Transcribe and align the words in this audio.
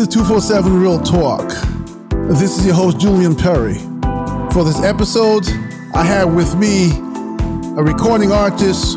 To 0.00 0.06
247 0.06 0.80
Real 0.80 0.98
Talk. 0.98 1.50
This 2.30 2.58
is 2.58 2.64
your 2.64 2.74
host, 2.74 2.98
Julian 2.98 3.36
Perry. 3.36 3.74
For 4.50 4.64
this 4.64 4.82
episode, 4.82 5.46
I 5.94 6.02
have 6.04 6.32
with 6.34 6.56
me 6.56 6.90
a 7.76 7.82
recording 7.82 8.32
artist 8.32 8.94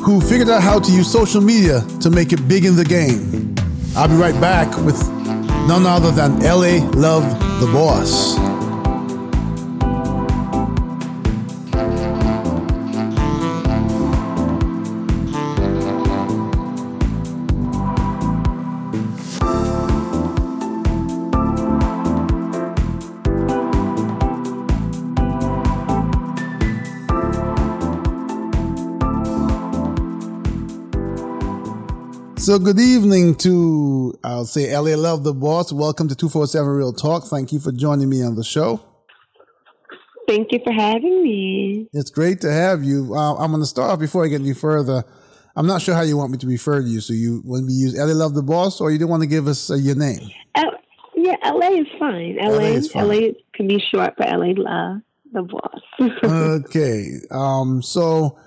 who 0.00 0.20
figured 0.20 0.48
out 0.48 0.60
how 0.60 0.80
to 0.80 0.90
use 0.90 1.08
social 1.08 1.40
media 1.40 1.82
to 2.00 2.10
make 2.10 2.32
it 2.32 2.48
big 2.48 2.64
in 2.64 2.74
the 2.74 2.84
game. 2.84 3.54
I'll 3.94 4.08
be 4.08 4.16
right 4.16 4.38
back 4.40 4.76
with 4.78 5.00
none 5.68 5.86
other 5.86 6.10
than 6.10 6.40
LA 6.40 6.90
Love 6.90 7.22
the 7.60 7.66
Boss. 7.72 8.51
So 32.52 32.58
good 32.58 32.80
evening 32.80 33.36
to, 33.36 34.12
I'll 34.22 34.44
say 34.44 34.76
LA 34.76 34.94
Love 34.94 35.24
the 35.24 35.32
Boss. 35.32 35.72
Welcome 35.72 36.06
to 36.08 36.14
247 36.14 36.70
Real 36.70 36.92
Talk. 36.92 37.24
Thank 37.24 37.50
you 37.50 37.58
for 37.58 37.72
joining 37.72 38.10
me 38.10 38.22
on 38.22 38.34
the 38.34 38.44
show. 38.44 38.78
Thank 40.28 40.52
you 40.52 40.60
for 40.62 40.70
having 40.70 41.22
me. 41.22 41.88
It's 41.94 42.10
great 42.10 42.42
to 42.42 42.52
have 42.52 42.84
you. 42.84 43.14
Uh, 43.14 43.36
I'm 43.36 43.52
going 43.52 43.62
to 43.62 43.66
start 43.66 43.92
off 43.92 44.00
before 44.00 44.26
I 44.26 44.28
get 44.28 44.42
any 44.42 44.52
further. 44.52 45.02
I'm 45.56 45.66
not 45.66 45.80
sure 45.80 45.94
how 45.94 46.02
you 46.02 46.18
want 46.18 46.30
me 46.30 46.36
to 46.36 46.46
refer 46.46 46.82
to 46.82 46.86
you. 46.86 47.00
So 47.00 47.14
you 47.14 47.40
want 47.42 47.64
me 47.64 47.72
to 47.72 47.78
use 47.78 47.96
LA 47.96 48.12
Love 48.12 48.34
the 48.34 48.42
Boss 48.42 48.82
or 48.82 48.90
you 48.90 48.98
don't 48.98 49.08
want 49.08 49.22
to 49.22 49.28
give 49.30 49.46
us 49.46 49.70
uh, 49.70 49.76
your 49.76 49.96
name? 49.96 50.20
Uh, 50.54 50.72
yeah, 51.16 51.36
LA 51.46 51.68
is 51.68 51.86
fine. 51.98 52.36
LA, 52.36 52.50
LA, 52.50 52.60
is 52.64 52.92
fine. 52.92 53.08
LA 53.08 53.28
can 53.54 53.66
be 53.66 53.80
short 53.80 54.14
for 54.18 54.26
LA 54.26 54.52
Love 54.58 55.00
the 55.32 55.42
Boss. 55.42 55.80
okay. 56.66 57.12
Um, 57.30 57.80
so, 57.80 58.38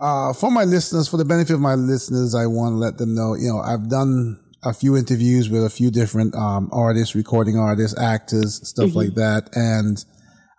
uh, 0.00 0.32
for 0.32 0.50
my 0.50 0.64
listeners, 0.64 1.08
for 1.08 1.16
the 1.16 1.24
benefit 1.24 1.54
of 1.54 1.60
my 1.60 1.74
listeners, 1.74 2.34
I 2.34 2.46
want 2.46 2.74
to 2.74 2.76
let 2.76 2.98
them 2.98 3.14
know, 3.14 3.34
you 3.34 3.48
know, 3.48 3.60
I've 3.60 3.88
done 3.88 4.40
a 4.62 4.72
few 4.72 4.96
interviews 4.96 5.48
with 5.48 5.64
a 5.64 5.70
few 5.70 5.90
different, 5.90 6.34
um, 6.34 6.68
artists, 6.72 7.14
recording 7.14 7.58
artists, 7.58 7.98
actors, 7.98 8.66
stuff 8.68 8.90
mm-hmm. 8.90 8.98
like 8.98 9.14
that. 9.14 9.48
And 9.54 10.04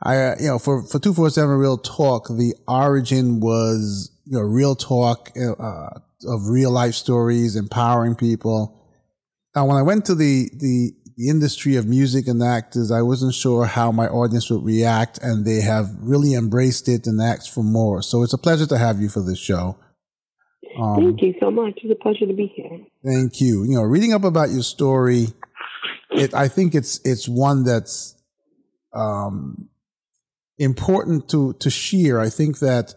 I, 0.04 0.18
uh, 0.18 0.36
you 0.40 0.48
know, 0.48 0.60
for, 0.60 0.82
for 0.84 1.00
247 1.00 1.56
Real 1.56 1.78
Talk, 1.78 2.28
the 2.30 2.56
origin 2.68 3.40
was, 3.40 4.12
you 4.26 4.38
know, 4.38 4.44
real 4.44 4.76
talk, 4.76 5.32
uh, 5.38 5.90
of 6.26 6.48
real 6.48 6.72
life 6.72 6.96
stories, 6.96 7.56
empowering 7.56 8.16
people. 8.16 8.74
Now, 9.56 9.66
when 9.66 9.78
I 9.78 9.82
went 9.82 10.06
to 10.06 10.16
the, 10.16 10.50
the 10.60 10.92
the 11.18 11.30
industry 11.30 11.76
of 11.76 11.88
music 11.88 12.28
and 12.28 12.44
actors, 12.44 12.92
I 12.92 13.02
wasn't 13.02 13.34
sure 13.34 13.66
how 13.66 13.92
my 13.92 14.08
audience 14.08 14.52
would 14.52 14.64
react, 14.64 15.18
and 15.18 15.46
they 15.46 15.62
have 15.62 15.90
really 16.00 16.36
embraced 16.36 16.88
it 16.88 17.08
and 17.08 17.20
asked 17.20 17.52
for 17.52 17.64
more. 17.64 18.04
So 18.04 18.22
it's 18.22 18.34
a 18.34 18.38
pleasure 18.38 18.68
to 18.68 18.78
have 18.78 19.02
you 19.02 19.10
for 19.10 19.24
this 19.24 19.40
show. 19.40 19.80
Um, 20.80 20.98
thank 20.98 21.22
you 21.24 21.34
so 21.40 21.50
much. 21.50 21.80
It's 21.84 21.92
a 21.92 21.96
pleasure 21.96 22.28
to 22.28 22.34
be 22.34 22.54
here. 22.56 22.86
Thank 23.04 23.42
you. 23.42 23.64
You 23.64 23.78
know, 23.78 23.82
reading 23.82 24.14
up 24.14 24.24
about 24.24 24.52
your 24.52 24.62
story, 24.62 25.30
it 26.12 26.36
I 26.36 26.48
think 26.48 26.76
it's 26.76 27.00
it's 27.04 27.28
one 27.28 27.64
that's 27.64 28.16
um, 28.94 29.70
important 30.60 31.30
to 31.30 31.54
to 31.54 31.72
share. 31.72 32.20
I 32.20 32.30
think 32.30 32.60
that 32.60 32.94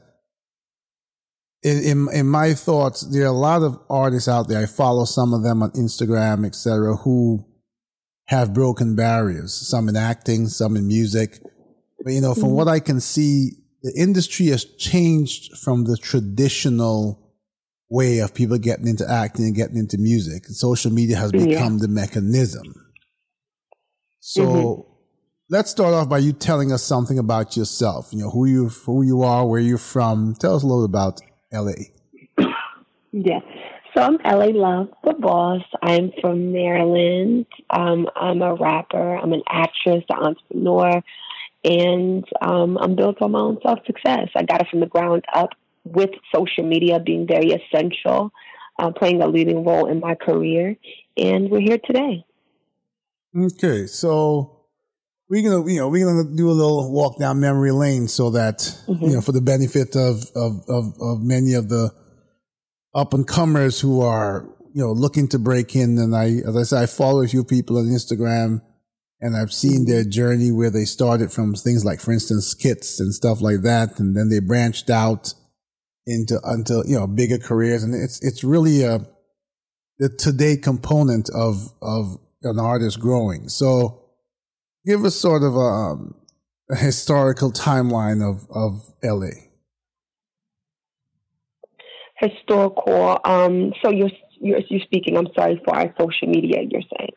in, 1.63 1.79
in, 1.79 2.09
in 2.13 2.27
my 2.27 2.53
thoughts, 2.53 3.01
there 3.01 3.23
are 3.23 3.27
a 3.27 3.33
lot 3.33 3.63
of 3.63 3.79
artists 3.89 4.29
out 4.29 4.49
there. 4.49 4.63
I 4.63 4.67
follow 4.67 5.07
some 5.07 5.33
of 5.33 5.43
them 5.43 5.63
on 5.63 5.71
Instagram, 5.73 6.47
etc., 6.47 6.97
who 6.97 7.47
have 8.31 8.55
broken 8.55 8.95
barriers, 8.95 9.53
some 9.53 9.89
in 9.89 9.97
acting, 9.97 10.47
some 10.47 10.77
in 10.77 10.87
music. 10.87 11.41
But, 12.03 12.13
you 12.13 12.21
know, 12.21 12.33
from 12.33 12.45
mm-hmm. 12.45 12.53
what 12.53 12.69
I 12.69 12.79
can 12.79 13.01
see, 13.01 13.51
the 13.83 13.93
industry 13.97 14.47
has 14.47 14.65
changed 14.65 15.59
from 15.59 15.83
the 15.83 15.97
traditional 15.97 17.35
way 17.91 18.21
of 18.21 18.33
people 18.33 18.57
getting 18.59 18.87
into 18.87 19.05
acting 19.11 19.47
and 19.47 19.57
getting 19.57 19.77
into 19.77 19.99
music. 19.99 20.45
social 20.47 20.93
media 20.93 21.17
has 21.17 21.33
become 21.33 21.75
yeah. 21.75 21.81
the 21.81 21.89
mechanism. 21.89 22.73
So 24.21 24.43
mm-hmm. 24.43 24.93
let's 25.49 25.73
start 25.73 25.93
off 25.93 26.09
by 26.09 26.19
you 26.19 26.33
telling 26.33 26.71
us 26.71 26.85
something 26.85 27.19
about 27.19 27.57
yourself. 27.57 28.11
You 28.13 28.21
know, 28.21 28.31
who 28.31 28.47
you 28.47 28.69
who 28.69 29.03
you 29.03 29.23
are, 29.23 29.45
where 29.45 29.61
you're 29.61 29.77
from. 29.77 30.37
Tell 30.39 30.55
us 30.55 30.63
a 30.63 30.67
little 30.67 30.85
about 30.85 31.21
LA. 31.53 31.73
Yeah. 33.13 33.41
So 34.01 34.07
I'm 34.07 34.17
LA 34.25 34.47
Love, 34.59 34.89
the 35.05 35.13
boss. 35.13 35.61
I'm 35.83 36.11
from 36.23 36.53
Maryland. 36.53 37.45
Um, 37.69 38.09
I'm 38.17 38.41
a 38.41 38.55
rapper. 38.55 39.17
I'm 39.17 39.35
an 39.35 39.43
actress, 39.47 40.03
an 40.09 40.25
entrepreneur, 40.25 41.03
and 41.65 42.25
um, 42.41 42.79
I'm 42.79 42.97
built 42.97 43.21
on 43.21 43.33
my 43.33 43.41
own 43.41 43.59
self 43.63 43.81
success. 43.85 44.31
I 44.35 44.45
got 44.45 44.63
it 44.63 44.69
from 44.71 44.81
the 44.81 44.87
ground 44.87 45.27
up 45.35 45.51
with 45.85 46.09
social 46.35 46.65
media 46.65 46.99
being 46.99 47.27
very 47.27 47.51
essential, 47.53 48.31
uh, 48.79 48.91
playing 48.91 49.21
a 49.21 49.29
leading 49.29 49.67
role 49.67 49.87
in 49.87 50.01
my 50.01 50.15
career, 50.15 50.77
and 51.19 51.51
we're 51.51 51.61
here 51.61 51.79
today. 51.85 52.25
Okay, 53.37 53.87
so 53.87 54.63
we're 55.29 55.43
gonna 55.43 55.71
you 55.71 55.79
know 55.79 55.91
we're 55.91 56.07
gonna 56.07 56.35
do 56.35 56.49
a 56.49 56.53
little 56.53 56.91
walk 56.91 57.19
down 57.19 57.39
memory 57.39 57.73
lane 57.73 58.09
so 58.09 58.31
that 58.31 58.61
mm-hmm. 58.61 59.05
you 59.05 59.13
know 59.17 59.21
for 59.21 59.33
the 59.33 59.43
benefit 59.43 59.95
of, 59.95 60.25
of 60.35 60.65
of 60.71 60.99
of 61.03 61.23
many 61.23 61.53
of 61.53 61.69
the 61.69 61.93
up 62.95 63.15
and 63.15 63.27
comers 63.27 63.81
who 63.81 64.01
are, 64.01 64.49
you 64.73 64.83
know, 64.83 64.93
looking 64.93 65.29
to 65.29 65.39
break 65.39 65.77
in. 65.77 65.99
And 65.99 66.15
I, 66.15 66.41
as 66.47 66.57
I 66.57 66.63
said, 66.63 66.83
I 66.83 66.87
follow 66.87 67.23
a 67.23 67.29
few 67.29 67.45
people 67.45 67.79
on 67.79 67.85
Instagram 67.85 68.61
and 69.21 69.37
I've 69.37 69.53
seen 69.53 69.85
their 69.85 70.05
journey 70.05 70.51
where 70.51 70.71
they 70.71 70.85
started 70.85 71.31
from 71.31 71.55
things 71.55 71.85
like, 71.85 72.01
for 72.01 72.13
instance, 72.13 72.47
skits 72.47 73.01
and 73.01 73.15
stuff 73.15 73.41
like 73.41 73.63
that. 73.63 73.99
And 74.01 74.17
then 74.17 74.31
they 74.31 74.41
branched 74.41 74.91
out 74.91 75.35
into, 76.07 76.41
until, 76.45 76.85
you 76.87 76.99
know, 76.99 77.07
bigger 77.07 77.39
careers. 77.39 77.83
And 77.83 77.95
it's, 77.95 78.23
it's 78.25 78.43
really 78.43 78.83
a, 78.83 79.07
the 79.99 80.09
today 80.09 80.57
component 80.57 81.29
of, 81.31 81.73
of 81.83 82.19
an 82.43 82.59
artist 82.59 82.99
growing. 82.99 83.49
So 83.49 84.03
give 84.87 85.05
us 85.05 85.17
sort 85.17 85.43
of 85.43 85.55
a, 85.55 85.59
um, 85.59 86.15
a 86.71 86.77
historical 86.77 87.53
timeline 87.53 88.23
of, 88.23 88.47
of 88.51 88.95
LA 89.05 89.50
historical. 92.21 93.19
Um, 93.25 93.73
so 93.83 93.91
you're, 93.91 94.11
you're 94.41 94.61
you're 94.69 94.81
speaking. 94.81 95.17
I'm 95.17 95.29
sorry 95.35 95.61
for 95.65 95.75
our 95.75 95.95
social 95.99 96.29
media. 96.29 96.63
You're 96.69 96.83
saying. 96.99 97.13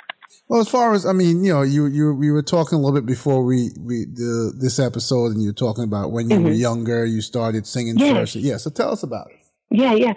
Well, 0.47 0.61
as 0.61 0.69
far 0.69 0.93
as 0.93 1.05
I 1.05 1.13
mean, 1.13 1.43
you 1.43 1.53
know, 1.53 1.61
you 1.61 1.85
you 1.85 2.13
we 2.13 2.31
were 2.31 2.41
talking 2.41 2.77
a 2.77 2.81
little 2.81 2.95
bit 2.95 3.05
before 3.05 3.43
we 3.43 3.69
we 3.79 4.05
the 4.05 4.53
this 4.59 4.79
episode, 4.79 5.31
and 5.31 5.41
you 5.41 5.49
were 5.49 5.53
talking 5.53 5.83
about 5.83 6.11
when 6.11 6.29
you 6.29 6.37
mm-hmm. 6.37 6.45
were 6.45 6.51
younger, 6.51 7.05
you 7.05 7.21
started 7.21 7.65
singing 7.67 7.97
yes. 7.97 8.15
first. 8.15 8.35
Yeah, 8.35 8.57
so 8.57 8.69
tell 8.69 8.91
us 8.91 9.03
about 9.03 9.31
it. 9.31 9.37
Yeah, 9.69 9.93
yeah. 9.93 10.13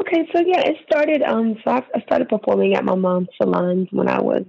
Okay, 0.00 0.28
so 0.34 0.40
yeah, 0.40 0.60
it 0.60 0.76
started. 0.90 1.22
Um, 1.22 1.56
so 1.64 1.70
I, 1.70 2.00
started 2.00 2.28
performing 2.28 2.74
at 2.74 2.84
my 2.84 2.94
mom's 2.94 3.28
salons 3.40 3.88
when 3.90 4.08
I 4.08 4.20
was 4.20 4.44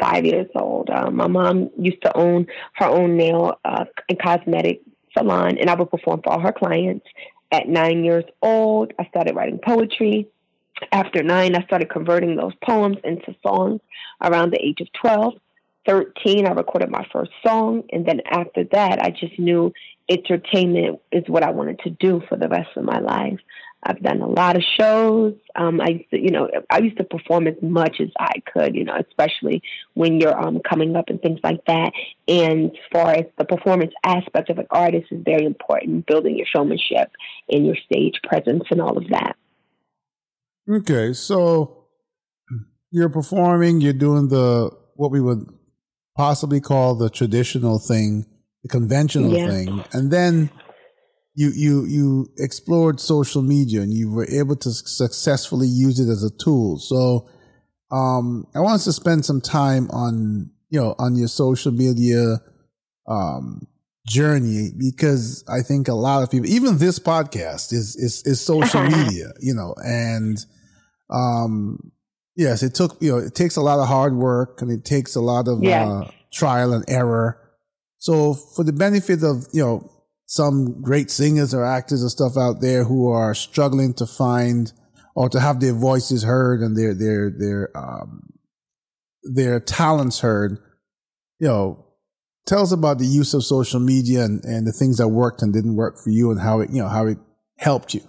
five 0.00 0.24
years 0.24 0.48
old. 0.54 0.90
Um, 0.90 1.16
my 1.16 1.26
mom 1.26 1.70
used 1.78 2.02
to 2.02 2.16
own 2.16 2.46
her 2.74 2.86
own 2.86 3.16
nail 3.16 3.58
uh, 3.64 3.86
and 4.08 4.20
cosmetic 4.20 4.82
salon, 5.16 5.58
and 5.58 5.70
I 5.70 5.74
would 5.74 5.90
perform 5.90 6.20
for 6.22 6.32
all 6.32 6.40
her 6.40 6.52
clients. 6.52 7.06
At 7.54 7.68
nine 7.68 8.02
years 8.04 8.24
old, 8.42 8.92
I 8.98 9.06
started 9.10 9.36
writing 9.36 9.60
poetry. 9.64 10.26
After 10.90 11.22
nine, 11.22 11.54
I 11.54 11.64
started 11.66 11.88
converting 11.88 12.34
those 12.34 12.52
poems 12.64 12.96
into 13.04 13.32
songs 13.46 13.80
around 14.20 14.50
the 14.50 14.60
age 14.60 14.80
of 14.80 14.88
12. 15.00 15.34
13, 15.86 16.48
I 16.48 16.50
recorded 16.50 16.90
my 16.90 17.06
first 17.12 17.30
song. 17.46 17.84
And 17.92 18.04
then 18.06 18.22
after 18.28 18.64
that, 18.72 19.00
I 19.00 19.10
just 19.10 19.38
knew 19.38 19.72
entertainment 20.08 21.00
is 21.12 21.22
what 21.28 21.44
I 21.44 21.52
wanted 21.52 21.78
to 21.84 21.90
do 21.90 22.22
for 22.28 22.36
the 22.36 22.48
rest 22.48 22.70
of 22.74 22.82
my 22.82 22.98
life. 22.98 23.38
I've 23.86 24.00
done 24.02 24.22
a 24.22 24.26
lot 24.26 24.56
of 24.56 24.62
shows. 24.78 25.34
Um, 25.54 25.80
I 25.80 25.90
used 25.90 26.10
to, 26.10 26.18
you 26.18 26.30
know, 26.30 26.48
I 26.70 26.78
used 26.78 26.96
to 26.96 27.04
perform 27.04 27.46
as 27.46 27.54
much 27.60 28.00
as 28.00 28.08
I 28.18 28.32
could, 28.50 28.74
you 28.74 28.84
know, 28.84 28.96
especially 29.08 29.62
when 29.92 30.20
you're 30.20 30.36
um, 30.36 30.60
coming 30.68 30.96
up 30.96 31.06
and 31.08 31.20
things 31.20 31.38
like 31.44 31.64
that. 31.66 31.92
And 32.26 32.70
as 32.70 32.76
far 32.90 33.10
as 33.12 33.24
the 33.36 33.44
performance 33.44 33.92
aspect 34.02 34.48
of 34.48 34.58
an 34.58 34.66
artist 34.70 35.06
is 35.10 35.20
very 35.22 35.44
important, 35.44 36.06
building 36.06 36.38
your 36.38 36.46
showmanship 36.46 37.10
and 37.50 37.66
your 37.66 37.76
stage 37.84 38.14
presence 38.26 38.64
and 38.70 38.80
all 38.80 38.96
of 38.96 39.04
that. 39.10 39.36
Okay, 40.68 41.12
so 41.12 41.84
you're 42.90 43.10
performing, 43.10 43.82
you're 43.82 43.92
doing 43.92 44.28
the 44.28 44.70
what 44.94 45.10
we 45.10 45.20
would 45.20 45.46
possibly 46.16 46.60
call 46.60 46.94
the 46.94 47.10
traditional 47.10 47.78
thing, 47.78 48.24
the 48.62 48.68
conventional 48.68 49.36
yeah. 49.36 49.46
thing, 49.48 49.84
and 49.92 50.10
then 50.10 50.48
you 51.34 51.50
you 51.54 51.84
you 51.84 52.28
explored 52.38 53.00
social 53.00 53.42
media 53.42 53.82
and 53.82 53.92
you 53.92 54.10
were 54.10 54.26
able 54.30 54.56
to 54.56 54.70
successfully 54.70 55.66
use 55.66 55.98
it 56.00 56.10
as 56.10 56.22
a 56.22 56.30
tool. 56.30 56.78
So 56.78 57.28
um, 57.90 58.46
I 58.54 58.60
want 58.60 58.76
us 58.76 58.84
to 58.84 58.92
spend 58.92 59.24
some 59.24 59.40
time 59.40 59.90
on 59.90 60.50
you 60.70 60.80
know 60.80 60.94
on 60.98 61.16
your 61.16 61.28
social 61.28 61.72
media 61.72 62.40
um, 63.08 63.66
journey 64.06 64.70
because 64.78 65.44
I 65.48 65.62
think 65.62 65.88
a 65.88 65.94
lot 65.94 66.22
of 66.22 66.30
people, 66.30 66.48
even 66.48 66.78
this 66.78 66.98
podcast, 66.98 67.72
is 67.72 67.96
is 67.96 68.22
is 68.24 68.40
social 68.40 68.82
media, 68.86 69.32
you 69.40 69.54
know, 69.54 69.74
and 69.84 70.38
um, 71.10 71.92
Yes, 72.36 72.64
it 72.64 72.74
took 72.74 73.00
you 73.00 73.12
know 73.12 73.18
it 73.18 73.34
takes 73.36 73.54
a 73.56 73.60
lot 73.60 73.78
of 73.78 73.86
hard 73.86 74.16
work 74.16 74.60
and 74.60 74.68
it 74.70 74.84
takes 74.84 75.14
a 75.14 75.20
lot 75.20 75.46
of 75.46 75.62
Yes. 75.62 75.86
uh, 75.86 76.10
trial 76.32 76.72
and 76.72 76.84
error. 76.88 77.40
So 77.98 78.34
for 78.34 78.64
the 78.64 78.72
benefit 78.72 79.22
of 79.22 79.46
you 79.52 79.62
know 79.62 79.90
some 80.26 80.80
great 80.82 81.10
singers 81.10 81.54
or 81.54 81.64
actors 81.64 82.04
or 82.04 82.08
stuff 82.08 82.36
out 82.36 82.60
there 82.60 82.84
who 82.84 83.10
are 83.10 83.34
struggling 83.34 83.94
to 83.94 84.06
find 84.06 84.72
or 85.14 85.28
to 85.28 85.40
have 85.40 85.60
their 85.60 85.74
voices 85.74 86.24
heard 86.24 86.60
and 86.60 86.76
their 86.76 86.94
their 86.94 87.30
their 87.30 87.76
um, 87.76 88.32
their 89.22 89.60
talents 89.60 90.20
heard, 90.20 90.58
you 91.38 91.48
know, 91.48 91.86
tell 92.46 92.62
us 92.62 92.72
about 92.72 92.98
the 92.98 93.06
use 93.06 93.32
of 93.34 93.44
social 93.44 93.80
media 93.80 94.24
and, 94.24 94.44
and 94.44 94.66
the 94.66 94.72
things 94.72 94.98
that 94.98 95.08
worked 95.08 95.42
and 95.42 95.52
didn't 95.52 95.76
work 95.76 95.96
for 96.02 96.10
you 96.10 96.30
and 96.30 96.40
how 96.40 96.60
it 96.60 96.70
you 96.70 96.82
know 96.82 96.88
how 96.88 97.06
it 97.06 97.18
helped 97.58 97.94
you. 97.94 98.02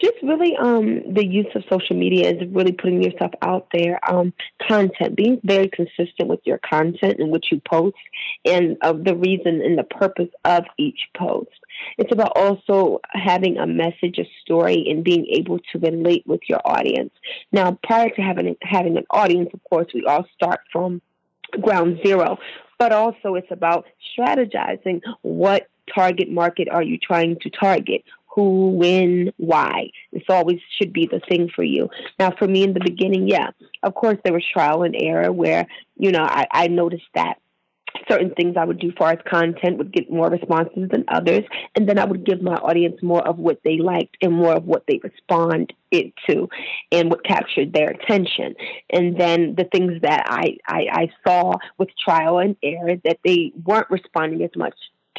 Just 0.00 0.16
really 0.22 0.56
um 0.56 1.02
the 1.12 1.24
use 1.24 1.46
of 1.54 1.64
social 1.70 1.96
media 1.96 2.30
is 2.30 2.48
really 2.50 2.72
putting 2.72 3.02
yourself 3.02 3.32
out 3.42 3.68
there 3.72 3.98
um 4.08 4.32
content 4.66 5.16
being 5.16 5.40
very 5.44 5.68
consistent 5.68 6.28
with 6.28 6.40
your 6.44 6.58
content 6.58 7.16
and 7.18 7.30
what 7.30 7.50
you 7.50 7.60
post 7.68 7.96
and 8.44 8.76
of 8.82 9.04
the 9.04 9.16
reason 9.16 9.60
and 9.60 9.78
the 9.78 9.84
purpose 9.84 10.28
of 10.44 10.64
each 10.78 11.00
post. 11.16 11.50
It's 11.96 12.12
about 12.12 12.32
also 12.36 13.00
having 13.12 13.58
a 13.58 13.66
message 13.66 14.18
a 14.18 14.24
story 14.42 14.86
and 14.88 15.04
being 15.04 15.26
able 15.30 15.58
to 15.72 15.78
relate 15.78 16.24
with 16.26 16.40
your 16.48 16.60
audience. 16.64 17.12
Now 17.52 17.78
prior 17.82 18.10
to 18.10 18.22
having 18.22 18.56
having 18.62 18.96
an 18.96 19.06
audience 19.10 19.50
of 19.52 19.60
course 19.68 19.88
we 19.94 20.04
all 20.04 20.26
start 20.34 20.60
from 20.72 21.02
ground 21.60 21.98
zero 22.04 22.38
but 22.78 22.92
also 22.92 23.34
it's 23.34 23.50
about 23.50 23.86
strategizing 24.16 25.00
what 25.22 25.68
target 25.94 26.30
market 26.30 26.68
are 26.68 26.82
you 26.82 26.98
trying 26.98 27.38
to 27.40 27.50
target 27.50 28.04
who, 28.38 28.70
when, 28.70 29.32
why. 29.36 29.90
This 30.12 30.22
always 30.28 30.60
should 30.76 30.92
be 30.92 31.06
the 31.06 31.20
thing 31.28 31.50
for 31.54 31.64
you. 31.64 31.90
Now, 32.20 32.30
for 32.38 32.46
me 32.46 32.62
in 32.62 32.72
the 32.72 32.80
beginning, 32.80 33.26
yeah, 33.26 33.50
of 33.82 33.96
course, 33.96 34.16
there 34.22 34.32
was 34.32 34.44
trial 34.52 34.84
and 34.84 34.94
error 34.96 35.32
where, 35.32 35.66
you 35.96 36.12
know, 36.12 36.22
I, 36.22 36.46
I 36.52 36.68
noticed 36.68 37.08
that 37.16 37.40
certain 38.08 38.32
things 38.36 38.56
I 38.56 38.64
would 38.64 38.78
do 38.78 38.92
far 38.96 39.10
as 39.10 39.18
content 39.28 39.78
would 39.78 39.92
get 39.92 40.08
more 40.08 40.28
responses 40.28 40.88
than 40.88 41.04
others. 41.08 41.42
And 41.74 41.88
then 41.88 41.98
I 41.98 42.04
would 42.04 42.24
give 42.24 42.40
my 42.40 42.54
audience 42.54 43.02
more 43.02 43.26
of 43.26 43.38
what 43.38 43.58
they 43.64 43.78
liked 43.78 44.16
and 44.22 44.32
more 44.32 44.54
of 44.54 44.64
what 44.66 44.84
they 44.86 45.00
respond 45.02 45.72
it 45.90 46.12
to 46.28 46.48
and 46.92 47.10
what 47.10 47.24
captured 47.24 47.72
their 47.72 47.88
attention. 47.88 48.54
And 48.90 49.18
then 49.18 49.56
the 49.56 49.64
things 49.64 50.00
that 50.02 50.26
I, 50.26 50.58
I, 50.68 50.86
I 50.92 51.08
saw 51.26 51.54
with 51.76 51.88
trial 51.98 52.38
and 52.38 52.54
error 52.62 52.94
that 53.04 53.18
they 53.24 53.52
weren't 53.64 53.90
responding 53.90 54.44
as 54.44 54.54
much 54.54 54.76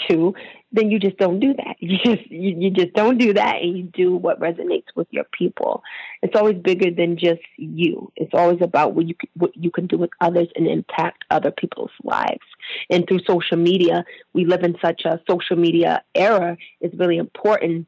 to, 0.08 0.34
then 0.72 0.92
you 0.92 1.00
just 1.00 1.18
don't 1.18 1.40
do 1.40 1.54
that. 1.54 1.76
You 1.90 1.98
just 1.98 2.30
you, 2.30 2.56
you 2.58 2.70
just 2.70 2.94
don't 2.94 3.18
do 3.18 3.34
that, 3.34 3.62
and 3.62 3.78
you 3.78 3.84
do 3.84 4.16
what 4.16 4.40
resonates 4.40 4.86
with 4.96 5.08
your 5.12 5.24
people. 5.24 5.82
It's 6.22 6.36
always 6.36 6.58
bigger 6.58 6.92
than 6.92 7.18
just 7.18 7.42
you. 7.58 8.12
It's 8.16 8.34
always 8.34 8.62
about 8.62 8.94
what 8.94 9.08
you 9.08 9.16
what 9.36 9.56
you 9.56 9.72
can 9.72 9.88
do 9.88 9.98
with 9.98 10.12
others 10.22 10.48
and 10.56 10.68
impact 10.68 11.24
other 11.32 11.52
people's 11.52 11.92
lives. 12.04 12.46
And 12.90 13.08
through 13.08 13.22
social 13.28 13.58
media, 13.58 14.06
we 14.34 14.46
live 14.46 14.64
in 14.64 14.76
such 14.84 15.04
a 15.06 15.20
social 15.30 15.56
media 15.56 16.04
era. 16.14 16.58
It's 16.82 16.96
really 16.96 17.18
important 17.18 17.88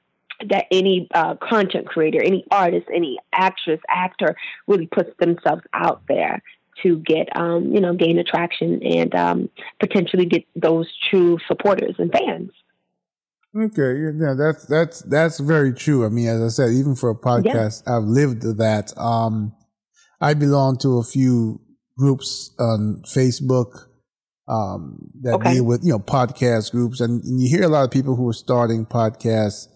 that 0.49 0.65
any 0.71 1.07
uh, 1.13 1.35
content 1.35 1.87
creator, 1.87 2.21
any 2.23 2.45
artist, 2.49 2.87
any 2.93 3.19
actress, 3.31 3.79
actor 3.87 4.35
really 4.67 4.87
puts 4.87 5.11
themselves 5.19 5.61
out 5.73 6.01
there 6.07 6.41
to 6.83 6.97
get 6.99 7.35
um, 7.35 7.71
you 7.73 7.79
know 7.81 7.93
gain 7.93 8.17
attraction 8.19 8.81
and 8.83 9.13
um, 9.15 9.49
potentially 9.79 10.25
get 10.25 10.43
those 10.55 10.87
true 11.09 11.37
supporters 11.47 11.95
and 11.97 12.11
fans. 12.11 12.51
Okay, 13.53 13.99
yeah, 14.17 14.33
that's 14.37 14.65
that's 14.67 15.01
that's 15.01 15.39
very 15.41 15.73
true. 15.73 16.05
I 16.05 16.09
mean, 16.09 16.27
as 16.27 16.41
I 16.41 16.47
said, 16.47 16.71
even 16.73 16.95
for 16.95 17.09
a 17.09 17.15
podcast, 17.15 17.83
I've 17.85 18.05
lived 18.07 18.43
that. 18.57 18.97
Um, 18.97 19.53
I 20.21 20.33
belong 20.35 20.77
to 20.79 20.99
a 20.99 21.03
few 21.03 21.59
groups 21.97 22.51
on 22.57 23.01
Facebook 23.05 23.87
um, 24.47 25.09
that 25.21 25.33
Okay. 25.35 25.55
deal 25.55 25.65
with 25.65 25.83
you 25.83 25.91
know 25.91 25.99
podcast 25.99 26.71
groups, 26.71 27.01
and, 27.01 27.21
and 27.23 27.41
you 27.41 27.49
hear 27.49 27.63
a 27.63 27.67
lot 27.67 27.83
of 27.83 27.91
people 27.91 28.15
who 28.15 28.29
are 28.29 28.33
starting 28.33 28.85
podcasts. 28.85 29.67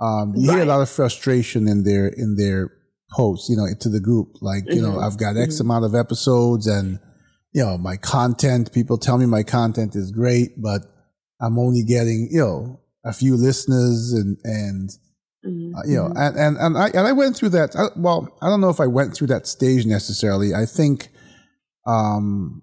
Um, 0.00 0.34
you 0.34 0.50
hear 0.50 0.62
a 0.62 0.66
lot 0.66 0.80
of 0.80 0.90
frustration 0.90 1.68
in 1.68 1.84
their 1.84 2.08
in 2.08 2.34
their 2.34 2.72
posts, 3.12 3.48
you 3.48 3.56
know, 3.56 3.66
to 3.80 3.88
the 3.88 4.00
group. 4.00 4.28
Like, 4.40 4.64
you 4.68 4.80
know, 4.82 4.92
Mhm. 4.92 5.02
I've 5.04 5.18
got 5.18 5.36
X 5.36 5.60
amount 5.60 5.84
of 5.84 5.94
episodes, 5.94 6.66
and 6.66 6.98
you 7.52 7.64
know, 7.64 7.76
my 7.78 7.96
content. 7.96 8.72
People 8.72 8.98
tell 8.98 9.18
me 9.18 9.26
my 9.26 9.42
content 9.42 9.96
is 9.96 10.10
great, 10.12 10.60
but 10.62 10.82
I'm 11.40 11.58
only 11.58 11.82
getting 11.82 12.28
you 12.30 12.40
know 12.40 12.80
a 13.04 13.12
few 13.12 13.36
listeners 13.36 14.12
and 14.12 14.36
and 14.44 14.90
Mhm. 15.46 15.72
uh, 15.76 15.82
you 15.86 15.96
know 15.96 16.12
and 16.14 16.36
and 16.36 16.56
and 16.58 16.76
I 16.78 16.88
and 16.88 17.06
I 17.06 17.12
went 17.12 17.36
through 17.36 17.48
that. 17.50 17.74
I, 17.76 17.88
well, 17.96 18.28
I 18.42 18.48
don't 18.48 18.60
know 18.60 18.68
if 18.68 18.78
I 18.80 18.86
went 18.86 19.14
through 19.14 19.28
that 19.28 19.46
stage 19.46 19.86
necessarily. 19.86 20.54
I 20.54 20.66
think 20.66 21.08
um 21.86 22.62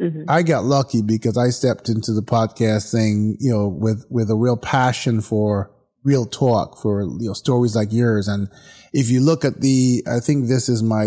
Mhm. 0.00 0.24
I 0.28 0.42
got 0.42 0.64
lucky 0.64 1.00
because 1.02 1.36
I 1.38 1.48
stepped 1.50 1.88
into 1.88 2.12
the 2.12 2.22
podcast 2.22 2.90
thing, 2.92 3.36
you 3.40 3.50
know, 3.50 3.66
with 3.68 4.04
with 4.10 4.30
a 4.30 4.36
real 4.36 4.56
passion 4.56 5.20
for 5.20 5.70
real 6.04 6.26
talk 6.26 6.80
for 6.80 7.02
you 7.02 7.28
know 7.28 7.32
stories 7.32 7.74
like 7.74 7.92
yours 7.92 8.28
and 8.28 8.48
if 8.96 9.10
you 9.10 9.20
look 9.20 9.44
at 9.44 9.60
the 9.60 10.02
I 10.10 10.20
think 10.20 10.48
this 10.48 10.70
is 10.70 10.82
my 10.82 11.04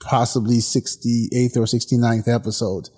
possibly 0.00 0.58
68th 0.58 1.56
or 1.56 1.64
69th 1.64 2.28
episode. 2.32 2.90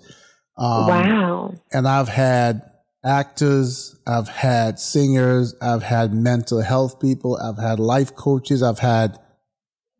Um, 0.57 0.87
wow. 0.87 1.53
and 1.73 1.87
I've 1.87 2.07
had 2.07 2.61
actors, 3.03 3.99
I've 4.05 4.29
had 4.29 4.79
singers, 4.79 5.55
I've 5.59 5.81
had 5.81 6.13
mental 6.13 6.61
health 6.61 7.01
people, 7.01 7.35
I've 7.37 7.57
had 7.57 7.79
life 7.79 8.15
coaches, 8.15 8.61
I've 8.61 8.79
had 8.79 9.17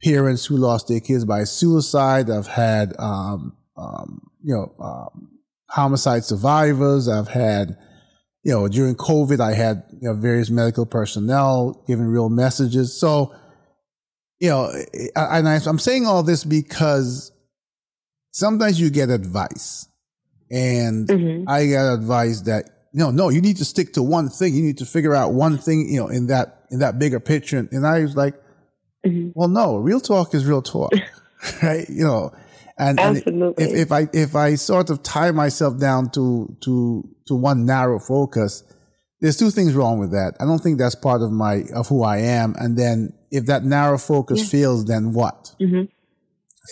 parents 0.04 0.46
who 0.46 0.58
lost 0.58 0.88
their 0.88 1.00
kids 1.00 1.26
by 1.26 1.44
suicide, 1.44 2.30
I've 2.30 2.48
had, 2.48 2.94
um, 3.00 3.58
um, 3.76 4.22
you 4.44 4.54
know, 4.54 4.72
um, 4.80 5.40
homicide 5.70 6.24
survivors, 6.24 7.10
I've 7.10 7.30
had, 7.30 7.76
you 8.44 8.54
know, 8.54 8.68
during 8.68 8.96
COVID, 8.96 9.40
I 9.40 9.56
had, 9.56 9.84
you 10.00 10.08
know, 10.10 10.14
various 10.14 10.52
medical 10.52 10.86
personnel 10.86 11.84
giving 11.88 12.06
real 12.06 12.30
messages. 12.30 12.98
So, 12.98 13.34
you 14.40 14.50
know, 14.50 14.72
and 15.16 15.48
I, 15.48 15.60
I'm 15.66 15.80
saying 15.80 16.06
all 16.06 16.24
this 16.24 16.44
because 16.44 17.32
sometimes 18.32 18.80
you 18.80 18.90
get 18.90 19.10
advice 19.10 19.88
and 20.52 21.08
Mhm. 21.08 21.46
I 21.48 21.68
got 21.68 21.94
advice 21.94 22.42
that 22.42 22.70
no, 22.94 23.12
no, 23.12 23.28
you 23.28 23.42
need 23.42 23.58
to 23.58 23.66
stick 23.66 23.92
to 23.94 24.02
one 24.04 24.30
thing. 24.30 24.54
You 24.56 24.64
need 24.64 24.78
to 24.78 24.86
figure 24.86 25.14
out 25.14 25.34
one 25.34 25.58
thing, 25.58 25.90
you 25.90 26.00
know, 26.00 26.08
in 26.08 26.28
that 26.28 26.62
in 26.72 26.80
that 26.80 26.98
bigger 26.98 27.20
picture. 27.20 27.68
And 27.72 27.86
I 27.86 28.00
was 28.02 28.16
like, 28.16 28.36
Mhm. 29.06 29.34
well, 29.36 29.50
no, 29.50 29.78
real 29.78 30.00
talk 30.00 30.34
is 30.34 30.46
real 30.46 30.62
talk, 30.62 30.94
right? 31.64 31.90
You 31.90 32.04
know, 32.06 32.32
and, 32.78 32.98
and 33.00 33.18
if 33.58 33.74
if 33.74 33.92
I 33.92 34.08
if 34.14 34.36
I 34.36 34.56
sort 34.56 34.90
of 34.90 35.04
tie 35.04 35.32
myself 35.32 35.78
down 35.78 36.10
to 36.12 36.56
to 36.62 37.04
to 37.28 37.36
one 37.36 37.66
narrow 37.66 38.00
focus, 38.00 38.64
there's 39.20 39.38
two 39.38 39.50
things 39.52 39.74
wrong 39.74 40.00
with 40.00 40.12
that. 40.12 40.36
I 40.40 40.46
don't 40.46 40.60
think 40.60 40.78
that's 40.78 40.96
part 40.96 41.22
of 41.22 41.32
my 41.32 41.64
of 41.74 41.88
who 41.88 42.04
I 42.04 42.18
am. 42.20 42.56
And 42.58 42.78
then 42.78 43.14
if 43.36 43.46
that 43.46 43.64
narrow 43.64 43.98
focus 43.98 44.40
Yeah. 44.40 44.60
fails, 44.60 44.86
then 44.86 45.14
what? 45.14 45.56
Mhm. 45.62 45.90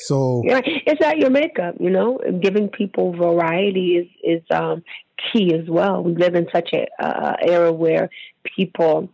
So 0.08 0.42
Yeah, 0.44 0.62
it's 0.64 1.02
not 1.02 1.18
your 1.20 1.30
makeup, 1.30 1.76
you 1.80 1.90
know. 1.90 2.20
Giving 2.42 2.68
people 2.70 3.14
variety 3.14 3.98
is 3.98 4.08
is 4.24 4.44
um, 4.52 4.84
key 5.32 5.54
as 5.54 5.68
well. 5.70 6.04
We 6.04 6.16
live 6.16 6.36
in 6.36 6.48
such 6.52 6.70
a 6.74 6.88
uh, 7.00 7.36
era 7.42 7.72
where 7.72 8.10
people 8.56 9.10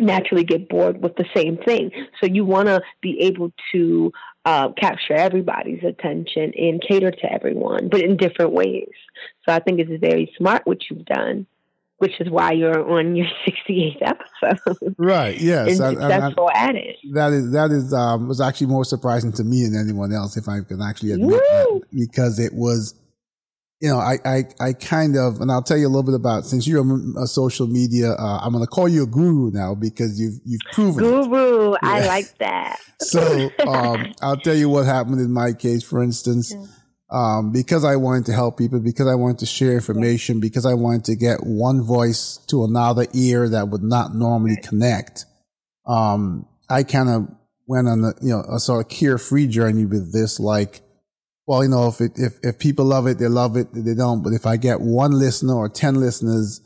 naturally 0.00 0.44
get 0.44 0.68
bored 0.68 1.02
with 1.02 1.16
the 1.16 1.24
same 1.34 1.56
thing. 1.56 1.90
So 2.20 2.26
you 2.26 2.44
want 2.44 2.68
to 2.68 2.82
be 3.00 3.18
able 3.20 3.52
to 3.72 4.12
uh, 4.44 4.68
capture 4.72 5.14
everybody's 5.14 5.82
attention 5.82 6.52
and 6.56 6.82
cater 6.86 7.10
to 7.10 7.32
everyone, 7.32 7.88
but 7.88 8.02
in 8.02 8.16
different 8.16 8.52
ways. 8.52 8.90
So 9.44 9.54
I 9.54 9.60
think 9.60 9.80
it's 9.80 10.00
very 10.00 10.30
smart 10.36 10.62
what 10.66 10.78
you've 10.90 11.06
done, 11.06 11.46
which 11.98 12.20
is 12.20 12.28
why 12.30 12.52
you're 12.52 12.88
on 12.90 13.16
your 13.16 13.26
68th 13.46 13.96
episode 14.02 14.94
right, 14.98 15.38
yes, 15.40 15.78
and 15.78 15.98
I- 15.98 16.02
I- 16.02 16.06
I- 16.06 16.10
successful 16.20 16.50
at 16.54 16.74
it. 16.74 16.96
that 17.14 17.32
is 17.32 17.52
that 17.52 17.70
is 17.70 17.92
um 17.94 18.28
was 18.28 18.40
actually 18.40 18.66
more 18.68 18.84
surprising 18.84 19.32
to 19.32 19.44
me 19.44 19.64
than 19.64 19.78
anyone 19.80 20.12
else 20.12 20.36
if 20.36 20.48
I 20.48 20.60
can 20.66 20.80
actually 20.82 21.12
admit 21.12 21.28
Woo! 21.30 21.38
that 21.38 21.82
because 21.92 22.38
it 22.38 22.52
was 22.54 22.94
you 23.80 23.88
know 23.90 23.98
I 23.98 24.16
I 24.24 24.42
I 24.60 24.72
kind 24.72 25.16
of 25.16 25.40
and 25.40 25.50
I'll 25.52 25.62
tell 25.62 25.76
you 25.76 25.86
a 25.86 25.92
little 25.92 26.02
bit 26.02 26.14
about 26.14 26.46
since 26.46 26.66
you're 26.66 26.82
a, 26.82 27.22
a 27.22 27.26
social 27.26 27.66
media 27.66 28.12
uh, 28.12 28.38
I'm 28.42 28.52
going 28.52 28.64
to 28.64 28.68
call 28.68 28.88
you 28.88 29.02
a 29.02 29.06
guru 29.06 29.50
now 29.50 29.74
because 29.74 30.18
you've 30.20 30.40
you've 30.44 30.60
proven 30.72 31.04
it. 31.04 31.08
Guru, 31.08 31.74
I 31.82 32.00
Yeah. 32.00 32.06
like 32.06 32.38
that. 32.38 32.78
So 33.00 33.50
um 33.66 34.14
I'll 34.22 34.38
tell 34.38 34.54
you 34.54 34.68
what 34.68 34.86
happened 34.86 35.20
in 35.20 35.30
my 35.32 35.52
case 35.52 35.82
for 35.82 36.02
instance 36.02 36.52
Yeah. 36.54 36.64
Um 37.10 37.52
because 37.52 37.84
I 37.84 37.96
wanted 37.96 38.26
to 38.26 38.32
help 38.32 38.58
people 38.58 38.80
because 38.80 39.06
I 39.06 39.14
wanted 39.14 39.38
to 39.38 39.46
share 39.46 39.74
information 39.74 40.40
because 40.40 40.66
I 40.66 40.74
wanted 40.74 41.04
to 41.04 41.16
get 41.16 41.46
one 41.46 41.82
voice 41.82 42.38
to 42.48 42.64
another 42.64 43.06
ear 43.14 43.48
that 43.48 43.68
would 43.68 43.82
not 43.82 44.14
normally 44.14 44.56
connect 44.56 45.24
um, 45.86 46.46
I 46.68 46.82
kind 46.82 47.08
of 47.08 47.28
went 47.66 47.88
on 47.88 48.04
a, 48.04 48.12
you 48.20 48.30
know, 48.30 48.40
a 48.40 48.58
sort 48.58 48.84
of 48.84 48.90
carefree 48.90 49.46
journey 49.46 49.84
with 49.84 50.12
this, 50.12 50.40
like, 50.40 50.80
well, 51.46 51.62
you 51.62 51.70
know, 51.70 51.86
if 51.88 52.00
it, 52.00 52.12
if, 52.16 52.38
if 52.42 52.58
people 52.58 52.84
love 52.84 53.06
it, 53.06 53.18
they 53.18 53.28
love 53.28 53.56
it, 53.56 53.68
they 53.72 53.94
don't. 53.94 54.22
But 54.22 54.32
if 54.32 54.46
I 54.46 54.56
get 54.56 54.80
one 54.80 55.12
listener 55.12 55.54
or 55.54 55.68
10 55.68 55.94
listeners, 55.94 56.60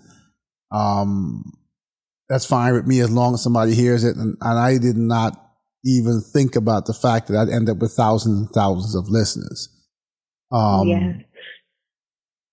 um, 0.73 1.52
that's 2.28 2.47
fine 2.47 2.73
with 2.73 2.87
me 2.87 3.00
as 3.00 3.11
long 3.11 3.35
as 3.35 3.42
somebody 3.42 3.75
hears 3.75 4.04
it. 4.04 4.16
And, 4.16 4.37
and 4.40 4.59
I 4.59 4.78
did 4.78 4.97
not 4.97 5.38
even 5.85 6.20
think 6.20 6.56
about 6.56 6.87
the 6.87 6.94
fact 6.94 7.28
that 7.28 7.37
I'd 7.37 7.52
end 7.52 7.68
up 7.68 7.78
with 7.78 7.92
thousands 7.92 8.38
and 8.38 8.50
thousands 8.50 8.94
of 8.94 9.11
listeners. 9.11 9.68
Um, 10.50 10.88
yeah. 10.88 11.12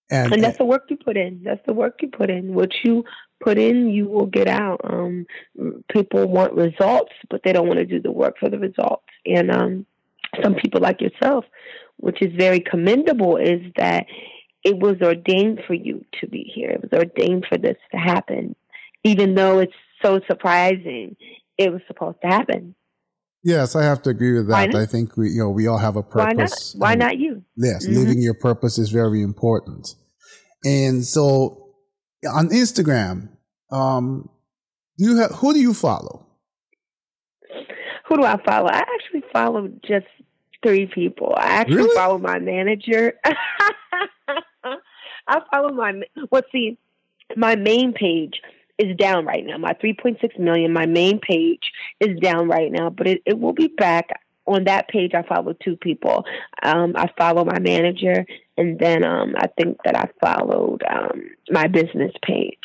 And, 0.10 0.34
and 0.34 0.44
that's 0.44 0.58
the 0.58 0.66
work 0.66 0.84
you 0.90 0.98
put 0.98 1.18
in. 1.18 1.42
That's 1.44 1.66
the 1.66 1.74
work 1.74 2.02
you 2.02 2.08
put 2.08 2.30
in. 2.30 2.54
What 2.54 2.72
you 2.84 3.04
put 3.44 3.58
in, 3.58 3.90
you 3.90 4.08
will 4.08 4.26
get 4.26 4.48
out. 4.48 4.80
Um, 4.84 5.26
people 5.92 6.28
want 6.28 6.54
results, 6.54 7.12
but 7.30 7.42
they 7.44 7.52
don't 7.52 7.68
want 7.68 7.80
to 7.80 7.86
do 7.86 8.02
the 8.02 8.12
work 8.12 8.36
for 8.40 8.50
the 8.50 8.58
results. 8.58 9.04
And 9.26 9.52
um, 9.52 9.86
some 10.42 10.56
people 10.56 10.80
like 10.80 11.02
yourself, 11.02 11.44
which 11.98 12.22
is 12.22 12.34
very 12.38 12.62
commendable, 12.62 13.36
is 13.36 13.62
that 13.76 14.06
it 14.64 14.78
was 14.78 14.96
ordained 15.02 15.62
for 15.68 15.74
you 15.74 16.06
to 16.22 16.28
be 16.28 16.50
here. 16.56 16.70
It 16.70 16.82
was 16.82 16.94
ordained 16.94 17.46
for 17.50 17.58
this 17.58 17.78
to 17.92 17.98
happen, 17.98 18.56
even 19.04 19.36
though 19.36 19.60
it's 19.60 19.74
so 20.02 20.22
surprising. 20.28 21.18
It 21.58 21.72
was 21.72 21.82
supposed 21.88 22.22
to 22.22 22.28
happen. 22.28 22.76
Yes, 23.48 23.78
I 23.78 23.84
have 23.84 24.02
to 24.02 24.10
agree 24.10 24.34
with 24.34 24.50
that. 24.50 24.76
I 24.76 24.86
think 24.86 25.16
we, 25.16 25.30
you 25.30 25.40
know, 25.40 25.50
we 25.50 25.68
all 25.68 25.78
have 25.78 25.96
a 25.96 26.04
purpose. 26.04 26.76
Why 26.76 26.96
not? 26.96 27.00
Why 27.00 27.06
not 27.06 27.18
you? 27.18 27.46
Yes, 27.56 27.88
mm-hmm. 27.88 27.98
living 27.98 28.22
your 28.22 28.34
purpose 28.34 28.78
is 28.78 28.90
very 28.90 29.22
important. 29.22 29.96
And 30.66 31.06
so, 31.06 31.70
on 32.30 32.50
Instagram, 32.50 33.30
um, 33.72 34.30
do 34.98 35.06
you 35.06 35.16
have 35.16 35.32
who 35.32 35.54
do 35.54 35.62
you 35.62 35.74
follow? 35.74 36.28
Who 38.10 38.18
do 38.18 38.26
I 38.26 38.36
follow? 38.44 38.68
I 38.68 38.80
actually 38.80 39.24
follow 39.32 39.70
just 39.82 40.08
three 40.62 40.88
people. 40.88 41.34
I 41.38 41.46
actually 41.46 41.78
really? 41.78 41.96
follow 41.96 42.18
my 42.18 42.40
manager. 42.40 43.14
I 45.26 45.40
follow 45.54 45.70
my 45.70 45.94
well. 46.30 46.42
See, 46.52 46.78
my 47.38 47.56
main 47.56 47.94
page 47.94 48.42
is 48.78 48.96
down 48.98 49.26
right 49.26 49.46
now. 49.46 49.58
My 49.58 49.74
3.6 49.74 50.40
million, 50.40 50.74
my 50.74 50.86
main 50.86 51.20
page 51.20 51.72
is 52.00 52.20
down 52.20 52.48
right 52.48 52.72
now, 52.72 52.90
but 52.90 53.08
it, 53.08 53.22
it 53.26 53.40
will 53.40 53.54
be 53.54 53.68
back. 53.68 54.10
On 54.46 54.64
that 54.64 54.88
page, 54.88 55.12
I 55.14 55.24
follow 55.24 55.52
two 55.62 55.76
people. 55.76 56.24
Um, 56.64 56.94
I 56.96 57.10
follow 57.18 57.44
my 57.44 57.60
manager, 57.60 58.26
and 58.56 58.80
then 58.80 59.04
um, 59.04 59.36
I 59.38 59.48
think 59.48 59.78
that 59.84 59.98
I 59.98 60.08
followed 60.22 60.84
um, 60.90 61.32
my 61.50 61.68
business 61.68 62.14
page. 62.26 62.56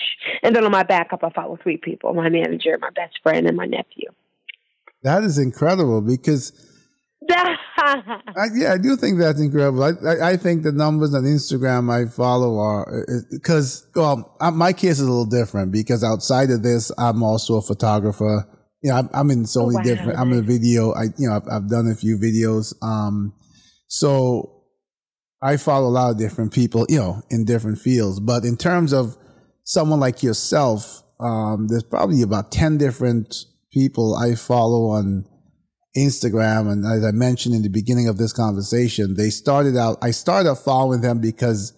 And 0.45 0.55
then 0.55 0.65
on 0.65 0.71
my 0.71 0.85
backup, 0.85 1.25
I 1.25 1.31
follow 1.31 1.59
three 1.61 1.79
people 1.79 2.15
my 2.15 2.29
manager, 2.29 2.79
my 2.81 2.91
best 2.91 3.19
friend, 3.25 3.49
and 3.49 3.57
my 3.57 3.67
nephew. 3.67 4.11
That 5.03 5.25
is 5.25 5.39
incredible 5.39 6.01
because 6.03 6.72
I, 7.79 8.47
yeah, 8.55 8.73
I 8.73 8.79
do 8.79 8.97
think 8.97 9.19
that's 9.19 9.41
incredible. 9.41 9.83
I, 9.83 9.91
I, 10.07 10.31
I, 10.31 10.37
think 10.37 10.63
the 10.63 10.73
numbers 10.73 11.15
on 11.15 11.25
Instagram 11.25 11.91
I 11.91 12.11
follow 12.11 12.59
are 12.59 13.05
because 13.31 13.87
well, 13.95 14.37
my 14.53 14.73
case 14.73 14.93
is 14.93 15.01
a 15.01 15.11
little 15.11 15.27
different 15.27 15.73
because 15.73 16.05
outside 16.05 16.51
of 16.51 16.63
this, 16.63 16.93
I'm 16.99 17.23
also 17.23 17.57
a 17.57 17.63
photographer. 17.63 18.49
You 18.83 18.91
know, 18.91 18.97
I'm, 18.97 19.11
I'm 19.13 19.31
in 19.31 19.47
so 19.47 19.63
oh, 19.63 19.67
many 19.67 19.77
wow. 19.77 19.83
different. 19.83 20.19
I'm 20.19 20.33
in 20.33 20.39
a 20.39 20.43
video. 20.43 20.93
I 20.93 21.05
you 21.17 21.29
know 21.29 21.37
I've, 21.37 21.49
I've 21.51 21.69
done 21.69 21.89
a 21.89 21.95
few 21.95 22.19
videos. 22.19 22.75
Um, 22.83 23.35
so 23.89 24.65
I 25.43 25.57
follow 25.57 25.89
a 25.89 25.91
lot 25.91 26.11
of 26.11 26.19
different 26.19 26.53
people. 26.53 26.87
You 26.89 26.99
know, 26.99 27.23
in 27.31 27.45
different 27.45 27.79
fields. 27.79 28.21
But 28.21 28.45
in 28.45 28.57
terms 28.57 28.93
of 28.93 29.17
someone 29.65 30.01
like 30.01 30.23
yourself, 30.23 31.03
um, 31.21 31.69
there's 31.69 31.85
probably 31.85 32.23
about 32.23 32.53
ten 32.53 32.79
different 32.79 33.45
people 33.73 34.17
I 34.17 34.35
follow 34.35 34.91
on 34.91 35.25
Instagram. 35.97 36.71
And 36.71 36.85
as 36.85 37.05
I 37.05 37.11
mentioned 37.11 37.55
in 37.55 37.63
the 37.63 37.69
beginning 37.69 38.09
of 38.09 38.19
this 38.19 38.33
conversation, 38.33 39.15
they 39.15 39.31
started 39.31 39.77
out, 39.77 39.99
I 40.03 40.11
started 40.11 40.55
following 40.57 41.01
them 41.01 41.21
because 41.21 41.75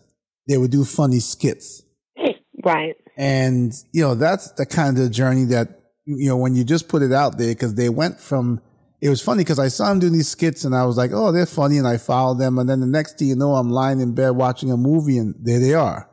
they 0.49 0.57
would 0.57 0.71
do 0.71 0.85
funny 0.85 1.21
skits. 1.21 1.83
Right. 2.65 2.97
And, 3.19 3.75
you 3.93 4.01
know, 4.01 4.15
that's 4.15 4.53
the 4.53 4.65
kind 4.65 4.99
of 4.99 5.11
journey 5.11 5.45
that, 5.47 5.81
you 6.07 6.29
know, 6.29 6.39
when 6.39 6.55
you 6.55 6.65
just 6.65 6.89
put 6.89 7.03
it 7.03 7.13
out 7.13 7.37
there, 7.37 7.49
because 7.49 7.75
they 7.75 7.91
went 7.91 8.19
from, 8.19 8.59
it 9.03 9.11
was 9.11 9.21
funny 9.21 9.45
because 9.45 9.59
I 9.59 9.69
saw 9.69 9.91
them 9.91 9.99
doing 9.99 10.15
these 10.15 10.29
skits 10.29 10.65
and 10.65 10.75
I 10.75 10.87
was 10.87 10.97
like, 10.97 11.11
oh, 11.13 11.31
they're 11.31 11.45
funny. 11.45 11.77
And 11.77 11.87
I 11.87 11.99
followed 11.99 12.39
them. 12.39 12.59
And 12.59 12.67
then 12.67 12.81
the 12.81 12.87
next 12.87 13.19
thing 13.19 13.29
you 13.29 13.37
know, 13.37 13.55
I'm 13.55 13.69
lying 13.69 14.01
in 14.01 14.15
bed 14.15 14.31
watching 14.31 14.73
a 14.73 14.79
movie 14.79 15.19
and 15.19 15.35
there 15.43 15.61
they 15.61 15.75
are. 15.75 16.09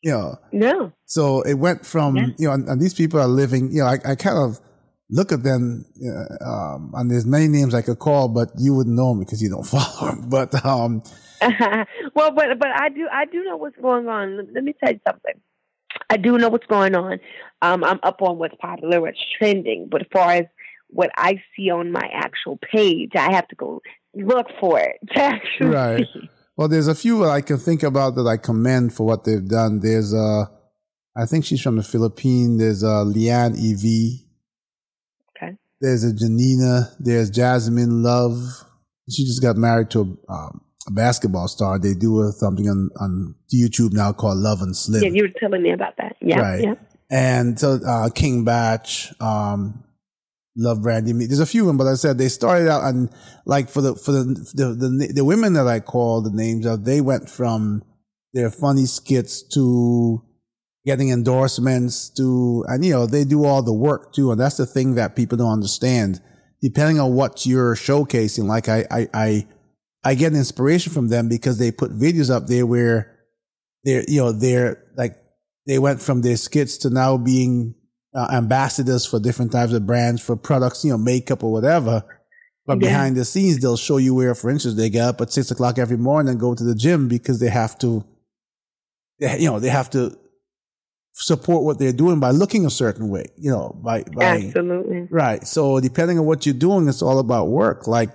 You 0.00 0.12
know. 0.12 0.36
No. 0.52 0.92
So 1.06 1.42
it 1.42 1.54
went 1.54 1.84
from, 1.84 2.16
yeah. 2.16 2.26
you 2.38 2.46
know, 2.46 2.54
and, 2.54 2.68
and, 2.68 2.80
these 2.80 2.94
people 2.94 3.18
are 3.18 3.26
living, 3.26 3.72
you 3.72 3.80
know, 3.80 3.86
I, 3.86 3.98
I 4.04 4.14
kind 4.14 4.38
of, 4.38 4.60
look 5.10 5.32
at 5.32 5.42
them, 5.42 5.84
uh, 6.02 6.44
um, 6.44 6.92
and 6.94 7.10
there's 7.10 7.26
many 7.26 7.48
names 7.48 7.74
I 7.74 7.82
could 7.82 7.98
call, 7.98 8.28
but 8.28 8.48
you 8.58 8.74
wouldn't 8.74 8.96
know 8.96 9.10
them 9.10 9.20
because 9.20 9.42
you 9.42 9.50
don't 9.50 9.66
follow 9.66 10.12
them. 10.12 10.28
But 10.28 10.64
um, 10.64 11.02
well, 12.14 12.30
but 12.32 12.58
but 12.58 12.68
I 12.68 12.88
do 12.88 13.08
I 13.12 13.24
do 13.26 13.44
know 13.44 13.56
what's 13.56 13.76
going 13.76 14.08
on. 14.08 14.48
Let 14.54 14.64
me 14.64 14.74
tell 14.82 14.92
you 14.92 15.00
something. 15.06 15.34
I 16.08 16.16
do 16.16 16.38
know 16.38 16.48
what's 16.48 16.66
going 16.66 16.94
on. 16.94 17.18
Um, 17.62 17.84
I'm 17.84 18.00
up 18.02 18.22
on 18.22 18.38
what's 18.38 18.54
popular, 18.60 19.00
what's 19.00 19.18
trending. 19.38 19.88
But 19.90 20.02
as 20.02 20.06
far 20.12 20.30
as 20.32 20.44
what 20.88 21.10
I 21.16 21.42
see 21.56 21.70
on 21.70 21.92
my 21.92 22.08
actual 22.12 22.58
page, 22.58 23.10
I 23.14 23.32
have 23.32 23.48
to 23.48 23.56
go 23.56 23.80
look 24.14 24.46
for 24.58 24.80
it 24.80 24.98
to 25.14 25.20
actually 25.22 25.68
right. 25.68 26.06
See. 26.12 26.30
Well, 26.56 26.68
there's 26.68 26.88
a 26.88 26.94
few 26.94 27.20
that 27.20 27.30
I 27.30 27.40
can 27.40 27.58
think 27.58 27.82
about 27.82 28.16
that 28.16 28.26
I 28.26 28.36
commend 28.36 28.92
for 28.92 29.06
what 29.06 29.24
they've 29.24 29.46
done. 29.46 29.80
There's 29.80 30.12
uh, 30.12 30.44
I 31.16 31.26
think 31.26 31.44
she's 31.44 31.62
from 31.62 31.76
the 31.76 31.82
Philippines. 31.82 32.58
There's 32.60 32.84
uh, 32.84 33.04
Leanne 33.04 33.56
Ev 33.56 34.29
there's 35.80 36.04
a 36.04 36.14
Janina. 36.14 36.90
There's 36.98 37.30
Jasmine 37.30 38.02
Love. 38.02 38.36
She 39.10 39.24
just 39.24 39.42
got 39.42 39.56
married 39.56 39.90
to 39.90 40.00
a, 40.00 40.32
um, 40.32 40.60
a 40.86 40.92
basketball 40.92 41.48
star. 41.48 41.78
They 41.78 41.94
do 41.94 42.20
a, 42.22 42.32
something 42.32 42.68
on, 42.68 42.90
on 43.00 43.34
YouTube 43.52 43.92
now 43.92 44.12
called 44.12 44.38
Love 44.38 44.60
and 44.62 44.76
Slim. 44.76 45.02
Yeah, 45.02 45.10
you 45.10 45.22
were 45.22 45.40
telling 45.40 45.62
me 45.62 45.72
about 45.72 45.96
that. 45.96 46.16
Yeah. 46.20 46.40
Right. 46.40 46.62
Yeah. 46.62 46.74
And 47.10 47.58
so, 47.58 47.80
uh, 47.86 48.10
King 48.10 48.44
Bach, 48.44 48.86
um, 49.20 49.82
Love 50.56 50.82
Brandy. 50.82 51.12
There's 51.12 51.40
a 51.40 51.46
few 51.46 51.62
of 51.62 51.66
them, 51.66 51.76
but 51.76 51.86
I 51.86 51.94
said 51.94 52.18
they 52.18 52.28
started 52.28 52.68
out 52.68 52.84
and 52.84 53.10
like 53.46 53.68
for 53.68 53.80
the, 53.80 53.94
for 53.96 54.12
the, 54.12 54.24
the, 54.54 54.74
the, 54.74 55.12
the 55.16 55.24
women 55.24 55.54
that 55.54 55.66
I 55.66 55.80
call 55.80 56.22
the 56.22 56.30
names 56.30 56.66
of, 56.66 56.84
they 56.84 57.00
went 57.00 57.28
from 57.28 57.82
their 58.32 58.50
funny 58.50 58.86
skits 58.86 59.42
to 59.54 60.22
getting 60.84 61.10
endorsements 61.10 62.08
to, 62.10 62.64
and 62.68 62.84
you 62.84 62.92
know, 62.92 63.06
they 63.06 63.24
do 63.24 63.44
all 63.44 63.62
the 63.62 63.72
work 63.72 64.12
too. 64.12 64.30
And 64.30 64.40
that's 64.40 64.56
the 64.56 64.66
thing 64.66 64.94
that 64.94 65.16
people 65.16 65.38
don't 65.38 65.52
understand. 65.52 66.20
Depending 66.62 67.00
on 67.00 67.14
what 67.14 67.46
you're 67.46 67.74
showcasing, 67.74 68.44
like 68.44 68.68
I, 68.68 68.84
I, 68.90 69.08
I, 69.14 69.46
I 70.04 70.14
get 70.14 70.34
inspiration 70.34 70.92
from 70.92 71.08
them 71.08 71.28
because 71.28 71.58
they 71.58 71.70
put 71.70 71.90
videos 71.92 72.30
up 72.30 72.46
there 72.46 72.66
where 72.66 73.18
they're, 73.84 74.04
you 74.08 74.20
know, 74.20 74.32
they're 74.32 74.84
like, 74.96 75.16
they 75.66 75.78
went 75.78 76.02
from 76.02 76.22
their 76.22 76.36
skits 76.36 76.78
to 76.78 76.90
now 76.90 77.16
being 77.16 77.74
uh, 78.14 78.28
ambassadors 78.32 79.06
for 79.06 79.20
different 79.20 79.52
types 79.52 79.72
of 79.72 79.86
brands 79.86 80.20
for 80.20 80.36
products, 80.36 80.84
you 80.84 80.90
know, 80.90 80.98
makeup 80.98 81.44
or 81.44 81.52
whatever. 81.52 82.04
But 82.66 82.80
yeah. 82.80 82.88
behind 82.88 83.16
the 83.16 83.24
scenes, 83.24 83.60
they'll 83.60 83.76
show 83.76 83.96
you 83.96 84.14
where, 84.14 84.34
for 84.34 84.50
instance, 84.50 84.76
they 84.76 84.90
get 84.90 85.04
up 85.06 85.20
at 85.20 85.32
six 85.32 85.50
o'clock 85.50 85.78
every 85.78 85.96
morning 85.96 86.30
and 86.30 86.40
go 86.40 86.54
to 86.54 86.64
the 86.64 86.74
gym 86.74 87.08
because 87.08 87.40
they 87.40 87.48
have 87.48 87.78
to, 87.80 88.04
you 89.18 89.46
know, 89.46 89.60
they 89.60 89.68
have 89.68 89.90
to 89.90 90.16
support 91.20 91.64
what 91.64 91.78
they're 91.78 91.92
doing 91.92 92.18
by 92.18 92.30
looking 92.30 92.64
a 92.64 92.70
certain 92.70 93.10
way, 93.10 93.26
you 93.36 93.50
know, 93.50 93.78
by, 93.84 94.02
by 94.16 94.24
absolutely 94.24 95.06
right. 95.10 95.46
So 95.46 95.78
depending 95.78 96.18
on 96.18 96.24
what 96.24 96.46
you're 96.46 96.54
doing, 96.54 96.88
it's 96.88 97.02
all 97.02 97.18
about 97.18 97.48
work. 97.48 97.86
Like 97.86 98.10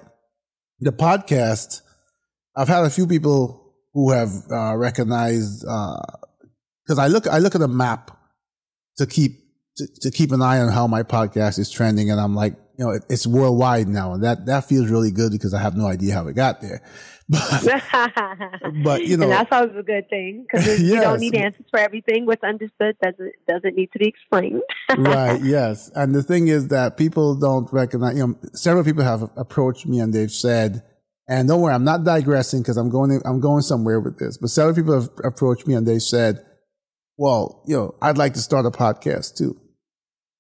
the 0.80 0.92
podcast, 0.92 1.82
I've 2.56 2.68
had 2.68 2.84
a 2.84 2.90
few 2.90 3.06
people 3.06 3.74
who 3.94 4.12
have 4.12 4.30
uh, 4.52 4.76
recognized 4.76 5.62
because 5.62 6.98
uh, 6.98 7.02
I 7.02 7.08
look 7.08 7.28
I 7.28 7.38
look 7.38 7.54
at 7.54 7.62
a 7.62 7.68
map 7.68 8.18
to 8.98 9.06
keep 9.06 9.34
to, 9.78 9.88
to, 10.02 10.12
keep 10.12 10.32
an 10.32 10.42
eye 10.42 10.60
on 10.60 10.72
how 10.72 10.88
my 10.88 11.04
podcast 11.04 11.60
is 11.60 11.70
trending, 11.70 12.10
and 12.10 12.20
I'm 12.20 12.34
like, 12.34 12.56
you 12.78 12.86
know, 12.86 12.92
it, 12.92 13.06
it's 13.10 13.26
worldwide 13.26 13.88
now, 13.88 14.14
and 14.14 14.24
that 14.24 14.46
that 14.46 14.66
feels 14.66 14.90
really 14.90 15.12
good 15.12 15.32
because 15.32 15.54
I 15.54 15.62
have 15.62 15.76
no 15.76 15.88
idea 15.88 16.14
how 16.14 16.28
it 16.28 16.34
got 16.34 16.62
there. 16.62 16.82
But, 17.28 18.84
but 18.84 19.08
you 19.08 19.18
know, 19.18 19.24
and 19.24 19.32
that's 19.32 19.52
always 19.52 19.76
a 19.76 19.82
good 19.82 20.08
thing 20.10 20.46
because 20.48 20.68
yes. 20.68 20.80
you 20.80 21.02
don't 21.02 21.20
need 21.20 21.34
answers 21.36 21.66
for 21.72 21.80
everything. 21.80 22.28
What's 22.28 22.44
understood 22.44 22.96
doesn't 23.02 23.32
doesn't 23.48 23.76
need 23.76 23.92
to 23.94 24.00
be 24.00 24.08
explained. 24.08 24.62
right. 24.98 25.42
Yes. 25.44 25.90
And 25.96 26.14
the 26.14 26.22
thing 26.22 26.50
is 26.50 26.68
that 26.68 26.98
people 26.98 27.36
don't 27.36 27.72
recognize. 27.74 28.16
You 28.16 28.28
know, 28.28 28.36
several 28.54 28.84
people 28.84 29.04
have 29.04 29.32
approached 29.38 29.88
me 29.88 30.00
and 30.00 30.14
they've 30.14 30.32
said, 30.32 30.84
and 31.28 31.48
don't 31.48 31.62
worry, 31.62 31.74
I'm 31.74 31.84
not 31.84 32.04
digressing 32.04 32.62
because 32.62 32.78
I'm 32.78 32.90
going 32.90 33.20
I'm 33.26 33.40
going 33.40 33.64
somewhere 33.64 34.00
with 34.00 34.20
this. 34.20 34.38
But 34.38 34.52
several 34.52 34.76
people 34.76 34.94
have 34.94 35.10
approached 35.24 35.66
me 35.66 35.74
and 35.74 35.88
they 35.88 35.98
said, 35.98 36.46
"Well, 37.18 37.64
you 37.66 37.76
know, 37.76 37.96
I'd 38.04 38.20
like 38.20 38.34
to 38.36 38.40
start 38.40 38.68
a 38.68 38.72
podcast 38.72 39.36
too." 39.36 39.60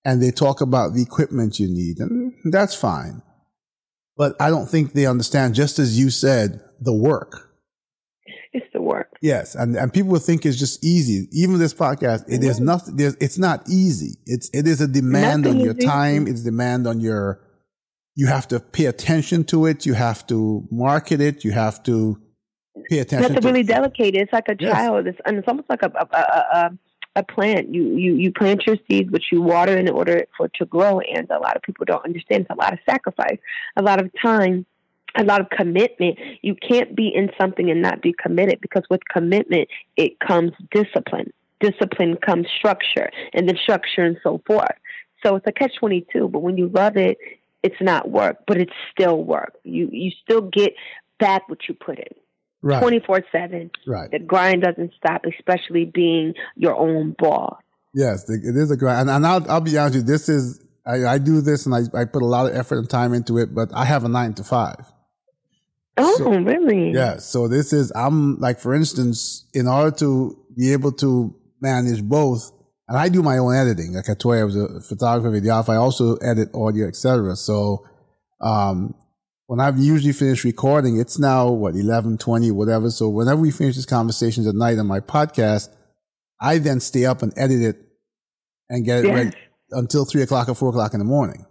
And 0.04 0.22
they 0.22 0.30
talk 0.30 0.62
about 0.62 0.94
the 0.94 1.02
equipment 1.02 1.60
you 1.60 1.68
need, 1.68 1.98
and 1.98 2.25
that's 2.52 2.76
fine. 2.76 3.22
But 4.18 4.36
I 4.40 4.50
don't 4.50 4.68
think 4.68 4.94
they 4.94 5.06
understand, 5.06 5.56
just 5.56 5.78
as 5.78 6.00
you 6.00 6.10
said, 6.10 6.62
the 6.80 6.94
work. 6.94 7.52
It's 8.54 8.66
the 8.72 8.82
work. 8.82 9.12
Yes, 9.22 9.56
and 9.56 9.76
and 9.76 9.92
people 9.92 10.18
think 10.20 10.46
it's 10.46 10.58
just 10.58 10.84
easy. 10.84 11.28
Even 11.34 11.60
this 11.60 11.74
podcast, 11.74 12.24
it 12.30 12.42
is 12.42 12.56
mm-hmm. 12.56 12.66
nothing. 12.66 12.96
there's, 12.96 13.16
It's 13.16 13.38
not 13.38 13.68
easy. 13.70 14.18
It's 14.26 14.50
it 14.54 14.66
is 14.68 14.80
a 14.80 14.88
demand 14.88 15.44
nothing 15.44 15.60
on 15.60 15.66
your 15.66 15.74
time. 15.74 16.24
Easy. 16.24 16.32
It's 16.32 16.44
demand 16.44 16.88
on 16.88 17.02
your. 17.02 17.42
You 18.16 18.28
have 18.28 18.48
to 18.48 18.62
pay 18.62 18.86
attention 18.86 19.44
to 19.46 19.66
it. 19.66 19.86
You 19.86 19.94
have 19.94 20.26
to 20.28 20.66
market 20.72 21.20
it. 21.20 21.44
You 21.44 21.52
have 21.52 21.84
to 21.84 22.18
pay 22.90 23.00
attention. 23.00 23.24
You 23.24 23.34
have 23.34 23.36
to, 23.36 23.42
to 23.42 23.48
really 23.54 23.68
it. 24.16 24.22
It's 24.22 24.32
like 24.32 24.48
a 24.48 24.56
yes. 24.58 24.72
child. 24.72 25.08
It's 25.08 25.20
and 25.26 25.38
it's 25.38 25.48
almost 25.50 25.70
like 25.70 25.82
a, 25.82 25.92
a, 25.94 26.18
a, 26.18 26.58
a 26.58 26.70
plant. 27.24 27.74
You 27.74 27.96
you 27.96 28.16
you 28.16 28.32
plant 28.32 28.66
your 28.66 28.78
seeds, 28.88 29.12
which 29.12 29.26
you 29.32 29.42
water 29.42 29.78
in 29.78 29.90
order 29.90 30.26
for 30.36 30.48
it 30.48 30.54
to 30.56 30.66
grow. 30.66 31.00
And 31.00 31.30
a 31.30 31.40
lot 31.40 31.56
of 31.56 31.62
people 31.62 31.86
don't 31.86 32.04
understand. 32.04 32.42
It's 32.42 32.50
a 32.50 32.56
lot 32.56 32.74
of 32.74 32.80
sacrifice, 32.88 33.38
a 33.76 33.82
lot 33.82 34.02
of 34.02 34.12
time, 34.22 34.66
a 35.16 35.24
lot 35.24 35.42
of 35.42 35.50
commitment. 35.50 36.18
You 36.42 36.56
can't 36.56 36.96
be 36.96 37.08
in 37.14 37.32
something 37.40 37.70
and 37.70 37.82
not 37.82 38.02
be 38.02 38.14
committed 38.14 38.60
because 38.62 38.84
with 38.90 39.02
commitment 39.12 39.70
it 39.96 40.20
comes 40.20 40.52
discipline. 40.72 41.32
Discipline 41.62 42.18
comes 42.18 42.48
structure, 42.58 43.10
and 43.34 43.48
then 43.48 43.58
structure 43.58 44.04
and 44.04 44.18
so 44.22 44.42
forth. 44.46 44.76
So 45.26 45.38
it's 45.38 45.48
a 45.48 45.52
catch 45.52 45.76
twenty 45.80 46.06
two. 46.12 46.28
But 46.28 46.40
when 46.40 46.58
you 46.58 46.68
love 46.68 46.98
it, 46.98 47.18
it's 47.64 47.82
not 47.82 48.12
work, 48.12 48.40
but 48.46 48.58
it's 48.58 48.74
still 48.92 49.24
work. 49.24 49.54
You 49.64 49.90
you 49.92 50.12
still 50.24 50.42
get 50.42 50.74
back 51.18 51.48
what 51.48 51.68
you 51.68 51.74
put 51.74 51.98
in 51.98 52.14
twenty 52.66 53.00
four 53.00 53.22
seven. 53.32 53.72
Right. 53.86 54.10
The 54.12 54.20
grind 54.20 54.64
doesn't 54.64 54.94
stop, 54.98 55.22
especially 55.26 55.86
being 55.86 56.34
your 56.56 56.76
own 56.76 57.16
boss. 57.18 57.62
Yes, 57.94 58.30
it 58.30 58.56
is 58.58 58.72
a 58.72 58.78
grind, 58.78 59.02
and, 59.02 59.10
and 59.10 59.26
I'll, 59.26 59.50
I'll 59.50 59.62
be 59.62 59.78
honest 59.78 59.96
with 59.96 60.08
you. 60.08 60.14
This 60.14 60.28
is 60.28 60.62
I, 60.86 61.06
I 61.06 61.18
do 61.18 61.42
this, 61.42 61.66
and 61.66 61.74
I, 61.74 62.02
I 62.02 62.06
put 62.06 62.22
a 62.22 62.26
lot 62.26 62.46
of 62.48 62.56
effort 62.56 62.78
and 62.78 62.90
time 62.90 63.14
into 63.14 63.38
it, 63.38 63.56
but 63.56 63.70
I 63.74 63.86
have 63.86 64.04
a 64.04 64.10
nine 64.10 64.34
to 64.36 64.44
five. 64.44 64.92
Oh, 65.98 66.18
so, 66.18 66.30
really? 66.30 66.92
Yeah. 66.92 67.18
So 67.18 67.48
this 67.48 67.72
is 67.72 67.92
I'm 67.96 68.38
like, 68.40 68.60
for 68.60 68.74
instance, 68.76 69.48
in 69.54 69.68
order 69.68 69.96
to 69.98 70.38
be 70.58 70.74
able 70.74 70.92
to 70.94 71.34
manage 71.62 72.04
both, 72.04 72.52
and 72.88 72.98
I 72.98 73.10
do 73.10 73.24
my 73.24 73.38
own 73.38 73.56
editing. 73.56 73.94
Like 73.94 74.10
I 74.10 74.14
told 74.14 74.36
you, 74.36 74.42
I 74.42 74.44
was 74.44 74.56
a 74.56 74.82
photographer, 74.82 75.32
videographer. 75.32 75.70
I 75.70 75.78
also 75.78 76.16
edit 76.18 76.50
audio, 76.54 76.88
etc. 76.88 77.36
So, 77.36 77.86
um, 78.42 78.94
when 79.48 79.60
I've 79.60 79.78
usually 79.78 80.14
finished 80.14 80.44
recording, 80.44 81.00
it's 81.00 81.20
now 81.20 81.50
what, 81.50 81.76
11, 81.76 82.18
20, 82.18 82.52
whatever. 82.52 82.90
So 82.90 83.10
whenever 83.10 83.40
we 83.40 83.52
finish 83.52 83.76
these 83.76 83.86
conversations 83.86 84.48
at 84.48 84.56
night 84.56 84.80
on 84.80 84.88
my 84.88 85.00
podcast, 85.00 85.70
I 86.42 86.58
then 86.58 86.80
stay 86.80 87.06
up 87.06 87.22
and 87.22 87.32
edit 87.38 87.62
it 87.62 87.78
and 88.70 88.84
get 88.84 89.00
it 89.00 89.08
yes. 89.08 89.16
ready 89.16 89.38
until 89.72 90.06
three 90.06 90.22
o'clock 90.22 90.50
or 90.50 90.56
four 90.56 90.70
o'clock 90.70 90.94
in 90.94 91.00
the 91.00 91.06
morning. 91.06 91.46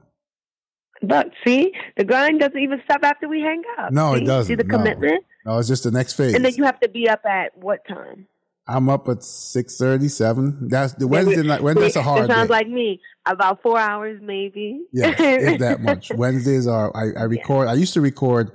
But 1.03 1.31
see, 1.47 1.73
the 1.97 2.05
grind 2.05 2.41
doesn't 2.41 2.59
even 2.59 2.81
stop 2.85 3.03
after 3.03 3.29
we 3.29 3.41
hang 3.41 3.63
up. 3.79 3.93
No, 3.93 4.15
see? 4.15 4.23
it 4.23 4.27
doesn't. 4.27 4.49
See 4.49 4.55
the 4.55 4.65
no. 4.65 4.77
commitment? 4.77 5.25
No, 5.45 5.59
it's 5.59 5.69
just 5.69 5.85
the 5.85 5.91
next 5.91 6.15
phase. 6.15 6.35
And 6.35 6.45
then 6.45 6.55
you 6.55 6.65
have 6.65 6.81
to 6.81 6.89
be 6.89 7.09
up 7.09 7.25
at 7.27 7.57
what 7.57 7.87
time? 7.87 8.27
I'm 8.66 8.88
up 8.88 9.09
at 9.09 9.23
six 9.23 9.76
thirty 9.76 10.09
seven. 10.09 10.68
That's 10.68 10.94
the 10.94 11.06
Wednesday 11.06 11.42
night. 11.42 11.62
When 11.62 11.75
that's 11.75 11.97
a 11.97 12.02
hard. 12.02 12.25
It 12.25 12.33
sounds 12.33 12.49
day. 12.49 12.54
like 12.54 12.68
me. 12.68 13.00
About 13.26 13.62
four 13.62 13.78
hours, 13.78 14.21
maybe. 14.23 14.85
Yeah, 14.92 15.14
if 15.18 15.61
that 15.61 15.80
much. 15.83 16.11
Wednesdays 16.14 16.66
are. 16.66 16.94
I, 16.97 17.21
I 17.21 17.25
record. 17.25 17.66
Yeah. 17.66 17.73
I 17.73 17.75
used 17.75 17.94
to 17.94 18.00
record 18.00 18.52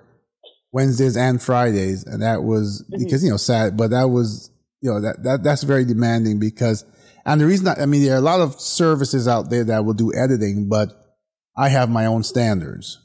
Wednesdays 0.71 1.15
and 1.15 1.41
Fridays, 1.41 2.05
and 2.05 2.23
that 2.23 2.43
was 2.43 2.83
mm-hmm. 2.83 3.03
because 3.03 3.23
you 3.23 3.29
know 3.29 3.37
sad, 3.37 3.77
but 3.77 3.91
that 3.91 4.09
was 4.09 4.49
you 4.81 4.91
know 4.91 5.01
that 5.01 5.23
that 5.23 5.43
that's 5.43 5.63
very 5.63 5.85
demanding 5.85 6.39
because. 6.39 6.85
And 7.25 7.39
the 7.39 7.45
reason 7.45 7.67
I, 7.67 7.83
I 7.83 7.85
mean, 7.85 8.01
there 8.03 8.15
are 8.15 8.17
a 8.17 8.21
lot 8.21 8.39
of 8.39 8.59
services 8.59 9.27
out 9.27 9.51
there 9.51 9.63
that 9.65 9.85
will 9.85 9.93
do 9.93 10.11
editing, 10.15 10.67
but 10.67 10.93
I 11.55 11.69
have 11.69 11.89
my 11.89 12.05
own 12.05 12.23
standards, 12.23 12.97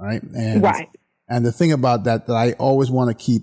right? 0.00 0.22
And 0.22 0.62
right. 0.62 0.88
And 1.28 1.44
the 1.44 1.52
thing 1.52 1.70
about 1.70 2.04
that 2.04 2.26
that 2.26 2.34
I 2.34 2.52
always 2.52 2.90
want 2.90 3.10
to 3.10 3.24
keep 3.24 3.42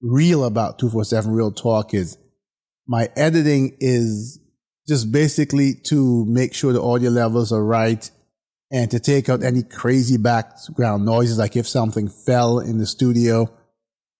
real 0.00 0.44
about 0.44 0.78
two 0.78 0.88
four 0.88 1.04
seven 1.04 1.32
real 1.32 1.50
talk 1.50 1.92
is 1.92 2.16
my 2.88 3.10
editing 3.16 3.76
is 3.80 4.40
just 4.88 5.12
basically 5.12 5.74
to 5.74 6.24
make 6.24 6.54
sure 6.54 6.72
the 6.72 6.82
audio 6.82 7.10
levels 7.10 7.52
are 7.52 7.62
right 7.62 8.10
and 8.72 8.90
to 8.90 8.98
take 8.98 9.28
out 9.28 9.42
any 9.42 9.62
crazy 9.62 10.16
background 10.16 11.04
noises, 11.04 11.38
like 11.38 11.56
if 11.56 11.68
something 11.68 12.08
fell 12.08 12.58
in 12.58 12.78
the 12.78 12.86
studio. 12.86 13.50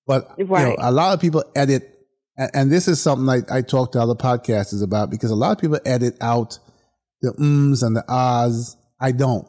But 0.06 0.28
right. 0.38 0.60
you 0.60 0.68
know, 0.68 0.76
a 0.78 0.92
lot 0.92 1.14
of 1.14 1.20
people 1.20 1.44
edit, 1.56 2.06
and, 2.37 2.50
and 2.54 2.72
this 2.72 2.88
is 2.88 3.00
something 3.00 3.28
I, 3.28 3.59
I 3.59 3.62
talk 3.62 3.92
to 3.92 4.00
other 4.00 4.14
podcasters 4.14 4.83
about 4.83 5.11
because 5.11 5.31
a 5.31 5.35
lot 5.35 5.52
of 5.52 5.59
people 5.59 5.81
edit 5.85 6.16
out 6.20 6.59
the 7.22 7.35
ums 7.38 7.83
and 7.83 7.96
the 7.96 8.04
ahs. 8.09 8.76
I 9.00 9.12
don't. 9.12 9.46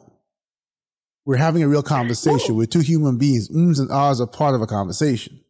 We're 1.26 1.36
having 1.36 1.62
a 1.62 1.68
real 1.68 1.82
conversation. 1.82 2.56
We're 2.56 2.66
two 2.66 2.80
human 2.80 3.18
beings. 3.18 3.50
Ums 3.50 3.78
and 3.78 3.90
ahs 3.90 4.20
are 4.20 4.26
part 4.26 4.54
of 4.54 4.62
a 4.62 4.66
conversation. 4.66 5.40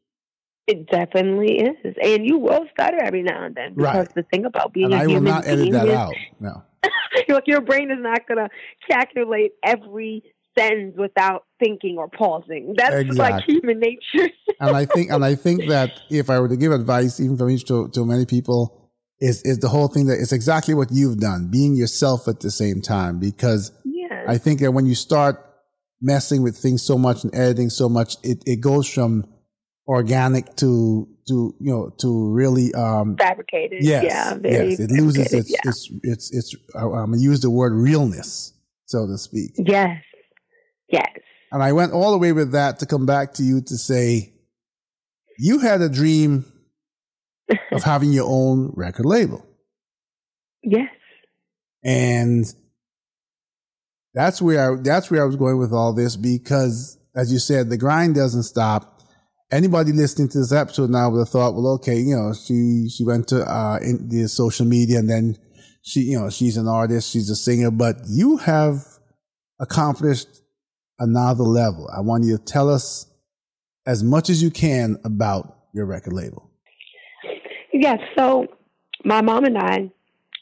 It 0.67 0.89
definitely 0.89 1.59
is, 1.59 1.97
and 2.01 2.25
you 2.25 2.39
will 2.39 2.65
stutter 2.73 2.99
every 3.03 3.23
now 3.23 3.45
and 3.45 3.55
then 3.55 3.75
because 3.75 4.07
right. 4.07 4.15
the 4.15 4.23
thing 4.25 4.45
about 4.45 4.73
being 4.73 4.93
and 4.93 4.95
a 4.95 4.99
I 4.99 5.01
human 5.07 5.25
will 5.25 5.31
not 5.33 5.47
edit 5.47 5.73
that 5.73 5.89
is, 5.89 5.95
out. 5.95 6.15
No, 6.41 6.63
like 7.29 7.47
your 7.47 7.61
brain 7.61 7.91
is 7.91 7.99
not 8.01 8.27
going 8.29 8.39
to 8.39 8.49
calculate 8.89 9.53
every 9.65 10.23
sentence 10.59 10.95
without 10.97 11.45
thinking 11.59 11.97
or 11.99 12.09
pausing. 12.09 12.75
That's 12.77 12.95
exactly. 12.95 13.17
like 13.17 13.45
human 13.45 13.81
nature. 13.81 14.33
and 14.61 14.77
I 14.77 14.85
think, 14.85 15.11
and 15.11 15.25
I 15.25 15.35
think 15.35 15.69
that 15.69 16.01
if 16.11 16.31
I 16.31 16.39
were 16.41 16.49
to 16.49 16.57
give 16.57 16.73
advice, 16.73 17.21
even 17.21 17.37
from 17.37 17.51
each 17.51 17.65
to, 17.67 17.89
to 17.89 18.05
many 18.05 18.27
people, 18.27 18.77
is 19.21 19.43
is 19.43 19.59
the 19.59 19.69
whole 19.69 19.89
thing 19.89 20.07
that 20.07 20.19
it's 20.19 20.33
exactly 20.33 20.73
what 20.75 20.89
you've 20.91 21.19
done, 21.19 21.49
being 21.51 21.77
yourself 21.77 22.27
at 22.27 22.41
the 22.41 22.51
same 22.51 22.81
time. 22.81 23.19
Because 23.19 23.73
yes. 23.85 24.25
I 24.27 24.39
think 24.39 24.61
that 24.61 24.73
when 24.73 24.87
you 24.87 24.95
start 24.95 25.45
messing 26.01 26.43
with 26.43 26.57
things 26.57 26.83
so 26.83 26.97
much 26.97 27.25
and 27.25 27.35
editing 27.35 27.69
so 27.69 27.89
much, 27.89 28.17
it, 28.23 28.43
it 28.47 28.61
goes 28.61 28.89
from 28.89 29.27
organic 29.91 30.55
to 30.55 31.09
to 31.27 31.53
you 31.59 31.73
know 31.73 31.91
to 31.99 32.33
really 32.33 32.73
um 32.75 33.17
fabricated. 33.17 33.83
Yes 33.83 34.05
yeah 34.05 34.39
yes. 34.45 34.79
it 34.79 34.91
loses 34.93 35.33
its, 35.33 35.51
yeah. 35.51 35.59
its 35.65 35.91
its 36.05 36.33
its 36.33 36.55
i'm 36.77 36.91
gonna 36.91 37.19
use 37.19 37.41
the 37.41 37.51
word 37.51 37.73
realness 37.73 38.53
so 38.87 39.07
to 39.07 39.19
speak. 39.19 39.51
Yes. 39.57 40.01
Yes. 40.89 41.11
And 41.51 41.61
i 41.61 41.73
went 41.73 41.93
all 41.93 42.13
the 42.13 42.19
way 42.19 42.33
with 42.33 42.53
that 42.53 42.79
to 42.79 42.87
come 42.87 43.05
back 43.05 43.35
to 43.35 43.43
you 43.43 43.61
to 43.63 43.77
say 43.77 44.33
you 45.39 45.59
had 45.59 45.81
a 45.81 45.89
dream 45.89 46.45
of 47.73 47.83
having 47.83 48.13
your 48.13 48.29
own 48.31 48.73
record 48.77 49.07
label. 49.07 49.45
Yes. 50.63 50.91
And 51.83 52.45
that's 54.15 54.41
where 54.41 54.73
I, 54.73 54.81
that's 54.81 55.11
where 55.11 55.23
I 55.23 55.27
was 55.27 55.35
going 55.35 55.59
with 55.59 55.73
all 55.73 55.93
this 55.93 56.15
because 56.15 56.97
as 57.17 57.33
you 57.33 57.41
said 57.41 57.71
the 57.71 57.77
grind 57.77 58.15
doesn't 58.15 58.45
stop 58.45 58.90
anybody 59.53 59.93
listening 59.93 60.29
to 60.31 60.39
this 60.39 60.53
episode 60.53 60.91
now 60.91 61.11
would 61.11 61.19
have 61.19 61.29
thought, 61.29 61.55
well, 61.55 61.69
okay, 61.75 61.99
you 61.99 62.17
know, 62.17 62.33
she 62.33 62.89
she 62.89 63.05
went 63.05 63.29
to 63.29 63.43
uh 63.43 63.79
in 63.83 64.09
the 64.09 64.29
social 64.29 64.67
media 64.67 64.99
and 64.99 65.09
then 65.09 65.37
she, 65.83 66.01
you 66.01 66.19
know, 66.19 66.31
she's 66.31 66.57
an 66.57 66.69
artist, 66.69 67.11
she's 67.11 67.31
a 67.31 67.37
singer, 67.37 67.71
but 67.71 67.97
you 68.09 68.37
have 68.39 68.85
accomplished 69.59 70.29
another 70.99 71.45
level. 71.45 71.89
I 71.95 72.01
want 72.01 72.25
you 72.25 72.37
to 72.37 72.45
tell 72.45 72.69
us 72.69 73.07
as 73.87 74.03
much 74.03 74.29
as 74.29 74.43
you 74.43 74.51
can 74.51 74.99
about 75.05 75.57
your 75.73 75.87
record 75.87 76.13
label. 76.13 76.51
Yes, 77.73 77.99
so 78.17 78.47
my 79.05 79.23
mom 79.23 79.45
and 79.45 79.57
I 79.57 79.91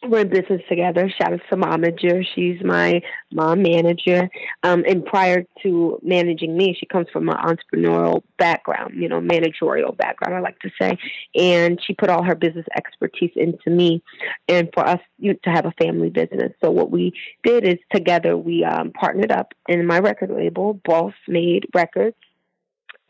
we're 0.06 0.20
in 0.20 0.28
business 0.28 0.62
together. 0.68 1.11
Shout 1.20 1.32
out 1.32 1.40
to 1.50 1.56
Momager. 1.56 2.24
She's 2.34 2.62
my 2.62 3.02
mom 3.32 3.62
manager. 3.62 4.28
Um, 4.62 4.84
and 4.88 5.04
prior 5.04 5.44
to 5.62 5.98
managing 6.02 6.56
me, 6.56 6.76
she 6.78 6.87
comes 6.87 7.08
from 7.12 7.28
an 7.28 7.37
entrepreneurial 7.37 8.22
background, 8.38 8.94
you 8.96 9.08
know, 9.08 9.20
managerial 9.20 9.92
background, 9.92 10.34
I 10.34 10.40
like 10.40 10.58
to 10.61 10.70
say. 10.80 10.98
And 11.34 11.80
she 11.84 11.94
put 11.94 12.11
all 12.11 12.22
her 12.22 12.34
business 12.34 12.66
expertise 12.76 13.32
into 13.34 13.70
me 13.70 14.02
and 14.48 14.68
for 14.72 14.87
us 14.87 15.00
you 15.18 15.34
to 15.44 15.50
have 15.50 15.66
a 15.66 15.72
family 15.82 16.11
business. 16.11 16.52
So 16.62 16.70
what 16.70 16.90
we 16.90 17.12
did 17.42 17.66
is 17.66 17.78
together 17.92 18.37
we 18.37 18.64
um, 18.64 18.92
partnered 18.92 19.32
up 19.32 19.52
in 19.68 19.84
my 19.87 19.98
record 19.98 20.30
label, 20.30 20.74
Boss 20.84 21.14
Made 21.26 21.66
Records 21.74 22.16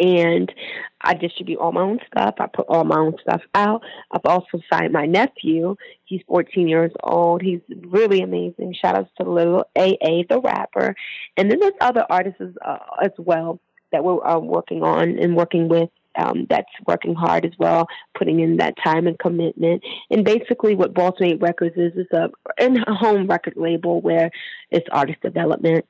and 0.00 0.52
I 1.00 1.14
distribute 1.14 1.58
all 1.58 1.72
my 1.72 1.82
own 1.82 2.00
stuff. 2.06 2.34
I 2.38 2.46
put 2.46 2.66
all 2.68 2.84
my 2.84 2.98
own 2.98 3.16
stuff 3.20 3.42
out. 3.54 3.82
I've 4.11 4.24
also 4.24 4.61
signed 4.72 4.92
my 4.92 5.06
nephew. 5.06 5.76
He's 6.04 6.22
14 6.28 6.68
years 6.68 6.92
old. 7.02 7.42
He's 7.42 7.61
really 7.87 8.20
amazing. 8.20 8.74
Shout 8.74 8.96
outs 8.96 9.11
to 9.20 9.28
little 9.28 9.64
AA, 9.76 10.22
the 10.28 10.40
rapper. 10.42 10.94
And 11.37 11.50
then 11.50 11.61
there's 11.61 11.74
other 11.80 12.04
artists 12.08 12.40
uh, 12.64 12.78
as 13.02 13.12
well 13.18 13.61
that 13.92 14.04
we're 14.04 14.24
uh, 14.26 14.38
working 14.38 14.82
on 14.82 15.18
and 15.18 15.37
working 15.37 15.68
with. 15.68 15.90
Um, 16.16 16.48
that's 16.50 16.66
working 16.84 17.14
hard 17.14 17.44
as 17.44 17.52
well, 17.61 17.87
putting 18.16 18.40
in 18.40 18.56
that 18.56 18.74
time 18.82 19.06
and 19.06 19.16
commitment. 19.20 19.84
And 20.11 20.24
basically, 20.24 20.74
what 20.74 20.90
Made 21.20 21.40
Records 21.40 21.76
is 21.76 21.92
is 21.94 22.08
a 22.12 22.28
in-home 22.61 23.28
record 23.28 23.54
label 23.56 24.00
where 24.00 24.32
it's 24.72 24.88
artist 24.90 25.20
development, 25.22 25.84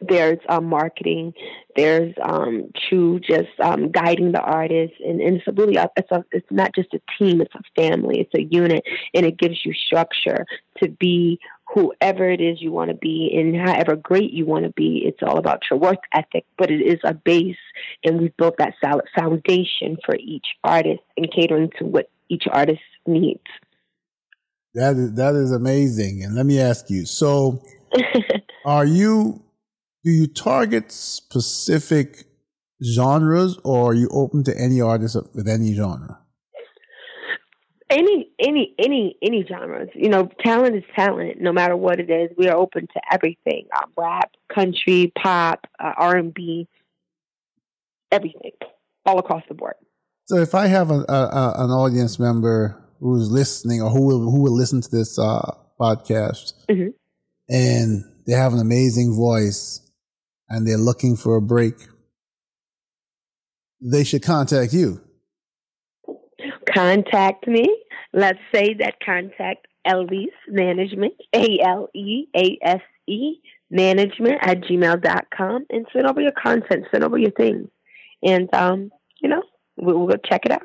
there's 0.00 0.38
um, 0.48 0.66
marketing, 0.66 1.32
there's 1.76 2.14
um, 2.22 2.70
true 2.88 3.20
just 3.20 3.48
um, 3.62 3.90
guiding 3.90 4.32
the 4.32 4.40
artist, 4.40 4.94
and, 5.04 5.20
and 5.20 5.36
it's 5.36 5.58
really 5.58 5.76
a, 5.76 5.88
it's 5.96 6.10
a 6.10 6.24
it's 6.32 6.46
not 6.50 6.74
just 6.74 6.92
a 6.94 7.00
team, 7.18 7.40
it's 7.40 7.54
a 7.54 7.80
family, 7.80 8.20
it's 8.20 8.34
a 8.34 8.42
unit, 8.54 8.84
and 9.14 9.26
it 9.26 9.38
gives 9.38 9.64
you 9.64 9.72
structure 9.72 10.46
to 10.82 10.88
be 10.88 11.38
whoever 11.72 12.28
it 12.28 12.40
is 12.40 12.60
you 12.60 12.70
want 12.70 12.90
to 12.90 12.96
be 12.96 13.32
and 13.34 13.56
however 13.56 13.96
great 13.96 14.32
you 14.32 14.46
want 14.46 14.64
to 14.64 14.72
be. 14.72 15.02
It's 15.04 15.22
all 15.22 15.38
about 15.38 15.62
your 15.70 15.78
work 15.78 15.98
ethic, 16.12 16.44
but 16.58 16.70
it 16.70 16.80
is 16.80 17.00
a 17.04 17.14
base, 17.14 17.56
and 18.04 18.20
we've 18.20 18.36
built 18.36 18.56
that 18.58 18.74
solid 18.82 19.06
foundation 19.16 19.96
for 20.04 20.16
each 20.16 20.46
artist 20.62 21.02
and 21.16 21.32
catering 21.32 21.70
to 21.78 21.84
what 21.84 22.10
each 22.28 22.44
artist 22.50 22.80
needs. 23.06 23.42
That 24.74 24.96
is 24.96 25.14
that 25.14 25.34
is 25.34 25.52
amazing. 25.52 26.24
And 26.24 26.34
let 26.34 26.46
me 26.46 26.60
ask 26.60 26.90
you, 26.90 27.06
so 27.06 27.62
are 28.64 28.84
you 28.84 29.44
do 30.04 30.10
you 30.10 30.26
target 30.26 30.92
specific 30.92 32.24
genres 32.84 33.58
or 33.64 33.90
are 33.90 33.94
you 33.94 34.08
open 34.12 34.44
to 34.44 34.56
any 34.58 34.80
artist 34.80 35.16
with 35.34 35.48
any 35.48 35.74
genre? 35.74 36.20
any 37.94 38.30
any 38.38 38.74
any 38.78 39.16
any 39.22 39.44
genres. 39.46 39.88
You 39.94 40.08
know, 40.08 40.28
talent 40.44 40.76
is 40.76 40.84
talent, 40.94 41.40
no 41.40 41.52
matter 41.52 41.76
what 41.76 42.00
it 42.00 42.10
is. 42.10 42.30
We 42.36 42.48
are 42.48 42.56
open 42.56 42.86
to 42.86 43.00
everything: 43.12 43.66
um, 43.76 43.90
rap, 43.96 44.30
country, 44.52 45.12
pop, 45.20 45.66
uh, 45.78 45.92
R 45.96 46.16
and 46.16 46.34
B, 46.34 46.68
everything, 48.10 48.52
all 49.06 49.18
across 49.18 49.42
the 49.48 49.54
board. 49.54 49.74
So, 50.26 50.36
if 50.36 50.54
I 50.54 50.66
have 50.66 50.90
a, 50.90 51.04
a, 51.08 51.54
an 51.58 51.70
audience 51.70 52.18
member 52.18 52.82
who's 53.00 53.30
listening 53.30 53.82
or 53.82 53.90
who 53.90 54.06
will 54.06 54.30
who 54.30 54.42
will 54.42 54.56
listen 54.56 54.80
to 54.80 54.90
this 54.90 55.18
uh, 55.18 55.52
podcast, 55.78 56.54
mm-hmm. 56.70 56.88
and 57.48 58.04
they 58.26 58.32
have 58.32 58.52
an 58.52 58.60
amazing 58.60 59.14
voice, 59.14 59.80
and 60.48 60.66
they're 60.66 60.78
looking 60.78 61.16
for 61.16 61.36
a 61.36 61.42
break, 61.42 61.74
they 63.80 64.04
should 64.04 64.22
contact 64.22 64.72
you 64.72 65.00
contact 66.74 67.46
me. 67.46 67.66
Let's 68.12 68.38
say 68.54 68.74
that 68.74 68.96
contact 69.04 69.66
Alease 69.86 70.28
Management, 70.48 71.14
A 71.34 71.58
L 71.64 71.88
E 71.94 72.26
A 72.36 72.58
S 72.62 72.80
E 73.06 73.36
management 73.70 74.38
at 74.42 74.60
gmail.com 74.62 75.66
and 75.70 75.86
send 75.92 76.06
over 76.06 76.20
your 76.20 76.32
content, 76.32 76.86
send 76.90 77.04
over 77.04 77.18
your 77.18 77.32
things. 77.32 77.68
And, 78.22 78.52
um, 78.54 78.90
you 79.20 79.28
know, 79.28 79.42
we'll, 79.76 80.06
we'll 80.06 80.16
check 80.24 80.46
it 80.46 80.52
out. 80.52 80.62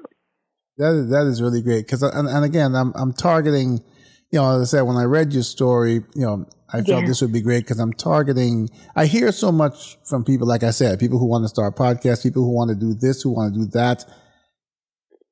That 0.77 0.93
is, 0.93 1.09
that 1.09 1.27
is 1.27 1.41
really 1.41 1.61
great. 1.61 1.87
Cause, 1.87 2.03
and, 2.03 2.27
and 2.27 2.45
again, 2.45 2.75
I'm, 2.75 2.93
I'm 2.95 3.11
targeting, 3.11 3.83
you 4.31 4.39
know, 4.39 4.55
as 4.55 4.73
I 4.73 4.77
said, 4.77 4.81
when 4.83 4.97
I 4.97 5.03
read 5.03 5.33
your 5.33 5.43
story, 5.43 5.93
you 5.93 6.25
know, 6.25 6.45
I 6.71 6.81
felt 6.81 7.01
yeah. 7.01 7.07
this 7.07 7.21
would 7.21 7.33
be 7.33 7.41
great 7.41 7.63
because 7.63 7.79
I'm 7.79 7.93
targeting, 7.93 8.69
I 8.95 9.07
hear 9.07 9.31
so 9.31 9.51
much 9.51 9.97
from 10.03 10.23
people, 10.23 10.47
like 10.47 10.63
I 10.63 10.69
said, 10.69 10.99
people 10.99 11.17
who 11.17 11.25
want 11.25 11.43
to 11.43 11.49
start 11.49 11.75
podcasts, 11.75 12.21
people 12.21 12.43
who 12.43 12.51
want 12.51 12.69
to 12.69 12.75
do 12.75 12.93
this, 12.93 13.23
who 13.23 13.31
want 13.31 13.53
to 13.53 13.59
do 13.59 13.65
that 13.71 14.05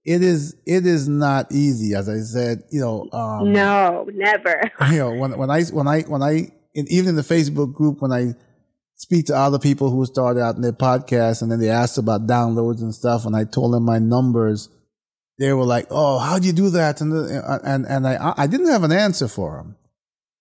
it 0.08 0.24
is 0.24 0.56
it 0.66 0.86
is 0.86 1.08
not 1.08 1.52
easy 1.52 1.94
as 1.94 2.08
i 2.08 2.18
said 2.20 2.64
you 2.72 2.80
know 2.80 3.10
um, 3.12 3.52
no 3.52 4.08
never 4.14 4.72
you 4.90 5.00
know 5.00 5.14
when 5.14 5.38
when 5.38 5.52
i 5.52 5.62
when 5.66 5.86
i 5.86 6.02
when 6.04 6.24
i 6.24 6.50
in, 6.74 6.88
even 6.90 7.10
in 7.10 7.16
the 7.16 7.22
facebook 7.22 7.74
group 7.74 8.02
when 8.02 8.14
i 8.14 8.34
speak 8.96 9.26
to 9.26 9.36
other 9.36 9.60
people 9.60 9.92
who 9.92 10.06
started 10.06 10.42
out 10.42 10.56
in 10.56 10.62
their 10.62 10.72
podcast 10.72 11.42
and 11.42 11.52
then 11.52 11.60
they 11.60 11.70
asked 11.70 11.98
about 11.98 12.26
downloads 12.26 12.82
and 12.82 12.96
stuff 12.96 13.26
and 13.26 13.36
i 13.36 13.44
told 13.44 13.74
them 13.74 13.84
my 13.84 14.00
numbers 14.00 14.70
they 15.40 15.54
were 15.54 15.66
like 15.66 15.88
oh 15.92 16.20
how'd 16.20 16.44
you 16.44 16.54
do 16.54 16.70
that 16.70 17.02
and 17.02 17.14
and 17.14 17.86
and 17.86 18.08
i 18.08 18.34
i 18.38 18.48
didn't 18.48 18.70
have 18.70 18.84
an 18.84 18.92
answer 18.92 19.28
for 19.28 19.58
them 19.58 19.76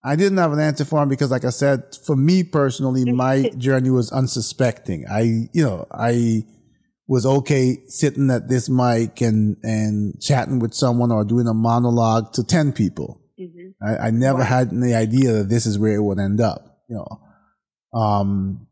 i 0.05 0.17
didn't 0.17 0.39
have 0.39 0.53
an 0.53 0.61
answer 0.61 0.85
for 0.85 1.01
them 1.01 1.09
because 1.09 1.31
like 1.31 1.45
i 1.45 1.51
said 1.51 1.83
for 2.05 2.17
me 2.17 2.43
personally 2.43 3.05
my 3.11 3.49
journey 3.59 3.91
was 3.91 4.11
unsuspecting 4.13 5.05
i 5.11 5.49
you 5.53 5.63
know 5.63 5.87
i 5.91 6.45
was 7.09 7.25
okay 7.25 7.79
sitting 7.87 8.31
at 8.31 8.49
this 8.49 8.69
mic 8.69 9.21
and, 9.21 9.57
and 9.63 10.21
chatting 10.21 10.59
with 10.59 10.75
someone 10.75 11.13
or 11.13 11.25
doing 11.25 11.47
a 11.47 11.55
monologue 11.55 12.33
to 12.33 12.43
10 12.43 12.73
people. 12.73 13.21
Mm-hmm. 13.41 13.87
I, 13.87 14.09
I, 14.09 14.11
never 14.11 14.39
wow. 14.39 14.45
had 14.45 14.73
any 14.73 14.95
idea 14.95 15.33
that 15.35 15.49
this 15.49 15.67
is 15.67 15.79
where 15.79 15.95
it 15.95 16.03
would 16.03 16.19
end 16.19 16.41
up, 16.41 16.81
you 16.89 16.97
know. 16.97 17.99
Um, 17.99 18.67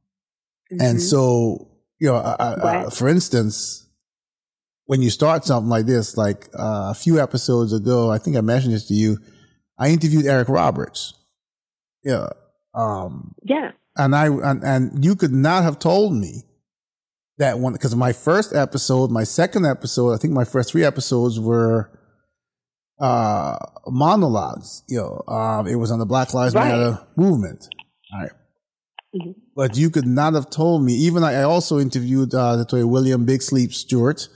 mm-hmm. 0.73 0.81
and 0.81 1.01
so, 1.03 1.71
you 2.01 2.09
know, 2.09 2.17
uh, 2.17 2.37
uh, 2.39 2.91
for 2.91 3.09
instance, 3.09 3.84
when 4.87 5.03
you 5.03 5.11
start 5.11 5.45
something 5.45 5.71
like 5.71 5.87
this, 5.87 6.17
like 6.17 6.47
uh, 6.59 6.91
a 6.91 6.95
few 6.95 7.21
episodes 7.21 7.73
ago, 7.73 8.11
I 8.11 8.19
think 8.19 8.37
I 8.37 8.41
mentioned 8.41 8.75
this 8.75 8.87
to 8.89 8.95
you, 8.95 9.19
I 9.79 9.89
interviewed 9.91 10.27
Eric 10.27 10.49
Roberts. 10.49 11.15
Yeah. 12.05 12.29
Um, 12.75 13.35
yeah. 13.43 13.73
And 13.97 14.15
I, 14.15 14.27
and, 14.27 14.63
and 14.65 15.05
you 15.05 15.17
could 15.17 15.33
not 15.33 15.63
have 15.63 15.79
told 15.79 16.15
me 16.15 16.43
that 17.39 17.59
one 17.59 17.73
because 17.73 17.95
my 17.97 18.13
first 18.13 18.55
episode, 18.55 19.11
my 19.11 19.25
second 19.25 19.67
episode, 19.67 20.13
I 20.13 20.19
think 20.19 20.33
my 20.33 20.45
first 20.45 20.71
three 20.71 20.85
episodes 20.85 21.41
were 21.41 21.91
uh 23.01 23.57
monologues. 23.87 24.83
You 24.89 24.99
know, 24.99 25.35
um, 25.35 25.67
it 25.67 25.77
was 25.77 25.91
on 25.91 25.99
the 25.99 26.07
Black 26.07 26.33
Lives 26.33 26.55
right. 26.55 26.69
Matter 26.69 27.01
movement. 27.17 27.69
All 28.13 28.21
right. 28.21 28.31
mm-hmm. 29.15 29.31
But 29.57 29.77
you 29.77 29.91
could 29.91 30.07
not 30.07 30.35
have 30.35 30.51
told 30.51 30.85
me. 30.85 30.95
Even 30.95 31.25
I, 31.25 31.41
I 31.41 31.43
also 31.43 31.79
interviewed 31.79 32.35
uh, 32.35 32.65
William 32.73 33.25
Big 33.25 33.43
Sleep 33.43 33.73
Stewart, 33.73 34.29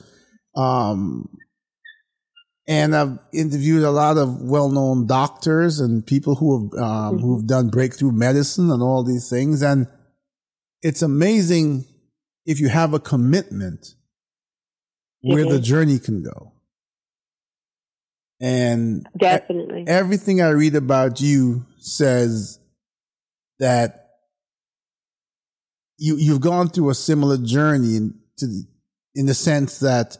um, 0.59 1.29
and 2.67 2.95
I've 2.95 3.19
interviewed 3.33 3.85
a 3.85 3.91
lot 3.91 4.19
of 4.19 4.43
well-known 4.43 5.07
doctors 5.07 5.79
and 5.79 6.05
people 6.07 6.35
who 6.35 6.53
have 6.53 6.83
um, 6.83 6.89
mm-hmm. 6.89 7.25
who've 7.25 7.47
done 7.47 7.69
breakthrough 7.69 8.13
medicine 8.13 8.71
and 8.71 8.83
all 8.83 9.05
these 9.05 9.31
things. 9.31 9.63
And 9.63 9.87
it's 10.83 11.01
amazing 11.01 11.85
if 12.45 12.61
you 12.61 12.69
have 12.69 12.93
a 12.93 12.99
commitment 12.99 13.95
where 15.21 15.45
mm-hmm. 15.45 15.55
the 15.55 15.61
journey 15.61 15.99
can 15.99 16.23
go. 16.23 16.53
And 18.41 19.07
definitely 19.17 19.85
everything 19.87 20.43
I 20.43 20.51
read 20.51 20.75
about 20.75 21.21
you 21.21 21.67
says 21.79 22.59
that 23.59 24.09
you 25.99 26.17
you've 26.17 26.41
gone 26.41 26.69
through 26.69 26.91
a 26.91 26.95
similar 26.95 27.39
journey 27.39 27.97
in 27.97 28.15
to 28.39 28.63
in 29.15 29.27
the 29.27 29.35
sense 29.35 29.81
that 29.81 30.19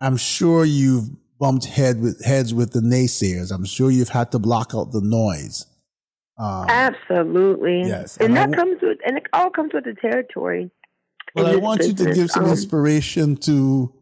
I'm 0.00 0.16
sure 0.16 0.64
you've 0.64 1.10
bumped 1.38 1.66
head 1.66 2.00
with 2.00 2.24
heads 2.24 2.54
with 2.54 2.72
the 2.72 2.80
naysayers. 2.80 3.52
I'm 3.52 3.64
sure 3.64 3.90
you've 3.90 4.10
had 4.10 4.32
to 4.32 4.38
block 4.38 4.72
out 4.74 4.92
the 4.92 5.00
noise. 5.02 5.66
Um, 6.38 6.66
Absolutely. 6.68 7.82
Yes, 7.82 8.16
and, 8.18 8.36
and 8.36 8.36
that 8.36 8.56
comes 8.56 8.78
with 8.80 8.98
and 9.04 9.18
it 9.18 9.26
all 9.32 9.50
comes 9.50 9.72
with 9.74 9.84
the 9.84 9.94
territory. 9.94 10.70
Well, 11.34 11.46
I 11.46 11.56
want 11.56 11.80
business. 11.80 12.00
you 12.00 12.06
to 12.06 12.14
give 12.14 12.30
some 12.30 12.44
um, 12.44 12.50
inspiration 12.50 13.36
to, 13.36 13.92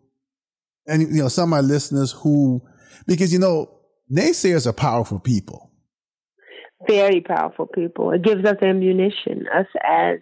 and 0.87 1.03
you 1.03 1.23
know, 1.23 1.29
some 1.29 1.45
of 1.45 1.49
my 1.51 1.61
listeners 1.61 2.13
who, 2.13 2.63
because 3.07 3.33
you 3.33 3.39
know, 3.39 3.71
naysayers 4.13 4.67
are 4.67 4.73
powerful 4.73 5.19
people. 5.19 5.73
Very 6.87 7.21
powerful 7.21 7.67
people. 7.67 8.13
It 8.13 8.23
gives 8.23 8.45
us 8.45 8.57
ammunition, 8.63 9.47
us 9.55 9.67
as 9.83 10.19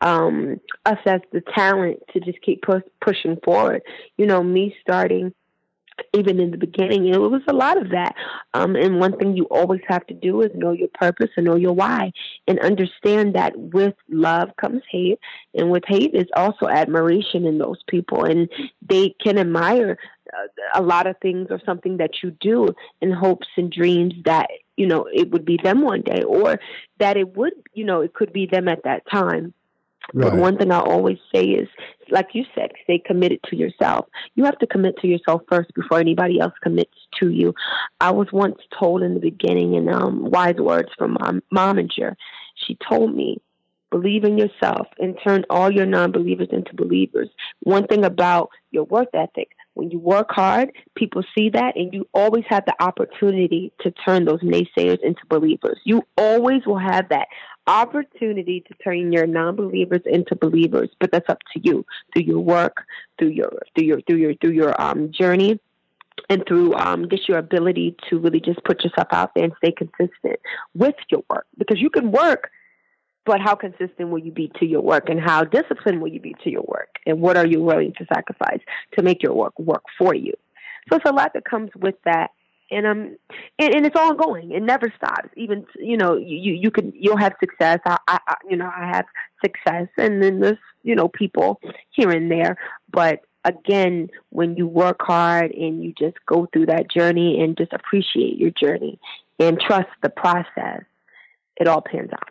um, 0.00 0.60
us 0.86 0.98
as 1.06 1.20
the 1.32 1.42
talent 1.54 2.00
to 2.12 2.20
just 2.20 2.40
keep 2.42 2.62
push, 2.62 2.82
pushing 3.00 3.36
forward. 3.44 3.82
You 4.16 4.26
know, 4.26 4.42
me 4.42 4.74
starting 4.80 5.32
even 6.14 6.40
in 6.40 6.50
the 6.50 6.56
beginning, 6.56 7.06
it 7.06 7.18
was 7.18 7.42
a 7.48 7.52
lot 7.52 7.80
of 7.80 7.90
that. 7.90 8.14
Um, 8.54 8.76
and 8.76 8.98
one 8.98 9.16
thing 9.16 9.36
you 9.36 9.44
always 9.44 9.80
have 9.88 10.06
to 10.06 10.14
do 10.14 10.42
is 10.42 10.50
know 10.54 10.72
your 10.72 10.88
purpose 10.94 11.30
and 11.36 11.46
know 11.46 11.56
your 11.56 11.72
why, 11.72 12.12
and 12.46 12.58
understand 12.60 13.34
that 13.34 13.56
with 13.56 13.94
love 14.08 14.50
comes 14.56 14.82
hate, 14.90 15.18
and 15.54 15.70
with 15.70 15.84
hate 15.86 16.14
is 16.14 16.26
also 16.36 16.68
admiration 16.68 17.46
in 17.46 17.58
those 17.58 17.82
people, 17.86 18.24
and 18.24 18.48
they 18.86 19.14
can 19.22 19.38
admire 19.38 19.98
uh, 20.32 20.80
a 20.80 20.82
lot 20.82 21.06
of 21.06 21.16
things 21.20 21.48
or 21.50 21.60
something 21.64 21.96
that 21.98 22.22
you 22.22 22.30
do 22.40 22.68
in 23.00 23.10
hopes 23.10 23.48
and 23.56 23.72
dreams 23.72 24.14
that 24.24 24.48
you 24.76 24.86
know 24.86 25.06
it 25.12 25.30
would 25.30 25.44
be 25.44 25.58
them 25.62 25.82
one 25.82 26.02
day, 26.02 26.22
or 26.22 26.58
that 26.98 27.16
it 27.16 27.36
would, 27.36 27.54
you 27.74 27.84
know, 27.84 28.00
it 28.00 28.14
could 28.14 28.32
be 28.32 28.46
them 28.46 28.68
at 28.68 28.84
that 28.84 29.02
time. 29.10 29.54
Right. 30.12 30.30
But 30.30 30.38
one 30.38 30.56
thing 30.56 30.72
I 30.72 30.80
always 30.80 31.18
say 31.34 31.44
is, 31.44 31.68
like 32.10 32.28
you 32.32 32.44
said, 32.54 32.72
stay 32.84 32.98
committed 32.98 33.40
to 33.44 33.56
yourself. 33.56 34.06
You 34.34 34.44
have 34.44 34.58
to 34.58 34.66
commit 34.66 34.96
to 34.98 35.06
yourself 35.06 35.42
first 35.48 35.72
before 35.74 36.00
anybody 36.00 36.40
else 36.40 36.54
commits 36.62 36.94
to 37.20 37.30
you. 37.30 37.54
I 38.00 38.10
was 38.10 38.28
once 38.32 38.58
told 38.78 39.02
in 39.02 39.14
the 39.14 39.20
beginning, 39.20 39.74
in 39.74 39.88
um, 39.88 40.30
wise 40.30 40.56
words 40.56 40.88
from 40.98 41.16
my 41.20 41.40
momager, 41.54 42.14
she 42.66 42.76
told 42.88 43.14
me, 43.14 43.40
believe 43.90 44.24
in 44.24 44.38
yourself 44.38 44.86
and 44.98 45.18
turn 45.22 45.44
all 45.50 45.70
your 45.70 45.86
non-believers 45.86 46.48
into 46.52 46.74
believers. 46.74 47.28
One 47.60 47.86
thing 47.86 48.04
about 48.04 48.50
your 48.70 48.84
work 48.84 49.08
ethic, 49.14 49.50
when 49.74 49.90
you 49.90 49.98
work 49.98 50.30
hard, 50.30 50.72
people 50.94 51.22
see 51.36 51.50
that, 51.50 51.76
and 51.76 51.92
you 51.92 52.06
always 52.12 52.44
have 52.48 52.64
the 52.66 52.74
opportunity 52.82 53.72
to 53.80 53.90
turn 53.90 54.24
those 54.24 54.40
naysayers 54.40 54.98
into 55.02 55.22
believers. 55.28 55.78
You 55.84 56.02
always 56.16 56.66
will 56.66 56.78
have 56.78 57.08
that 57.08 57.28
opportunity 57.70 58.60
to 58.60 58.74
turn 58.82 59.12
your 59.12 59.26
non-believers 59.26 60.02
into 60.04 60.34
believers, 60.34 60.90
but 60.98 61.12
that's 61.12 61.28
up 61.28 61.38
to 61.52 61.60
you 61.62 61.86
through 62.12 62.22
your 62.22 62.40
work, 62.40 62.84
through 63.18 63.28
your 63.28 63.52
through 63.74 63.84
your 63.84 64.00
through 64.02 64.16
your 64.16 64.34
through 64.34 64.50
your 64.50 64.80
um, 64.80 65.12
journey, 65.12 65.60
and 66.28 66.44
through 66.46 66.74
um, 66.74 67.08
just 67.08 67.28
your 67.28 67.38
ability 67.38 67.96
to 68.08 68.18
really 68.18 68.40
just 68.40 68.62
put 68.64 68.82
yourself 68.84 69.08
out 69.12 69.30
there 69.34 69.44
and 69.44 69.52
stay 69.58 69.72
consistent 69.72 70.40
with 70.74 70.96
your 71.10 71.22
work. 71.30 71.46
Because 71.56 71.80
you 71.80 71.90
can 71.90 72.10
work, 72.10 72.50
but 73.24 73.40
how 73.40 73.54
consistent 73.54 74.10
will 74.10 74.18
you 74.18 74.32
be 74.32 74.50
to 74.58 74.66
your 74.66 74.82
work, 74.82 75.08
and 75.08 75.20
how 75.20 75.44
disciplined 75.44 76.00
will 76.00 76.08
you 76.08 76.20
be 76.20 76.34
to 76.44 76.50
your 76.50 76.64
work, 76.66 76.96
and 77.06 77.20
what 77.20 77.36
are 77.36 77.46
you 77.46 77.62
willing 77.62 77.92
to 77.98 78.06
sacrifice 78.12 78.60
to 78.96 79.02
make 79.02 79.22
your 79.22 79.34
work 79.34 79.58
work 79.58 79.84
for 79.96 80.14
you? 80.14 80.34
So 80.88 80.96
it's 80.96 81.08
a 81.08 81.12
lot 81.12 81.34
that 81.34 81.44
comes 81.44 81.70
with 81.76 81.94
that 82.04 82.30
and 82.70 82.86
um 82.86 83.16
and, 83.58 83.74
and 83.74 83.86
it's 83.86 83.96
ongoing. 83.96 84.52
It 84.52 84.62
never 84.62 84.92
stops. 84.96 85.28
Even 85.36 85.66
you 85.76 85.96
know 85.96 86.16
you 86.16 86.52
you 86.52 86.70
can 86.70 86.92
you'll 86.96 87.16
have 87.16 87.34
success. 87.40 87.80
I, 87.84 87.98
I 88.08 88.36
you 88.48 88.56
know 88.56 88.70
i 88.74 88.86
have 88.86 89.06
success. 89.44 89.88
And 89.96 90.22
then 90.22 90.40
there's 90.40 90.58
you 90.82 90.94
know 90.94 91.08
people 91.08 91.60
here 91.90 92.10
and 92.10 92.30
there. 92.30 92.56
But 92.92 93.20
again 93.44 94.08
when 94.28 94.56
you 94.56 94.66
work 94.66 94.98
hard 95.00 95.50
and 95.52 95.82
you 95.82 95.94
just 95.98 96.16
go 96.26 96.46
through 96.52 96.66
that 96.66 96.90
journey 96.90 97.42
and 97.42 97.56
just 97.56 97.72
appreciate 97.72 98.36
your 98.36 98.50
journey 98.50 98.98
and 99.38 99.58
trust 99.58 99.88
the 100.02 100.10
process 100.10 100.82
it 101.56 101.66
all 101.66 101.80
pans 101.80 102.10
out. 102.12 102.30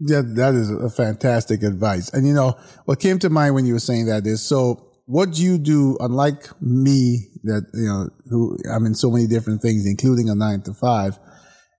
Yeah 0.00 0.22
that 0.24 0.54
is 0.54 0.70
a 0.70 0.90
fantastic 0.90 1.62
advice. 1.62 2.12
And 2.12 2.26
you 2.26 2.34
know 2.34 2.58
what 2.84 3.00
came 3.00 3.18
to 3.20 3.30
mind 3.30 3.54
when 3.54 3.64
you 3.64 3.74
were 3.74 3.80
saying 3.80 4.06
that 4.06 4.26
is 4.26 4.42
so 4.42 4.89
what 5.10 5.32
do 5.32 5.42
you 5.42 5.58
do 5.58 5.96
unlike 5.98 6.44
me 6.62 7.26
that 7.42 7.66
you 7.74 7.86
know 7.86 8.08
who 8.30 8.56
I'm 8.72 8.86
in 8.86 8.94
so 8.94 9.10
many 9.10 9.26
different 9.26 9.60
things, 9.60 9.84
including 9.84 10.28
a 10.28 10.36
nine 10.36 10.62
to 10.62 10.72
five. 10.72 11.18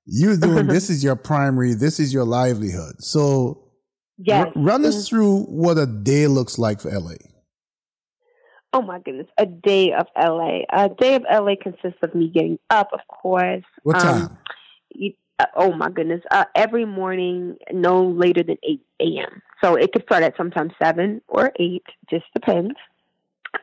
You're 0.05 0.35
doing 0.35 0.67
this 0.77 0.89
is 0.89 1.01
your 1.01 1.15
primary, 1.15 1.73
this 1.73 1.97
is 1.97 2.13
your 2.13 2.25
livelihood. 2.25 2.95
So, 2.99 3.71
yes. 4.17 4.47
r- 4.53 4.61
run 4.61 4.83
us 4.83 5.07
through 5.07 5.43
what 5.43 5.77
a 5.77 5.85
day 5.85 6.27
looks 6.27 6.59
like 6.59 6.81
for 6.81 6.91
LA. 6.91 7.13
Oh 8.73 8.81
my 8.81 8.99
goodness, 8.99 9.27
a 9.37 9.45
day 9.45 9.93
of 9.93 10.07
LA. 10.17 10.63
A 10.69 10.89
day 10.89 11.15
of 11.15 11.23
LA 11.31 11.53
consists 11.61 11.99
of 12.03 12.13
me 12.13 12.29
getting 12.29 12.59
up, 12.69 12.89
of 12.91 12.99
course. 13.07 13.63
What 13.83 13.99
time? 13.99 14.23
Um, 14.23 14.37
you, 14.89 15.13
uh, 15.39 15.45
oh 15.55 15.71
my 15.71 15.89
goodness, 15.89 16.21
uh, 16.31 16.45
every 16.53 16.85
morning, 16.85 17.55
no 17.71 18.03
later 18.03 18.43
than 18.43 18.57
8 18.61 18.81
a.m. 18.99 19.41
So 19.63 19.75
it 19.75 19.93
could 19.93 20.03
start 20.03 20.23
at 20.23 20.35
sometimes 20.35 20.73
7 20.83 21.21
or 21.29 21.51
8, 21.57 21.81
just 22.09 22.25
depends. 22.33 22.73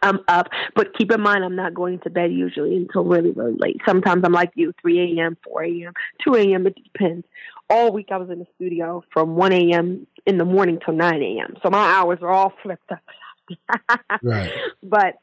I'm 0.03 0.20
up, 0.29 0.48
but 0.74 0.96
keep 0.96 1.11
in 1.11 1.20
mind, 1.20 1.44
I'm 1.44 1.57
not 1.57 1.74
going 1.74 1.98
to 2.01 2.11
bed 2.11 2.33
usually 2.33 2.77
until 2.77 3.05
really, 3.05 3.31
really 3.31 3.57
late. 3.59 3.81
Sometimes 3.87 4.22
I'm 4.24 4.33
like 4.33 4.51
you, 4.55 4.72
3 4.81 5.18
a.m., 5.18 5.37
4 5.44 5.64
a.m., 5.64 5.92
2 6.24 6.35
a.m., 6.35 6.66
it 6.66 6.77
depends. 6.83 7.27
All 7.70 7.92
week 7.92 8.09
I 8.11 8.16
was 8.16 8.31
in 8.31 8.38
the 8.38 8.46
studio 8.57 9.03
from 9.12 9.37
1 9.37 9.53
a.m. 9.53 10.07
in 10.27 10.38
the 10.38 10.44
morning 10.44 10.79
till 10.85 10.94
9 10.94 11.22
a.m. 11.22 11.55
So 11.62 11.70
my 11.70 11.79
hours 11.79 12.18
are 12.22 12.31
all 12.31 12.53
flipped 12.62 12.90
up. 12.90 13.98
right. 14.22 14.53
But 14.83 15.14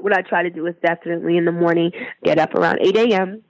what 0.00 0.12
I 0.12 0.22
try 0.22 0.42
to 0.42 0.50
do 0.50 0.66
is 0.66 0.74
definitely 0.82 1.36
in 1.36 1.44
the 1.44 1.52
morning 1.52 1.90
get 2.22 2.38
up 2.38 2.54
around 2.54 2.78
8 2.80 2.96
a.m., 2.96 3.42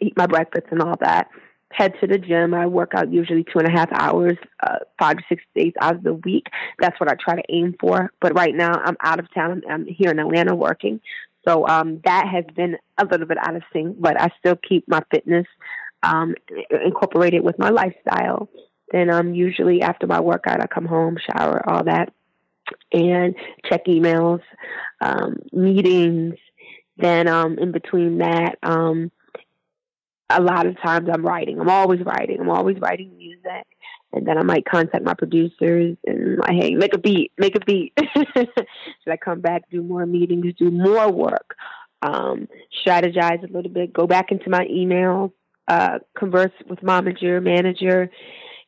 eat 0.00 0.16
my 0.16 0.26
breakfast 0.26 0.66
and 0.70 0.80
all 0.80 0.96
that, 1.00 1.28
head 1.70 1.94
to 2.00 2.06
the 2.06 2.18
gym. 2.18 2.52
I 2.52 2.66
work 2.66 2.92
out 2.94 3.12
usually 3.12 3.44
two 3.44 3.58
and 3.58 3.68
a 3.68 3.70
half 3.70 3.90
hours, 3.92 4.36
uh, 4.62 4.78
five 4.98 5.16
to 5.18 5.22
six 5.28 5.42
days 5.54 5.72
out 5.80 5.96
of 5.96 6.02
the 6.02 6.14
week. 6.14 6.46
That's 6.78 6.98
what 6.98 7.10
I 7.10 7.14
try 7.14 7.36
to 7.36 7.42
aim 7.48 7.76
for. 7.80 8.12
But 8.20 8.34
right 8.34 8.54
now 8.54 8.72
I'm 8.84 8.96
out 9.02 9.20
of 9.20 9.32
town. 9.32 9.62
I'm 9.70 9.86
here 9.86 10.10
in 10.10 10.18
Atlanta 10.18 10.54
working. 10.54 11.00
So 11.46 11.66
um, 11.66 12.00
that 12.04 12.26
has 12.28 12.44
been 12.54 12.76
a 12.98 13.04
little 13.04 13.26
bit 13.26 13.38
out 13.38 13.56
of 13.56 13.62
sync, 13.72 14.00
but 14.00 14.20
I 14.20 14.30
still 14.38 14.56
keep 14.56 14.86
my 14.88 15.00
fitness 15.10 15.46
um, 16.02 16.34
incorporated 16.70 17.42
with 17.42 17.58
my 17.58 17.70
lifestyle. 17.70 18.48
Then 18.92 19.10
um, 19.10 19.34
usually 19.34 19.82
after 19.82 20.06
my 20.06 20.20
workout, 20.20 20.60
I 20.60 20.66
come 20.66 20.86
home, 20.86 21.16
shower, 21.18 21.66
all 21.68 21.84
that, 21.84 22.12
and 22.92 23.34
check 23.64 23.86
emails, 23.86 24.40
um, 25.00 25.36
meetings. 25.52 26.34
Then 26.96 27.28
um, 27.28 27.58
in 27.58 27.72
between 27.72 28.18
that, 28.18 28.58
um, 28.62 29.10
a 30.30 30.40
lot 30.40 30.66
of 30.66 30.80
times 30.80 31.08
I'm 31.12 31.24
writing. 31.24 31.60
I'm 31.60 31.68
always 31.68 32.00
writing. 32.00 32.38
I'm 32.40 32.50
always 32.50 32.78
writing 32.80 33.16
music. 33.16 33.66
And 34.12 34.26
then 34.26 34.38
I 34.38 34.42
might 34.42 34.64
contact 34.64 35.04
my 35.04 35.14
producers 35.14 35.96
and 36.04 36.38
like, 36.38 36.52
hey, 36.52 36.74
make 36.74 36.94
a 36.94 36.98
beat, 36.98 37.32
make 37.38 37.54
a 37.56 37.60
beat. 37.60 37.92
Should 38.34 38.48
I 39.08 39.16
come 39.16 39.40
back, 39.40 39.62
do 39.70 39.82
more 39.82 40.04
meetings, 40.04 40.54
do 40.58 40.70
more 40.70 41.10
work, 41.10 41.54
um, 42.02 42.48
strategize 42.84 43.42
a 43.48 43.52
little 43.52 43.70
bit, 43.70 43.92
go 43.92 44.08
back 44.08 44.32
into 44.32 44.50
my 44.50 44.66
emails, 44.66 45.30
uh, 45.68 46.00
converse 46.18 46.50
with 46.68 46.80
momager, 46.80 47.40
manager, 47.40 48.10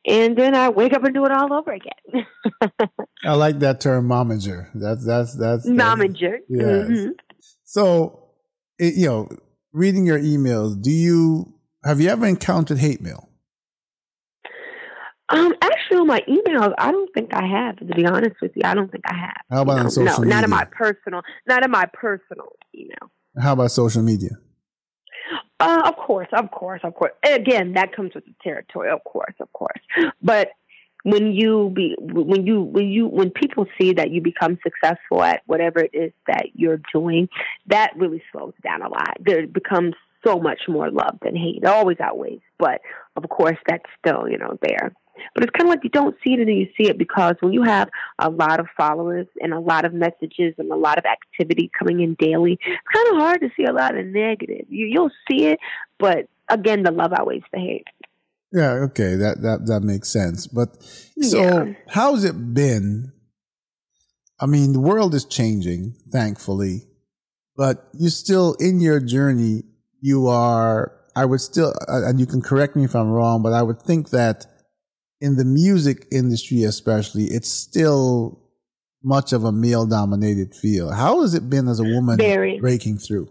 and 0.05 0.37
then 0.37 0.55
I 0.55 0.69
wake 0.69 0.93
up 0.93 1.03
and 1.03 1.13
do 1.13 1.25
it 1.25 1.31
all 1.31 1.53
over 1.53 1.71
again. 1.71 2.25
I 3.25 3.33
like 3.35 3.59
that 3.59 3.79
term, 3.79 4.07
momager. 4.07 4.69
That's 4.73 5.05
that's 5.05 5.35
that's, 5.37 5.65
that's 5.65 5.69
momager. 5.69 6.39
Yes. 6.49 6.87
Mm-hmm. 6.87 7.11
So, 7.63 8.29
it, 8.77 8.95
you 8.95 9.07
know, 9.07 9.29
reading 9.73 10.05
your 10.05 10.19
emails, 10.19 10.81
do 10.81 10.91
you 10.91 11.53
have 11.83 11.99
you 11.99 12.09
ever 12.09 12.25
encountered 12.25 12.77
hate 12.77 13.01
mail? 13.01 13.29
Um, 15.29 15.53
actually, 15.61 15.97
on 15.97 16.07
my 16.07 16.21
emails, 16.29 16.73
I 16.77 16.91
don't 16.91 17.11
think 17.13 17.33
I 17.33 17.45
have. 17.45 17.77
To 17.77 17.85
be 17.85 18.05
honest 18.05 18.35
with 18.41 18.51
you, 18.55 18.61
I 18.63 18.75
don't 18.75 18.91
think 18.91 19.03
I 19.07 19.15
have. 19.15 19.41
How 19.49 19.61
about 19.63 19.77
no, 19.77 19.83
on 19.83 19.91
social 19.91 20.13
no, 20.13 20.19
media? 20.19 20.35
not 20.35 20.43
in 20.43 20.49
my 20.49 20.65
personal, 20.65 21.21
not 21.47 21.65
in 21.65 21.71
my 21.71 21.85
personal 21.93 22.49
email. 22.75 23.11
How 23.41 23.53
about 23.53 23.71
social 23.71 24.03
media? 24.03 24.31
Uh, 25.59 25.81
of 25.85 25.95
course, 25.95 26.27
of 26.33 26.51
course, 26.51 26.81
of 26.83 26.93
course. 26.93 27.13
And 27.25 27.41
again, 27.41 27.73
that 27.73 27.95
comes 27.95 28.13
with 28.13 28.25
the 28.25 28.33
territory, 28.43 28.91
of 28.91 29.03
course, 29.05 29.33
of 29.39 29.51
course. 29.53 29.79
But 30.21 30.49
when 31.03 31.33
you 31.33 31.71
be 31.75 31.95
when 31.99 32.47
you 32.47 32.61
when 32.61 32.87
you 32.87 33.07
when 33.07 33.29
people 33.29 33.65
see 33.79 33.93
that 33.93 34.11
you 34.11 34.21
become 34.21 34.57
successful 34.63 35.21
at 35.21 35.41
whatever 35.45 35.79
it 35.79 35.91
is 35.93 36.11
that 36.27 36.47
you're 36.53 36.81
doing, 36.93 37.29
that 37.67 37.91
really 37.95 38.23
slows 38.31 38.53
down 38.63 38.81
a 38.81 38.89
lot. 38.89 39.17
There 39.19 39.45
becomes 39.45 39.95
so 40.25 40.39
much 40.39 40.61
more 40.67 40.89
love 40.89 41.17
than 41.21 41.35
hate. 41.35 41.59
It 41.63 41.65
always 41.65 41.99
outweighs, 41.99 42.39
but 42.57 42.81
of 43.17 43.27
course, 43.29 43.57
that's 43.67 43.83
still 43.99 44.29
you 44.29 44.37
know 44.37 44.57
there. 44.61 44.93
But 45.35 45.43
it's 45.43 45.51
kind 45.51 45.69
of 45.69 45.69
like 45.69 45.83
you 45.83 45.89
don't 45.89 46.15
see 46.23 46.33
it 46.33 46.39
until 46.39 46.55
you 46.55 46.67
see 46.75 46.89
it 46.89 46.97
because 46.97 47.35
when 47.41 47.53
you 47.53 47.61
have 47.63 47.89
a 48.17 48.29
lot 48.29 48.59
of 48.59 48.67
followers 48.75 49.27
and 49.41 49.53
a 49.53 49.59
lot 49.59 49.85
of 49.85 49.93
messages 49.93 50.55
and 50.57 50.71
a 50.71 50.75
lot 50.75 50.97
of 50.97 51.05
activity 51.05 51.69
coming 51.77 52.01
in 52.01 52.15
daily, 52.15 52.53
it's 52.53 52.95
kind 52.95 53.07
of 53.09 53.21
hard 53.21 53.41
to 53.41 53.49
see 53.55 53.65
a 53.65 53.73
lot 53.73 53.95
of 53.95 54.05
negative. 54.07 54.65
You, 54.69 54.87
you'll 54.87 55.11
see 55.29 55.45
it, 55.47 55.59
but 55.99 56.27
again, 56.49 56.81
the 56.83 56.91
love 56.91 57.13
outweighs 57.13 57.43
the 57.51 57.59
hate. 57.59 57.87
Yeah, 58.53 58.71
okay, 58.87 59.15
that 59.15 59.41
that 59.41 59.65
that 59.65 59.81
makes 59.81 60.09
sense. 60.09 60.45
But 60.47 60.69
so, 61.21 61.41
Yeah. 61.41 61.73
how's 61.89 62.23
it 62.23 62.53
been? 62.53 63.11
I 64.39 64.45
mean, 64.45 64.73
the 64.73 64.79
world 64.79 65.15
is 65.15 65.25
changing, 65.25 65.95
thankfully, 66.11 66.83
but 67.57 67.89
you 67.93 68.09
still 68.09 68.53
in 68.59 68.79
your 68.79 68.99
journey. 68.99 69.63
You 70.01 70.27
are. 70.27 70.91
I 71.15 71.25
would 71.25 71.41
still, 71.41 71.73
uh, 71.87 72.05
and 72.07 72.19
you 72.19 72.25
can 72.25 72.41
correct 72.41 72.75
me 72.75 72.83
if 72.83 72.95
I'm 72.95 73.09
wrong, 73.09 73.41
but 73.43 73.53
I 73.53 73.61
would 73.61 73.81
think 73.81 74.09
that 74.09 74.45
in 75.21 75.35
the 75.35 75.45
music 75.45 76.07
industry, 76.11 76.63
especially, 76.63 77.25
it's 77.25 77.49
still 77.51 78.41
much 79.03 79.31
of 79.31 79.43
a 79.43 79.51
male 79.51 79.85
dominated 79.85 80.55
field. 80.55 80.93
How 80.93 81.21
has 81.21 81.33
it 81.35 81.49
been 81.49 81.67
as 81.67 81.79
a 81.79 81.83
woman 81.83 82.17
Very. 82.17 82.59
breaking 82.59 82.97
through? 82.97 83.29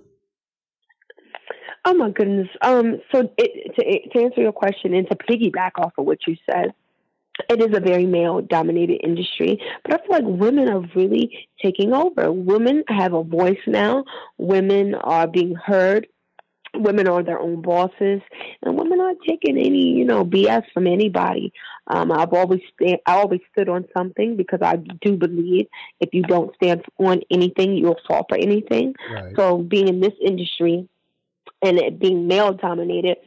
Oh 1.84 1.94
my 1.94 2.10
goodness. 2.10 2.48
Um, 2.60 3.00
so 3.12 3.28
it, 3.36 3.74
to, 3.74 4.08
to 4.10 4.24
answer 4.24 4.40
your 4.40 4.52
question 4.52 4.94
and 4.94 5.08
to 5.08 5.16
piggyback 5.16 5.72
off 5.78 5.92
of 5.98 6.06
what 6.06 6.26
you 6.26 6.36
said, 6.48 6.72
it 7.48 7.60
is 7.60 7.76
a 7.76 7.80
very 7.80 8.06
male 8.06 8.40
dominated 8.40 9.00
industry, 9.02 9.58
but 9.84 9.94
I 9.94 10.06
feel 10.06 10.16
like 10.16 10.38
women 10.40 10.68
are 10.68 10.84
really 10.94 11.48
taking 11.62 11.92
over. 11.92 12.30
Women 12.30 12.84
have 12.88 13.14
a 13.14 13.22
voice 13.22 13.58
now. 13.66 14.04
Women 14.38 14.94
are 14.94 15.26
being 15.26 15.54
heard. 15.54 16.06
Women 16.74 17.06
are 17.06 17.22
their 17.22 17.38
own 17.38 17.60
bosses, 17.60 18.22
and 18.62 18.78
women 18.78 18.98
aren't 18.98 19.18
taking 19.28 19.58
any, 19.58 19.88
you 19.88 20.06
know, 20.06 20.24
BS 20.24 20.64
from 20.72 20.86
anybody. 20.86 21.52
Um, 21.86 22.10
I've 22.10 22.32
always 22.32 22.62
stand, 22.74 22.98
I 23.06 23.16
always 23.16 23.40
stood 23.52 23.68
on 23.68 23.84
something 23.94 24.36
because 24.36 24.60
I 24.62 24.76
do 24.76 25.16
believe 25.16 25.66
if 26.00 26.14
you 26.14 26.22
don't 26.22 26.54
stand 26.54 26.82
on 26.98 27.20
anything, 27.30 27.76
you'll 27.76 28.00
fall 28.08 28.24
for 28.26 28.38
anything. 28.38 28.94
Right. 29.10 29.36
So 29.36 29.58
being 29.58 29.88
in 29.88 30.00
this 30.00 30.14
industry 30.22 30.88
and 31.62 31.78
it 31.78 31.98
being 31.98 32.26
male 32.26 32.52
dominated, 32.52 33.18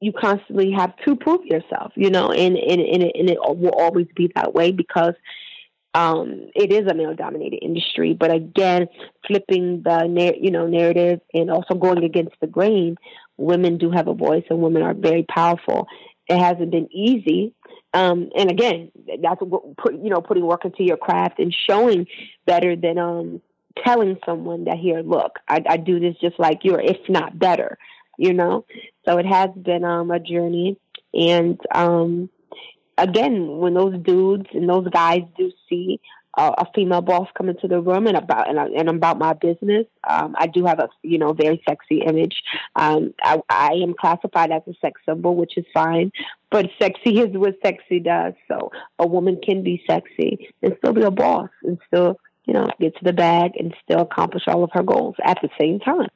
you 0.00 0.12
constantly 0.12 0.72
have 0.72 0.94
to 1.04 1.16
prove 1.16 1.44
yourself, 1.44 1.92
you 1.96 2.10
know, 2.10 2.30
and 2.30 2.56
and 2.56 2.80
and 2.80 3.02
it, 3.02 3.12
and 3.18 3.30
it 3.30 3.38
will 3.40 3.74
always 3.76 4.06
be 4.14 4.30
that 4.34 4.54
way 4.54 4.72
because 4.72 5.14
um, 5.94 6.50
it 6.54 6.72
is 6.72 6.86
a 6.86 6.94
male 6.94 7.14
dominated 7.14 7.58
industry. 7.62 8.14
But 8.14 8.32
again, 8.32 8.88
flipping 9.26 9.82
the 9.82 10.34
you 10.40 10.50
know 10.50 10.66
narrative 10.66 11.20
and 11.34 11.50
also 11.50 11.74
going 11.74 12.04
against 12.04 12.36
the 12.40 12.46
grain, 12.46 12.96
women 13.36 13.78
do 13.78 13.90
have 13.90 14.08
a 14.08 14.14
voice 14.14 14.44
and 14.50 14.60
women 14.60 14.82
are 14.82 14.94
very 14.94 15.24
powerful. 15.24 15.88
It 16.28 16.38
hasn't 16.38 16.70
been 16.70 16.88
easy. 16.92 17.54
Um, 17.94 18.30
and 18.36 18.50
again, 18.50 18.92
that's 19.22 19.40
you 19.40 20.10
know 20.10 20.20
putting 20.20 20.44
work 20.44 20.64
into 20.64 20.84
your 20.84 20.98
craft 20.98 21.38
and 21.38 21.54
showing 21.68 22.06
better 22.46 22.76
than 22.76 22.98
um, 22.98 23.42
telling 23.84 24.18
someone 24.24 24.64
that 24.64 24.78
here, 24.78 25.00
look, 25.00 25.38
I, 25.48 25.62
I 25.68 25.76
do 25.76 26.00
this 26.00 26.16
just 26.20 26.38
like 26.38 26.60
you, 26.62 26.74
or 26.74 26.80
if 26.80 26.98
not 27.08 27.38
better, 27.38 27.78
you 28.18 28.32
know. 28.32 28.64
So 29.06 29.18
it 29.18 29.26
has 29.26 29.50
been 29.56 29.84
um, 29.84 30.10
a 30.10 30.20
journey, 30.20 30.78
and 31.14 31.58
um, 31.74 32.30
again, 32.96 33.58
when 33.58 33.74
those 33.74 33.98
dudes 34.02 34.46
and 34.52 34.68
those 34.68 34.88
guys 34.88 35.22
do 35.36 35.50
see 35.68 36.00
uh, 36.36 36.54
a 36.58 36.66
female 36.74 37.00
boss 37.00 37.28
come 37.36 37.48
into 37.48 37.66
the 37.66 37.80
room 37.80 38.06
and 38.06 38.16
about 38.16 38.48
and, 38.48 38.58
and 38.58 38.88
about 38.88 39.18
my 39.18 39.32
business, 39.32 39.86
um, 40.08 40.36
I 40.38 40.46
do 40.46 40.64
have 40.66 40.78
a 40.78 40.88
you 41.02 41.18
know 41.18 41.32
very 41.32 41.62
sexy 41.68 42.02
image. 42.02 42.42
Um, 42.76 43.14
I, 43.22 43.40
I 43.48 43.72
am 43.82 43.94
classified 43.98 44.52
as 44.52 44.62
a 44.68 44.74
sex 44.80 45.00
symbol, 45.06 45.34
which 45.34 45.56
is 45.56 45.64
fine, 45.74 46.12
but 46.50 46.70
sexy 46.80 47.18
is 47.20 47.36
what 47.36 47.54
sexy 47.62 48.00
does. 48.00 48.34
So 48.46 48.70
a 48.98 49.06
woman 49.06 49.40
can 49.42 49.62
be 49.62 49.82
sexy 49.88 50.48
and 50.62 50.76
still 50.78 50.92
be 50.92 51.02
a 51.02 51.10
boss 51.10 51.50
and 51.62 51.78
still 51.86 52.20
you 52.48 52.54
know 52.54 52.66
get 52.80 52.94
to 52.96 53.04
the 53.04 53.12
bag 53.12 53.52
and 53.58 53.72
still 53.84 54.00
accomplish 54.00 54.42
all 54.48 54.64
of 54.64 54.70
her 54.72 54.82
goals 54.82 55.14
at 55.24 55.38
the 55.42 55.50
same 55.60 55.78
time. 55.80 56.08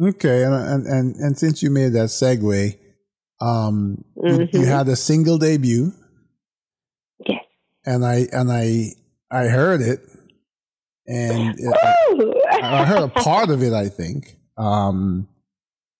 Okay, 0.00 0.42
and 0.42 0.54
and 0.54 0.86
and, 0.86 1.16
and 1.16 1.38
since 1.38 1.62
you 1.62 1.70
made 1.70 1.92
that 1.92 2.08
segue, 2.08 2.76
um, 3.40 4.04
you, 4.22 4.48
you 4.52 4.64
had 4.66 4.88
a 4.88 4.96
single 4.96 5.38
debut, 5.38 5.92
Yes. 7.28 7.44
and 7.86 8.04
I 8.04 8.26
and 8.32 8.50
I 8.50 8.88
I 9.30 9.44
heard 9.46 9.80
it, 9.82 10.00
and 11.06 11.54
it- 11.58 12.16
Woo! 12.18 12.34
I 12.62 12.84
heard 12.86 13.02
a 13.04 13.08
part 13.08 13.50
of 13.50 13.62
it. 13.62 13.72
I 13.72 13.88
think, 13.88 14.36
um, 14.56 15.28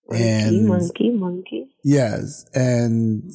monkey, 0.09 0.25
and 0.29 0.67
monkey, 0.67 1.11
monkey. 1.11 1.69
yes, 1.85 2.47
and 2.55 3.31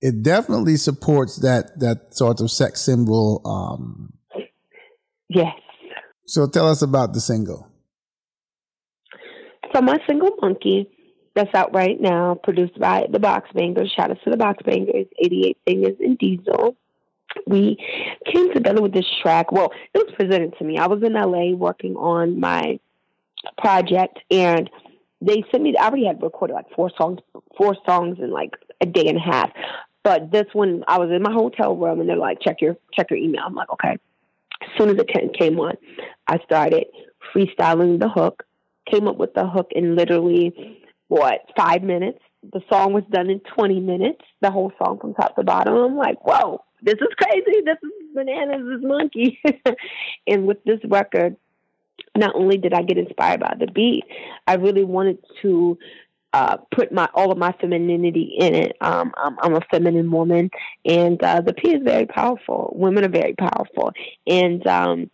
it 0.00 0.22
definitely 0.22 0.76
supports 0.76 1.36
that 1.40 1.78
that 1.80 2.14
sort 2.16 2.40
of 2.40 2.50
sex 2.50 2.80
symbol. 2.80 3.42
Um, 3.44 4.14
Yes. 5.32 5.54
So 6.30 6.46
tell 6.46 6.68
us 6.68 6.80
about 6.80 7.12
the 7.12 7.20
single. 7.20 7.68
So 9.74 9.82
my 9.82 9.98
single 10.06 10.30
monkey 10.40 10.88
that's 11.34 11.54
out 11.54 11.74
right 11.74 12.00
now, 12.00 12.36
produced 12.42 12.78
by 12.78 13.06
the 13.10 13.18
Box 13.18 13.48
Bangers. 13.54 13.92
Shout 13.96 14.10
out 14.10 14.18
to 14.24 14.30
the 14.30 14.36
Box 14.36 14.62
Bangers, 14.64 15.06
88 15.18 15.58
Fingers 15.66 15.96
and 16.00 16.18
Diesel. 16.18 16.76
We 17.46 17.76
came 18.32 18.52
together 18.52 18.80
with 18.80 18.92
this 18.92 19.06
track. 19.22 19.50
Well, 19.50 19.72
it 19.94 19.98
was 19.98 20.14
presented 20.16 20.56
to 20.58 20.64
me. 20.64 20.78
I 20.78 20.86
was 20.86 21.02
in 21.02 21.14
LA 21.14 21.56
working 21.56 21.96
on 21.96 22.38
my 22.38 22.78
project 23.58 24.18
and 24.30 24.70
they 25.20 25.44
sent 25.50 25.62
me 25.62 25.74
I 25.76 25.86
already 25.86 26.06
had 26.06 26.22
recorded 26.22 26.54
like 26.54 26.66
four 26.74 26.90
songs 26.96 27.20
four 27.56 27.74
songs 27.86 28.18
in 28.20 28.30
like 28.30 28.50
a 28.80 28.86
day 28.86 29.06
and 29.06 29.16
a 29.16 29.20
half. 29.20 29.50
But 30.02 30.30
this 30.30 30.46
one 30.52 30.84
I 30.88 30.98
was 30.98 31.10
in 31.10 31.22
my 31.22 31.32
hotel 31.32 31.76
room 31.76 32.00
and 32.00 32.08
they're 32.08 32.16
like, 32.16 32.40
check 32.40 32.60
your 32.60 32.76
check 32.92 33.10
your 33.10 33.18
email. 33.18 33.42
I'm 33.46 33.54
like, 33.54 33.70
okay. 33.72 33.96
As 34.62 34.68
soon 34.78 34.90
as 34.90 34.96
it 34.96 35.34
came 35.38 35.58
on, 35.58 35.74
I 36.26 36.38
started 36.44 36.86
freestyling 37.34 37.98
the 37.98 38.08
hook, 38.08 38.44
came 38.90 39.08
up 39.08 39.16
with 39.16 39.34
the 39.34 39.46
hook 39.46 39.68
in 39.72 39.96
literally 39.96 40.82
what, 41.08 41.40
five 41.56 41.82
minutes. 41.82 42.18
The 42.52 42.62
song 42.72 42.92
was 42.92 43.04
done 43.10 43.28
in 43.28 43.40
20 43.40 43.80
minutes, 43.80 44.22
the 44.40 44.50
whole 44.50 44.72
song 44.82 44.98
from 45.00 45.14
top 45.14 45.36
to 45.36 45.42
bottom. 45.42 45.74
I'm 45.74 45.96
like, 45.96 46.24
whoa, 46.24 46.62
this 46.82 46.94
is 46.94 47.08
crazy. 47.18 47.60
This 47.64 47.76
is 47.82 48.14
bananas, 48.14 48.62
this 48.66 48.88
monkey. 48.88 49.38
and 50.26 50.46
with 50.46 50.62
this 50.64 50.80
record, 50.84 51.36
not 52.16 52.34
only 52.34 52.56
did 52.56 52.72
I 52.72 52.82
get 52.82 52.98
inspired 52.98 53.40
by 53.40 53.54
the 53.58 53.66
beat, 53.66 54.04
I 54.46 54.54
really 54.54 54.84
wanted 54.84 55.18
to 55.42 55.78
uh, 56.32 56.58
put 56.74 56.92
my 56.92 57.08
all 57.14 57.32
of 57.32 57.38
my 57.38 57.52
femininity 57.60 58.36
in 58.38 58.54
it. 58.54 58.76
Um, 58.80 59.12
I'm, 59.16 59.36
I'm, 59.42 59.54
a 59.54 59.60
feminine 59.70 60.10
woman, 60.10 60.50
and 60.84 61.22
uh, 61.22 61.40
the 61.40 61.52
P 61.52 61.72
is 61.72 61.82
very 61.82 62.06
powerful. 62.06 62.72
Women 62.76 63.04
are 63.04 63.08
very 63.08 63.34
powerful, 63.34 63.92
and 64.26 64.64
um, 64.66 65.10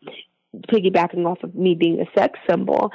piggybacking 0.68 1.26
off 1.26 1.42
of 1.42 1.54
me 1.54 1.74
being 1.74 2.00
a 2.00 2.18
sex 2.18 2.38
symbol, 2.48 2.90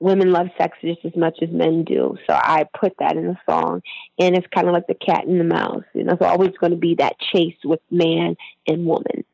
women 0.00 0.32
love 0.32 0.48
sex 0.58 0.76
just 0.80 1.04
as 1.04 1.14
much 1.14 1.38
as 1.42 1.50
men 1.50 1.84
do. 1.84 2.16
So 2.28 2.34
I 2.34 2.64
put 2.78 2.94
that 2.98 3.16
in 3.16 3.26
the 3.26 3.36
song, 3.48 3.82
and 4.18 4.36
it's 4.36 4.46
kind 4.52 4.66
of 4.66 4.72
like 4.72 4.86
the 4.86 4.94
cat 4.94 5.26
and 5.26 5.38
the 5.38 5.44
mouse. 5.44 5.84
You 5.94 6.04
know, 6.04 6.14
it's 6.14 6.22
always 6.22 6.50
going 6.60 6.72
to 6.72 6.78
be 6.78 6.96
that 6.96 7.16
chase 7.32 7.56
with 7.64 7.80
man 7.90 8.36
and 8.66 8.86
woman. 8.86 9.24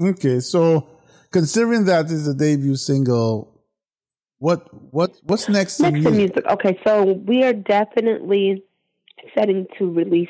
Okay, 0.00 0.40
so 0.40 0.88
considering 1.30 1.84
that 1.84 2.06
is 2.06 2.26
a 2.26 2.34
debut 2.34 2.74
single, 2.74 3.53
what 4.44 4.92
what 4.92 5.16
what's 5.22 5.48
next? 5.48 5.80
Next 5.80 5.94
music? 5.94 6.12
music. 6.12 6.44
Okay, 6.50 6.78
so 6.86 7.02
we 7.02 7.44
are 7.44 7.54
definitely 7.54 8.62
setting 9.34 9.66
to 9.78 9.90
release 9.90 10.28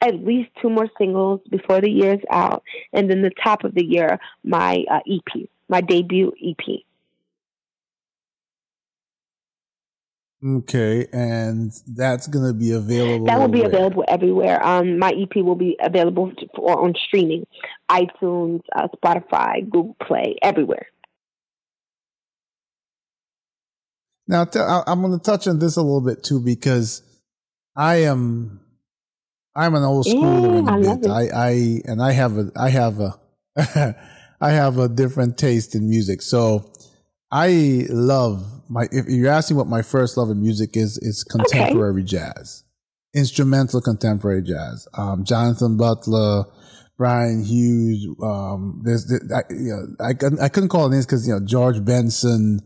at 0.00 0.14
least 0.24 0.50
two 0.60 0.68
more 0.68 0.88
singles 0.98 1.40
before 1.48 1.80
the 1.80 1.88
year's 1.88 2.18
out, 2.32 2.64
and 2.92 3.08
then 3.08 3.22
the 3.22 3.30
top 3.44 3.62
of 3.62 3.72
the 3.76 3.84
year, 3.84 4.18
my 4.42 4.84
uh, 4.90 4.98
EP, 5.08 5.48
my 5.68 5.80
debut 5.80 6.32
EP. 6.44 6.80
Okay, 10.44 11.06
and 11.12 11.72
that's 11.86 12.26
going 12.26 12.46
to 12.46 12.52
be 12.52 12.72
available. 12.72 13.26
That 13.26 13.38
will 13.38 13.46
be 13.46 13.60
where? 13.60 13.68
available 13.68 14.04
everywhere. 14.08 14.66
Um, 14.66 14.98
my 14.98 15.10
EP 15.10 15.36
will 15.36 15.54
be 15.54 15.76
available 15.80 16.32
for 16.56 16.84
on 16.84 16.94
streaming, 17.06 17.46
iTunes, 17.88 18.62
uh, 18.74 18.88
Spotify, 18.96 19.62
Google 19.70 19.96
Play, 20.00 20.36
everywhere. 20.42 20.88
Now, 24.26 24.44
t- 24.44 24.58
I'm 24.58 25.00
going 25.02 25.18
to 25.18 25.22
touch 25.22 25.46
on 25.46 25.58
this 25.58 25.76
a 25.76 25.82
little 25.82 26.00
bit 26.00 26.22
too 26.22 26.40
because 26.40 27.02
I 27.76 27.96
am, 28.04 28.60
I'm 29.54 29.74
an 29.74 29.82
old 29.82 30.06
schooler 30.06 30.64
yeah, 30.64 30.76
in 30.76 30.86
a 30.86 30.96
bit. 30.96 31.10
I, 31.10 31.28
I, 31.34 31.50
and 31.84 32.02
I 32.02 32.12
have 32.12 32.38
a, 32.38 32.50
I 32.56 32.70
have 32.70 33.00
a, 33.00 33.18
I 34.40 34.50
have 34.50 34.78
a 34.78 34.88
different 34.88 35.38
taste 35.38 35.74
in 35.74 35.88
music. 35.88 36.22
So 36.22 36.70
I 37.30 37.86
love 37.88 38.62
my 38.68 38.86
if 38.92 39.06
you're 39.08 39.32
asking 39.32 39.56
what 39.56 39.66
my 39.66 39.82
first 39.82 40.16
love 40.16 40.30
of 40.30 40.36
music 40.36 40.76
is, 40.76 40.98
is 40.98 41.24
contemporary 41.24 42.02
okay. 42.02 42.08
jazz, 42.08 42.64
instrumental 43.14 43.80
contemporary 43.80 44.42
jazz. 44.42 44.86
Um, 44.94 45.24
Jonathan 45.24 45.76
Butler, 45.76 46.44
Brian 46.96 47.42
Hughes. 47.42 48.06
Um, 48.22 48.82
there's, 48.84 49.12
I, 49.34 49.42
you 49.50 49.96
know, 49.98 50.04
I, 50.04 50.44
I 50.44 50.48
couldn't 50.48 50.68
call 50.68 50.88
names 50.88 51.06
because 51.06 51.26
you 51.26 51.34
know 51.34 51.40
George 51.44 51.84
Benson. 51.84 52.60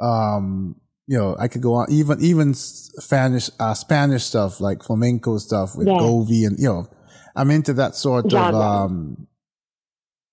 Um, 0.00 0.76
you 1.12 1.18
know, 1.18 1.36
I 1.38 1.46
could 1.48 1.60
go 1.60 1.74
on 1.74 1.88
even 1.90 2.24
even 2.24 2.54
Spanish 2.54 3.50
uh, 3.60 3.74
Spanish 3.74 4.24
stuff 4.24 4.62
like 4.62 4.82
flamenco 4.82 5.36
stuff 5.36 5.76
with 5.76 5.86
yeah. 5.86 5.98
Govi 5.98 6.46
and 6.46 6.58
you 6.58 6.68
know, 6.68 6.88
I'm 7.36 7.50
into 7.50 7.74
that 7.74 7.94
sort 7.96 8.32
of 8.32 8.54
um, 8.54 9.28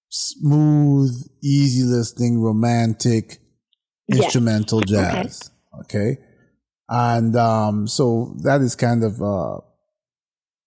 smooth, 0.08 1.12
easy 1.44 1.84
listening, 1.84 2.40
romantic 2.40 3.40
instrumental 4.08 4.80
jazz. 4.80 5.52
Okay. 5.82 5.98
okay. 5.98 6.22
And 6.88 7.36
um, 7.36 7.86
so 7.86 8.38
that 8.44 8.62
is 8.62 8.78
kind 8.78 9.04
of, 9.04 9.22
uh, 9.22 9.58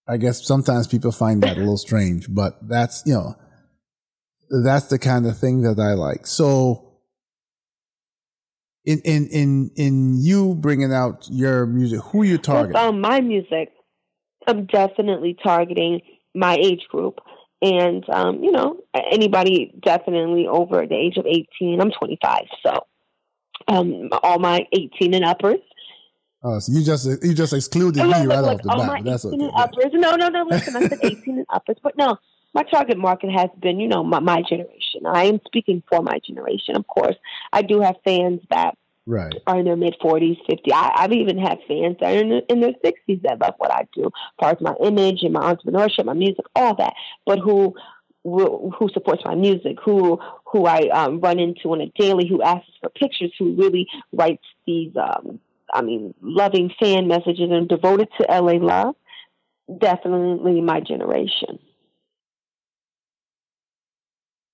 I 0.07 0.18
guess 0.18 0.46
sometimes 0.46 0.88
people 0.88 1.11
find 1.11 1.42
that 1.42 1.57
a 1.57 1.61
little 1.61 1.79
strange, 1.88 2.27
but 2.29 2.59
that's, 2.68 3.03
you 3.07 3.14
know, 3.14 3.35
that's 4.62 4.88
the 4.88 4.98
kind 4.98 5.25
of 5.25 5.38
thing 5.38 5.62
that 5.62 5.81
I 5.81 5.94
like. 5.94 6.27
So 6.27 6.92
in, 8.85 9.01
in, 9.01 9.27
in, 9.29 9.71
in 9.77 10.16
you 10.21 10.55
bringing 10.55 10.92
out 10.92 11.27
your 11.31 11.66
music, 11.66 12.01
who 12.01 12.23
you 12.23 12.38
targeting? 12.38 12.77
Um, 12.77 13.01
my 13.01 13.21
music, 13.21 13.73
I'm 14.47 14.66
definitely 14.66 15.37
targeting 15.42 16.01
my 16.35 16.57
age 16.57 16.87
group. 16.90 17.21
And, 17.61 18.05
um, 18.11 18.42
you 18.42 18.51
know, 18.51 18.81
anybody 18.92 19.73
definitely 19.85 20.49
over 20.49 20.85
the 20.87 20.97
age 20.97 21.16
of 21.16 21.27
18. 21.27 21.81
I'm 21.81 21.92
25. 21.92 22.40
So 22.64 22.87
um, 23.68 24.09
all 24.23 24.38
my 24.38 24.66
18 24.73 25.14
and 25.14 25.25
uppers. 25.25 25.61
Oh, 26.45 26.59
so 26.59 26.73
you 26.73 26.85
just 26.85 27.07
you 27.23 27.35
just 27.35 27.53
excluded 27.53 28.03
me 28.03 28.11
right 28.11 28.29
off 28.31 28.62
the 28.62 28.68
bat. 28.68 29.05
That's 29.05 29.25
okay. 29.25 29.51
Uppers. 29.55 29.92
No, 29.92 30.16
no, 30.16 30.29
no. 30.29 30.42
Listen, 30.42 30.75
I 30.75 30.88
said 30.88 30.99
18 31.01 31.38
and 31.38 31.47
uppers, 31.51 31.77
but 31.85 31.97
no, 31.97 32.16
my 32.55 32.62
target 32.65 32.99
market 32.99 33.31
has 33.31 33.49
been, 33.61 33.81
you 33.81 33.88
know, 33.88 34.05
my, 34.05 34.21
my 34.21 34.43
generation. 34.43 35.07
I 35.07 35.25
am 35.25 35.41
speaking 35.47 35.83
for 35.88 36.03
my 36.03 36.19
generation, 36.27 36.77
of 36.77 36.87
course. 36.87 37.17
I 37.53 37.62
do 37.62 37.81
have 37.81 37.97
fans 38.05 38.41
that 38.51 38.77
right. 39.07 39.35
are 39.47 39.59
in 39.59 39.65
their 39.65 39.77
mid 39.77 39.97
40s, 40.03 40.38
50. 40.49 40.73
I, 40.73 41.03
have 41.03 41.12
even 41.12 41.38
had 41.38 41.59
fans 41.67 41.97
that 42.01 42.15
are 42.15 42.21
in, 42.21 42.33
in 42.49 42.61
their 42.61 42.75
60s 42.85 43.23
that 43.23 43.41
love 43.41 43.55
what 43.59 43.73
I 43.73 43.87
do, 43.95 44.07
as 44.07 44.11
far 44.38 44.51
as 44.51 44.61
my 44.61 44.75
image 44.85 45.23
and 45.23 45.33
my 45.33 45.55
entrepreneurship, 45.55 46.05
my 46.05 46.12
music, 46.12 46.45
all 46.55 46.75
that, 46.77 46.95
but 47.27 47.38
who 47.38 47.75
who 48.25 48.88
supports 48.93 49.23
my 49.25 49.35
music, 49.35 49.79
who 49.85 50.21
who 50.45 50.67
I 50.67 50.88
um, 50.93 51.21
run 51.21 51.41
into 51.41 51.73
on 51.73 51.81
a 51.81 51.91
daily, 51.99 52.29
who 52.29 52.41
asks 52.41 52.71
for 52.81 52.88
pictures, 52.91 53.33
who 53.37 53.57
really 53.57 53.88
writes 54.12 54.45
these, 54.65 54.93
um, 54.97 55.41
I 55.75 55.83
mean, 55.83 56.15
loving 56.21 56.71
fan 56.79 57.09
messages 57.09 57.51
and 57.51 57.69
devoted 57.69 58.09
to 58.21 58.27
LA 58.29 58.65
love. 58.65 58.95
Definitely 59.77 60.61
my 60.61 60.81
generation. 60.81 61.59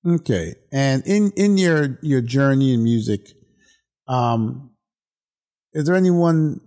Okay, 0.07 0.55
and 0.73 1.03
in 1.07 1.33
in 1.37 1.59
your 1.59 1.99
your 2.03 2.21
journey 2.21 2.73
in 2.73 2.85
music, 2.85 3.33
um, 4.07 4.71
is 5.73 5.87
there 5.87 5.97
anyone 5.97 6.61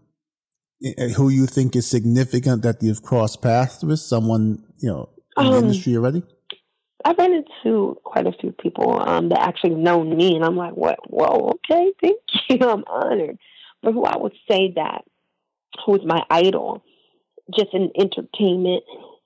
eh, 0.83 1.09
who 1.09 1.29
you 1.29 1.45
think 1.45 1.75
is 1.75 1.87
significant 1.89 2.61
that 2.63 2.83
you've 2.83 3.03
crossed 3.03 3.41
paths 3.41 3.83
with? 3.83 3.99
Someone 3.99 4.63
you 4.79 4.89
know 4.89 5.09
in 5.37 5.45
um, 5.45 5.51
the 5.53 5.59
industry 5.59 5.95
already? 5.95 6.23
I've 7.05 7.17
run 7.17 7.33
into 7.33 7.97
quite 8.03 8.27
a 8.27 8.33
few 8.33 8.51
people 8.51 9.01
um, 9.01 9.29
that 9.29 9.39
actually 9.39 9.75
know 9.75 10.03
me, 10.03 10.35
and 10.35 10.43
I'm 10.43 10.57
like, 10.57 10.73
what? 10.73 10.99
Whoa, 11.09 11.55
okay, 11.55 11.91
thank 12.01 12.19
you. 12.49 12.67
I'm 12.67 12.83
honored. 12.85 13.37
But 13.81 13.93
who 13.93 14.03
I 14.03 14.17
would 14.17 14.33
say 14.49 14.73
that, 14.75 15.03
who 15.85 15.95
is 15.95 16.05
my 16.05 16.23
idol, 16.29 16.83
just 17.57 17.73
in 17.73 17.91
entertainment, 17.97 18.83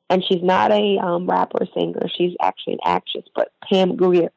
and 0.10 0.24
she's 0.24 0.44
not 0.44 0.72
a 0.72 0.98
um, 0.98 1.28
rapper 1.28 1.66
singer. 1.74 2.08
She's 2.16 2.36
actually 2.42 2.74
an 2.74 2.80
actress, 2.86 3.26
but 3.36 3.52
Pam 3.68 3.96
Grier. 3.96 4.30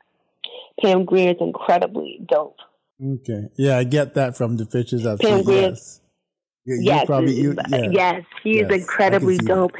Pam 0.80 1.04
Grier 1.04 1.30
is 1.30 1.36
incredibly 1.40 2.20
dope. 2.26 2.58
Okay. 3.04 3.48
Yeah, 3.56 3.78
I 3.78 3.84
get 3.84 4.14
that 4.14 4.36
from 4.36 4.56
the 4.56 4.66
pictures 4.66 5.06
I've 5.06 5.18
Pam 5.18 5.38
seen. 5.38 5.44
Grier, 5.44 5.60
yes. 5.70 6.00
You, 6.64 6.80
yes, 6.82 7.06
probably, 7.06 7.34
you, 7.34 7.56
yeah. 7.68 7.88
yes, 7.90 8.24
he 8.42 8.58
yes, 8.58 8.70
is 8.70 8.82
incredibly 8.82 9.38
dope. 9.38 9.72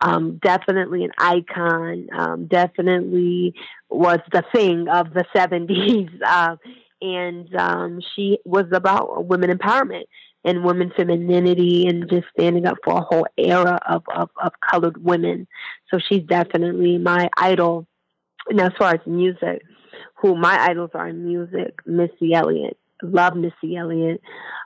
Um, 0.00 0.40
definitely 0.42 1.04
an 1.04 1.12
icon, 1.16 2.08
um, 2.12 2.46
definitely 2.46 3.54
was 3.88 4.18
the 4.32 4.42
thing 4.52 4.88
of 4.88 5.12
the 5.14 5.24
70s. 5.34 6.10
Uh, 6.26 6.56
and 7.00 7.52
um, 7.56 8.00
she 8.14 8.38
was 8.44 8.66
about 8.72 9.26
women 9.26 9.50
empowerment 9.50 10.04
and 10.44 10.64
women 10.64 10.92
femininity 10.96 11.86
and 11.86 12.08
just 12.08 12.26
standing 12.36 12.66
up 12.66 12.78
for 12.84 12.98
a 12.98 13.00
whole 13.00 13.26
era 13.36 13.78
of, 13.88 14.02
of, 14.14 14.30
of 14.42 14.52
colored 14.68 15.02
women. 15.02 15.46
So 15.90 15.98
she's 15.98 16.22
definitely 16.22 16.98
my 16.98 17.28
idol. 17.36 17.86
And 18.48 18.60
as 18.60 18.72
far 18.78 18.94
as 18.94 19.00
music, 19.06 19.62
who 20.16 20.36
my 20.36 20.58
idols 20.58 20.90
are 20.94 21.08
in 21.08 21.24
music, 21.24 21.74
Missy 21.86 22.34
Elliott. 22.34 22.76
Love 23.02 23.36
Missy 23.36 23.76
Elliott. 23.76 24.20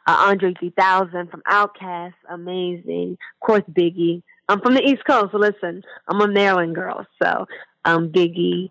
Uh, 0.06 0.16
Andre 0.28 0.54
3000 0.54 1.30
from 1.30 1.42
Outkast, 1.48 2.14
amazing. 2.30 3.16
Of 3.42 3.46
course, 3.46 3.62
Biggie. 3.70 4.22
I'm 4.48 4.60
from 4.60 4.74
the 4.74 4.82
East 4.82 5.04
Coast. 5.04 5.32
So 5.32 5.38
listen, 5.38 5.82
I'm 6.08 6.20
a 6.20 6.28
Maryland 6.28 6.74
girl, 6.74 7.06
so 7.22 7.46
um, 7.84 8.10
Biggie. 8.10 8.70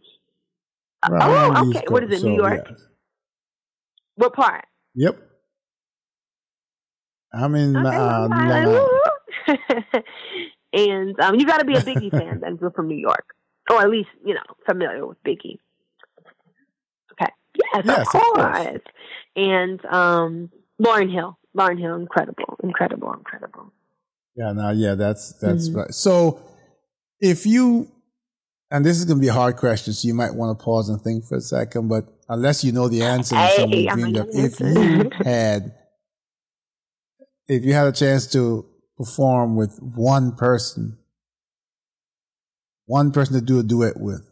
Right, 1.09 1.21
oh, 1.21 1.69
okay. 1.69 1.83
What 1.89 2.03
is 2.03 2.11
it? 2.11 2.21
So, 2.21 2.27
New 2.27 2.35
York. 2.35 2.67
What 4.15 4.33
part? 4.33 4.65
Yep. 4.95 5.19
I'm 7.35 7.55
in 7.55 7.75
Okay, 7.75 7.95
uh, 7.97 8.27
Long 8.27 8.31
Long 8.31 8.51
Island. 8.51 8.87
Island. 9.47 10.03
and 10.73 11.19
um, 11.19 11.35
you 11.35 11.45
got 11.45 11.59
to 11.59 11.65
be 11.65 11.75
a 11.75 11.81
Biggie 11.81 12.11
fan 12.11 12.39
then 12.41 12.55
if 12.55 12.61
you're 12.61 12.71
from 12.71 12.87
New 12.87 12.97
York, 12.97 13.25
or 13.69 13.81
at 13.81 13.89
least 13.89 14.09
you 14.23 14.33
know 14.33 14.41
familiar 14.65 15.05
with 15.05 15.21
Biggie. 15.23 15.57
Okay. 17.13 17.31
Yes, 17.73 17.85
Yes, 17.85 18.07
of 18.09 18.15
of 18.15 18.21
course. 18.21 18.57
course. 18.57 18.81
And 19.35 19.85
um, 19.85 20.49
Lauryn 20.81 21.11
Hill. 21.11 21.37
Lauryn 21.57 21.79
Hill, 21.79 21.95
incredible, 21.95 22.57
incredible, 22.63 23.13
incredible. 23.13 23.71
Yeah, 24.35 24.51
no, 24.51 24.71
yeah, 24.71 24.95
that's 24.95 25.33
that's 25.39 25.69
Mhm. 25.69 25.75
right. 25.77 25.93
So 25.93 26.41
if 27.21 27.45
you 27.45 27.91
and 28.71 28.83
this 28.85 28.97
is 28.97 29.05
gonna 29.05 29.21
be 29.21 29.29
a 29.29 29.33
hard 29.33 29.55
question, 29.55 29.93
so 29.93 30.05
you 30.07 30.13
might 30.13 30.35
want 30.35 30.57
to 30.57 30.63
pause 30.63 30.89
and 30.89 30.99
think 30.99 31.23
for 31.25 31.37
a 31.37 31.41
second, 31.41 31.87
but 31.87 32.05
unless 32.27 32.63
you 32.63 32.73
know 32.73 32.89
the 32.89 33.03
answer, 33.03 33.35
Hey, 33.37 33.55
someone 33.55 33.85
dreamed 33.85 34.17
of, 34.17 34.27
if 34.33 34.59
you 34.59 35.09
had 35.23 35.73
if 37.47 37.63
you 37.63 37.73
had 37.73 37.87
a 37.87 37.91
chance 37.91 38.27
to 38.27 38.65
perform 38.97 39.55
with 39.55 39.79
one 39.81 40.35
person, 40.35 40.97
one 42.85 43.11
person 43.11 43.35
to 43.35 43.41
do 43.41 43.59
a 43.59 43.63
duet 43.63 43.99
with, 43.99 44.29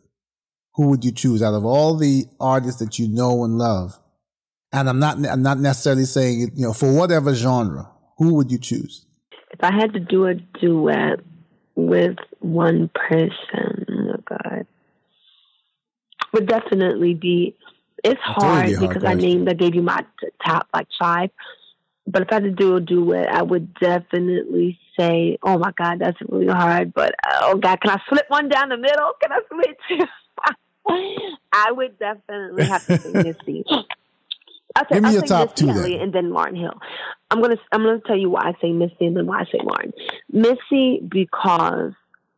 who 0.75 0.87
would 0.87 1.05
you 1.05 1.11
choose 1.11 1.43
out 1.43 1.53
of 1.53 1.65
all 1.65 1.95
the 1.95 2.25
artists 2.39 2.79
that 2.79 2.97
you 2.97 3.07
know 3.07 3.43
and 3.43 3.57
love? 3.57 3.99
And 4.71 4.89
I'm 4.89 4.99
not 4.99 5.23
I'm 5.25 5.43
not 5.43 5.59
necessarily 5.59 6.05
saying 6.05 6.41
it, 6.41 6.49
you 6.55 6.65
know, 6.65 6.73
for 6.73 6.91
whatever 6.91 7.35
genre, 7.35 7.91
who 8.17 8.33
would 8.35 8.51
you 8.51 8.57
choose? 8.57 9.05
If 9.51 9.59
I 9.63 9.71
had 9.71 9.93
to 9.93 9.99
do 9.99 10.25
a 10.25 10.33
duet 10.33 11.19
with 11.75 12.17
one 12.39 12.89
person, 12.95 13.85
oh 13.89 14.23
God, 14.27 14.65
would 16.33 16.47
definitely 16.47 17.13
be. 17.13 17.55
It's 18.03 18.19
hard 18.21 18.67
it'd 18.67 18.79
be 18.79 18.85
a 18.85 18.87
hard 18.87 18.95
because 18.95 19.09
I 19.09 19.13
named, 19.13 19.47
I 19.47 19.53
gave 19.53 19.75
you 19.75 19.83
my 19.83 20.03
top 20.45 20.67
like 20.73 20.87
five. 20.99 21.29
But 22.05 22.23
if 22.23 22.27
I 22.31 22.35
had 22.35 22.43
to 22.43 22.51
do 22.51 22.75
a 22.75 22.81
duet, 22.81 23.29
I 23.29 23.41
would 23.41 23.73
definitely 23.75 24.79
say, 24.99 25.37
"Oh 25.41 25.57
my 25.57 25.71
God, 25.77 25.99
that's 25.99 26.17
really 26.27 26.47
hard." 26.47 26.93
But 26.93 27.15
oh 27.41 27.57
God, 27.57 27.79
can 27.81 27.91
I 27.91 28.01
slip 28.09 28.25
one 28.27 28.49
down 28.49 28.69
the 28.69 28.77
middle? 28.77 29.11
Can 29.21 29.31
I 29.31 29.39
switch? 29.49 30.07
I 31.53 31.71
would 31.71 31.97
definitely 31.97 32.67
have 32.67 32.85
to 32.87 32.95
say 33.03 33.13
Missy. 33.13 33.63
I'll 34.75 34.83
say, 34.85 34.95
Give 34.95 35.03
me 35.03 35.07
I'll 35.07 35.13
your 35.13 35.21
top 35.21 35.47
Missy 35.49 35.55
two 35.55 35.67
then. 35.67 35.77
Elliott 35.77 36.01
and 36.01 36.13
then 36.13 36.31
Lauryn 36.31 36.57
Hill. 36.57 36.79
I'm 37.31 37.41
gonna 37.41 37.57
I'm 37.71 37.83
gonna 37.83 38.01
tell 38.05 38.17
you 38.17 38.29
why 38.29 38.41
I 38.41 38.53
say 38.61 38.71
Missy 38.71 39.05
and 39.05 39.15
then 39.15 39.25
why 39.27 39.41
I 39.41 39.45
say 39.45 39.59
Lauryn. 39.59 39.93
Missy 40.31 40.99
because 41.07 41.93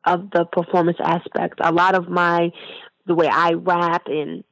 of 0.05 0.29
the 0.31 0.45
performance 0.45 0.97
aspect. 1.03 1.59
A 1.63 1.71
lot 1.71 1.95
of 1.95 2.09
my 2.09 2.51
the 3.05 3.15
way 3.15 3.27
I 3.27 3.53
rap 3.53 4.03
and 4.07 4.43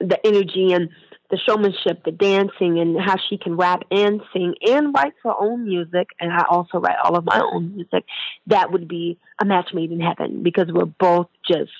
the 0.00 0.18
energy 0.24 0.72
and 0.72 0.90
the 1.30 1.38
showmanship, 1.38 2.04
the 2.04 2.12
dancing, 2.12 2.78
and 2.78 2.98
how 3.00 3.16
she 3.28 3.36
can 3.36 3.56
rap 3.56 3.82
and 3.90 4.22
sing 4.32 4.54
and 4.66 4.94
write 4.94 5.12
her 5.22 5.34
own 5.38 5.64
music, 5.66 6.08
and 6.18 6.32
I 6.32 6.44
also 6.48 6.78
write 6.78 6.96
all 7.04 7.16
of 7.16 7.24
my 7.24 7.40
own 7.40 7.74
music. 7.74 8.04
That 8.46 8.72
would 8.72 8.88
be 8.88 9.18
a 9.40 9.44
match 9.44 9.70
made 9.74 9.92
in 9.92 10.00
heaven 10.00 10.42
because 10.42 10.68
we're 10.72 10.86
both 10.86 11.28
just 11.46 11.72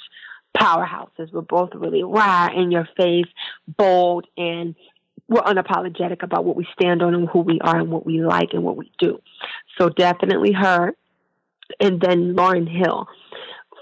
powerhouses. 0.57 1.33
We're 1.33 1.41
both 1.41 1.71
really 1.75 2.03
raw 2.03 2.49
in 2.55 2.71
your 2.71 2.89
face, 2.97 3.27
bold, 3.67 4.27
and 4.37 4.75
we're 5.29 5.43
unapologetic 5.43 6.23
about 6.23 6.45
what 6.45 6.57
we 6.57 6.67
stand 6.79 7.03
on 7.03 7.15
and 7.15 7.29
who 7.29 7.41
we 7.41 7.59
are 7.61 7.79
and 7.79 7.91
what 7.91 8.07
we 8.07 8.23
like 8.23 8.51
and 8.53 8.63
what 8.63 8.77
we 8.77 8.91
do. 8.99 9.21
So 9.79 9.89
definitely 9.89 10.53
her, 10.53 10.95
and 11.81 12.01
then 12.01 12.35
Lauryn 12.35 12.69
Hill. 12.69 13.09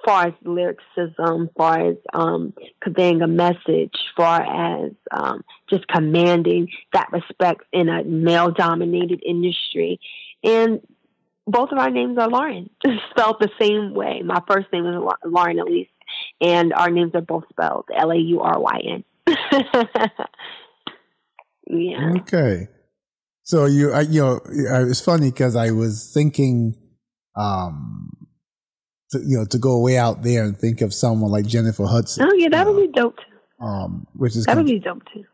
Far 0.06 0.28
as 0.28 0.34
lyricism, 0.44 1.50
far 1.56 1.88
as 1.88 1.96
um, 2.14 2.54
conveying 2.80 3.22
a 3.22 3.26
message, 3.26 3.92
far 4.16 4.40
as 4.40 4.92
um, 5.10 5.42
just 5.68 5.86
commanding 5.88 6.68
that 6.92 7.08
respect 7.12 7.62
in 7.72 7.88
a 7.88 8.04
male-dominated 8.04 9.22
industry, 9.26 9.98
and 10.44 10.80
both 11.46 11.72
of 11.72 11.78
our 11.78 11.90
names 11.90 12.18
are 12.18 12.28
Lauryn, 12.28 12.70
spelled 13.10 13.36
the 13.40 13.50
same 13.60 13.94
way. 13.94 14.22
My 14.24 14.40
first 14.48 14.68
name 14.72 14.86
is 14.86 14.94
La- 14.96 15.16
Lauryn 15.24 15.60
Elise, 15.60 15.88
and 16.40 16.72
our 16.72 16.90
names 16.90 17.12
are 17.14 17.20
both 17.20 17.44
spelled 17.50 17.86
L 17.94 18.12
A 18.12 18.16
U 18.16 18.40
R 18.40 18.60
Y 18.60 18.80
N. 18.86 19.04
Yeah. 21.66 22.14
Okay. 22.20 22.68
So 23.42 23.64
you, 23.66 23.92
I, 23.92 24.02
you 24.02 24.20
know, 24.20 24.40
it's 24.46 25.00
funny 25.00 25.30
because 25.30 25.56
I 25.56 25.70
was 25.70 26.10
thinking, 26.12 26.74
um, 27.36 28.10
to, 29.12 29.18
you 29.20 29.38
know, 29.38 29.44
to 29.46 29.58
go 29.58 29.78
way 29.80 29.96
out 29.98 30.22
there 30.22 30.44
and 30.44 30.56
think 30.58 30.80
of 30.80 30.92
someone 30.94 31.30
like 31.30 31.46
Jennifer 31.46 31.84
Hudson. 31.86 32.26
Oh 32.28 32.34
yeah, 32.34 32.48
that 32.50 32.66
would 32.66 32.76
know, 32.76 32.86
be 32.86 32.92
dope 32.92 33.16
too. 33.16 33.64
um, 33.64 34.06
which 34.14 34.36
is, 34.36 34.44
That 34.46 34.56
would 34.56 34.66
com- 34.66 34.74
be 34.74 34.78
dope 34.80 35.02
too. 35.12 35.24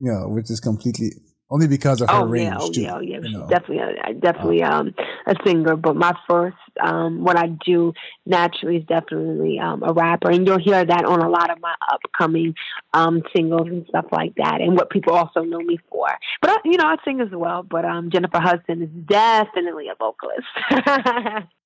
you 0.00 0.12
know, 0.12 0.28
which 0.28 0.50
is 0.50 0.60
completely 0.60 1.10
only 1.50 1.68
because 1.68 2.00
of 2.00 2.08
her 2.08 2.16
Oh 2.20 2.24
range 2.26 2.46
yeah, 2.48 2.56
oh 2.58 2.70
too. 2.72 2.80
yeah, 2.80 2.94
oh 2.96 3.00
yeah. 3.00 3.18
you 3.22 3.30
know. 3.38 3.46
definitely, 3.48 3.78
a, 3.78 4.14
definitely 4.14 4.62
um 4.62 4.94
a 5.26 5.34
singer. 5.46 5.76
But 5.76 5.94
my 5.94 6.12
first, 6.28 6.56
um, 6.80 7.22
what 7.22 7.36
I 7.36 7.48
do 7.64 7.92
naturally 8.26 8.78
is 8.78 8.84
definitely 8.86 9.58
um 9.58 9.82
a 9.82 9.92
rapper, 9.92 10.30
and 10.30 10.46
you'll 10.46 10.58
hear 10.58 10.84
that 10.84 11.04
on 11.04 11.20
a 11.20 11.28
lot 11.28 11.50
of 11.50 11.60
my 11.60 11.74
upcoming 11.92 12.54
um 12.94 13.22
singles 13.36 13.68
and 13.68 13.86
stuff 13.88 14.06
like 14.10 14.34
that, 14.36 14.60
and 14.62 14.74
what 14.74 14.90
people 14.90 15.12
also 15.14 15.42
know 15.42 15.58
me 15.60 15.78
for. 15.90 16.08
But 16.40 16.50
I, 16.50 16.56
you 16.64 16.76
know, 16.78 16.86
I 16.86 16.96
sing 17.04 17.20
as 17.20 17.28
well. 17.30 17.62
But 17.62 17.84
um, 17.84 18.10
Jennifer 18.10 18.40
Hudson 18.40 18.82
is 18.82 18.90
definitely 19.06 19.88
a 19.88 19.94
vocalist. 19.98 21.48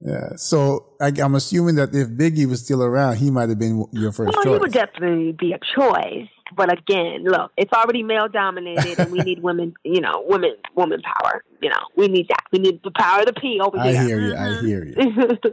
Yeah. 0.00 0.36
So 0.36 0.92
I, 1.00 1.10
I'm 1.22 1.34
assuming 1.34 1.76
that 1.76 1.94
if 1.94 2.08
Biggie 2.08 2.46
was 2.46 2.62
still 2.62 2.82
around, 2.82 3.16
he 3.16 3.30
might 3.30 3.48
have 3.48 3.58
been 3.58 3.86
your 3.92 4.12
first 4.12 4.34
Well, 4.36 4.44
choice. 4.44 4.52
he 4.54 4.58
would 4.58 4.72
definitely 4.72 5.32
be 5.32 5.52
a 5.52 5.58
choice. 5.74 6.28
But 6.54 6.72
again, 6.72 7.24
look, 7.24 7.50
it's 7.56 7.72
already 7.72 8.02
male 8.04 8.28
dominated, 8.28 8.98
and 9.00 9.10
we 9.10 9.18
need 9.20 9.42
women. 9.42 9.74
You 9.84 10.00
know, 10.00 10.24
women, 10.28 10.54
woman 10.74 11.00
power. 11.02 11.42
You 11.62 11.70
know, 11.70 11.80
we 11.96 12.08
need 12.08 12.28
that. 12.28 12.44
We 12.52 12.58
need 12.58 12.80
the 12.84 12.90
power 12.96 13.20
of 13.20 13.26
the 13.26 13.32
P 13.32 13.58
over 13.60 13.78
I 13.78 13.92
here. 13.92 14.02
hear 14.02 14.20
you. 14.20 14.36
I 14.36 14.60
hear 14.60 14.84
you. 14.84 14.94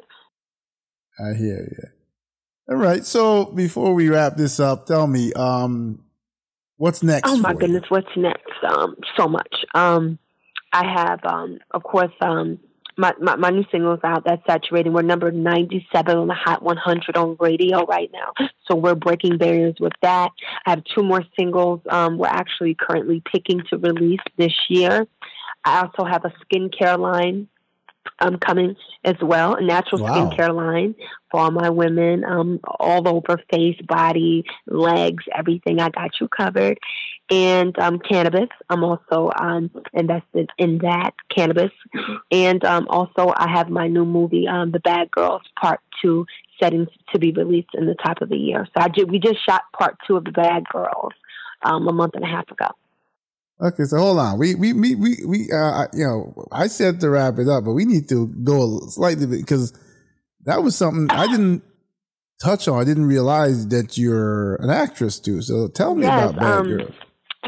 I 1.19 1.33
hear 1.33 1.61
you. 1.61 1.89
All 2.69 2.75
right. 2.77 3.03
So 3.05 3.45
before 3.45 3.93
we 3.93 4.09
wrap 4.09 4.35
this 4.35 4.59
up, 4.59 4.85
tell 4.85 5.07
me, 5.07 5.33
um, 5.33 6.03
what's 6.77 7.01
next? 7.03 7.29
oh 7.29 7.37
my 7.37 7.53
goodness, 7.53 7.83
what's 7.89 8.07
next? 8.17 8.51
Um, 8.67 8.95
so 9.17 9.27
much. 9.27 9.55
Um, 9.73 10.19
I 10.71 10.85
have, 10.91 11.19
um, 11.25 11.59
of 11.71 11.83
course, 11.83 12.11
um, 12.21 12.59
my, 12.97 13.13
my 13.19 13.35
my 13.35 13.49
new 13.49 13.65
singles 13.71 13.99
out. 14.03 14.23
That's 14.25 14.41
saturating. 14.45 14.93
We're 14.93 15.01
number 15.01 15.31
ninety 15.31 15.87
seven 15.93 16.17
on 16.17 16.27
the 16.27 16.33
Hot 16.33 16.61
one 16.61 16.77
hundred 16.77 17.17
on 17.17 17.37
radio 17.39 17.85
right 17.85 18.09
now. 18.11 18.33
So 18.67 18.75
we're 18.75 18.95
breaking 18.95 19.37
barriers 19.37 19.75
with 19.79 19.93
that. 20.01 20.31
I 20.65 20.69
have 20.71 20.83
two 20.95 21.03
more 21.03 21.23
singles. 21.37 21.81
Um, 21.89 22.17
we're 22.17 22.27
actually 22.27 22.75
currently 22.75 23.21
picking 23.31 23.61
to 23.69 23.77
release 23.77 24.21
this 24.37 24.53
year. 24.69 25.07
I 25.65 25.81
also 25.81 26.03
have 26.09 26.25
a 26.25 26.33
skincare 26.45 26.99
line 26.99 27.47
um, 28.19 28.37
coming 28.37 28.75
as 29.03 29.15
well, 29.21 29.55
a 29.55 29.61
natural 29.61 30.01
Wow. 30.01 30.13
skincare 30.13 30.53
line 30.53 30.95
for 31.31 31.39
all 31.39 31.51
my 31.51 31.69
women, 31.69 32.23
um, 32.23 32.59
all 32.65 33.07
over 33.07 33.41
face, 33.51 33.79
body, 33.87 34.43
legs, 34.67 35.23
everything. 35.35 35.79
I 35.79 35.89
got 35.89 36.11
you 36.19 36.27
covered. 36.27 36.79
And 37.29 37.77
um, 37.79 37.99
cannabis, 37.99 38.49
I'm 38.69 38.83
also 38.83 39.31
um, 39.39 39.71
invested 39.93 40.49
in 40.57 40.79
that 40.79 41.11
cannabis. 41.33 41.71
And 42.31 42.63
um, 42.65 42.87
also, 42.89 43.33
I 43.35 43.49
have 43.49 43.69
my 43.69 43.87
new 43.87 44.05
movie, 44.05 44.47
um, 44.47 44.71
The 44.71 44.79
Bad 44.79 45.09
Girls 45.09 45.41
Part 45.59 45.79
Two, 46.01 46.25
setting 46.61 46.85
to 47.11 47.19
be 47.19 47.31
released 47.31 47.69
in 47.73 47.85
the 47.85 47.95
top 47.95 48.21
of 48.21 48.29
the 48.29 48.37
year. 48.37 48.67
So 48.75 48.83
I 48.83 48.89
ju- 48.89 49.07
we 49.07 49.19
just 49.19 49.43
shot 49.43 49.63
Part 49.77 49.97
Two 50.05 50.17
of 50.17 50.25
The 50.25 50.31
Bad 50.31 50.63
Girls 50.71 51.13
um, 51.63 51.87
a 51.87 51.93
month 51.93 52.15
and 52.15 52.23
a 52.23 52.27
half 52.27 52.49
ago. 52.51 52.67
Okay, 53.61 53.83
so 53.85 53.97
hold 53.97 54.19
on. 54.19 54.37
We 54.37 54.55
we 54.55 54.73
we 54.73 54.95
we, 54.95 55.17
we 55.25 55.49
uh, 55.51 55.87
you 55.93 56.05
know, 56.05 56.47
I 56.51 56.67
said 56.67 56.99
to 56.99 57.09
wrap 57.09 57.39
it 57.39 57.47
up, 57.47 57.63
but 57.63 57.73
we 57.73 57.85
need 57.85 58.09
to 58.09 58.27
go 58.43 58.81
slightly 58.89 59.25
because 59.25 59.73
that 60.45 60.61
was 60.61 60.75
something 60.75 61.09
I 61.15 61.27
didn't 61.27 61.63
touch 62.43 62.67
on. 62.67 62.81
I 62.81 62.83
didn't 62.83 63.05
realize 63.05 63.67
that 63.69 63.97
you're 63.97 64.55
an 64.55 64.69
actress 64.69 65.19
too. 65.19 65.41
So 65.41 65.67
tell 65.69 65.95
me 65.95 66.03
Yes, 66.03 66.31
about 66.31 66.35
Bad 66.35 66.59
um, 66.59 66.67
Girls. 66.67 66.95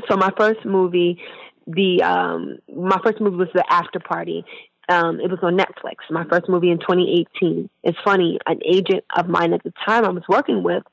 So 0.10 0.18
my 0.18 0.32
first 0.38 0.66
movie, 0.66 1.20
the 1.68 2.04
um, 2.04 2.60
my 2.74 3.00
first 3.04 3.20
movie 3.22 3.38
was 3.38 3.50
The 3.54 3.64
After 3.70 4.00
Party. 4.00 4.44
Um, 4.88 5.20
it 5.20 5.32
was 5.32 5.40
on 5.42 5.58
Netflix. 5.58 5.96
My 6.12 6.26
first 6.26 6.48
movie 6.48 6.70
in 6.70 6.78
2018. 6.78 7.70
It's 7.84 7.98
funny. 8.04 8.38
An 8.46 8.60
agent 8.64 9.04
of 9.18 9.28
mine 9.28 9.54
at 9.54 9.64
the 9.64 9.74
time 9.86 10.06
I 10.06 10.10
was 10.10 10.24
working 10.30 10.62
with, 10.62 10.84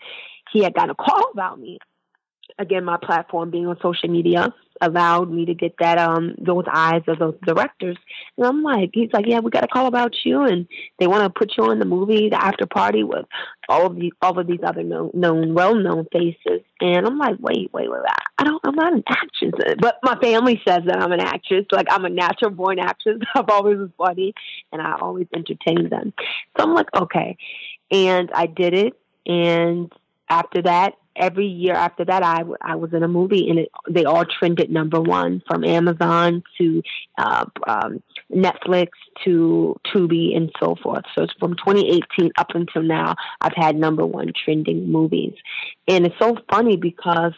he 0.53 0.63
had 0.63 0.75
got 0.75 0.91
a 0.91 0.95
call 0.95 1.31
about 1.33 1.61
me. 1.61 1.79
Again, 2.59 2.85
my 2.85 2.97
platform 3.03 3.51
being 3.51 3.67
on 3.67 3.79
social 3.83 4.09
media 4.09 4.53
allowed 4.81 5.31
me 5.31 5.47
to 5.47 5.55
get 5.55 5.75
that 5.79 5.99
um 5.99 6.35
those 6.39 6.65
eyes 6.73 7.03
of 7.07 7.19
those 7.19 7.37
directors. 7.45 7.97
And 8.37 8.47
I'm 8.47 8.63
like, 8.63 8.91
he's 8.93 9.11
like, 9.13 9.27
yeah, 9.27 9.41
we 9.41 9.51
got 9.51 9.65
a 9.65 9.69
call 9.69 9.87
about 9.87 10.15
you, 10.25 10.43
and 10.43 10.67
they 10.99 11.07
want 11.07 11.23
to 11.23 11.39
put 11.39 11.53
you 11.57 11.65
on 11.65 11.79
the 11.79 11.85
movie, 11.85 12.29
The 12.29 12.43
After 12.43 12.67
Party, 12.67 13.05
with 13.05 13.27
all 13.73 13.87
of 13.87 13.97
these 13.97 14.13
all 14.21 14.39
of 14.39 14.47
these 14.47 14.61
other 14.63 14.83
known, 14.83 15.11
known 15.15 15.55
well 15.55 15.75
known 15.75 16.07
faces. 16.13 16.61
And 16.81 17.07
I'm 17.07 17.19
like, 17.19 17.37
wait, 17.41 17.73
wait, 17.73 17.91
wait, 17.91 18.01
I- 18.07 18.19
I 18.39 18.45
don't, 18.45 18.61
I'm 18.65 18.75
not 18.75 18.93
an 18.93 19.05
actress, 19.07 19.53
but 19.79 19.99
my 20.03 20.17
family 20.17 20.61
says 20.67 20.81
that 20.87 21.01
I'm 21.01 21.13
an 21.13 21.21
actress. 21.21 21.65
Like 21.71 21.87
I'm 21.91 22.05
a 22.05 22.11
natural 22.11 22.51
born 22.51 22.79
actress. 22.79 23.21
I've 23.35 23.49
always 23.49 23.79
was 23.79 23.91
funny, 23.97 24.35
and 24.73 24.83
I 24.83 24.97
always 25.01 25.27
entertain 25.35 25.89
them. 25.89 26.13
So 26.57 26.65
I'm 26.65 26.75
like, 26.75 26.89
okay, 26.95 27.37
and 27.91 28.31
I 28.35 28.47
did 28.47 28.75
it, 28.75 28.95
and 29.27 29.93
after 30.29 30.63
that, 30.63 30.95
every 31.17 31.47
year 31.47 31.75
after 31.75 32.05
that, 32.05 32.23
I, 32.23 32.43
I 32.61 32.77
was 32.77 32.93
in 32.93 33.03
a 33.03 33.09
movie 33.09 33.49
and 33.51 33.59
it, 33.59 33.69
they 33.89 34.05
all 34.05 34.25
trended 34.25 34.71
number 34.71 35.01
one 35.01 35.43
from 35.47 35.65
Amazon 35.65 36.43
to 36.59 36.83
uh, 37.19 37.45
um, 37.67 38.03
Netflix 38.35 38.89
to 39.25 39.77
Tubi 39.87 40.37
and 40.37 40.51
so 40.61 40.77
forth. 40.83 41.05
So 41.15 41.25
it's 41.25 41.33
from 41.39 41.55
2018 41.57 42.33
up 42.37 42.51
until 42.55 42.83
now, 42.83 43.15
I've 43.41 43.55
had 43.55 43.77
number 43.77 44.07
one 44.07 44.33
trending 44.45 44.91
movies. 44.91 45.35
And 45.89 46.07
it's 46.07 46.19
so 46.19 46.37
funny 46.51 46.77
because 46.77 47.33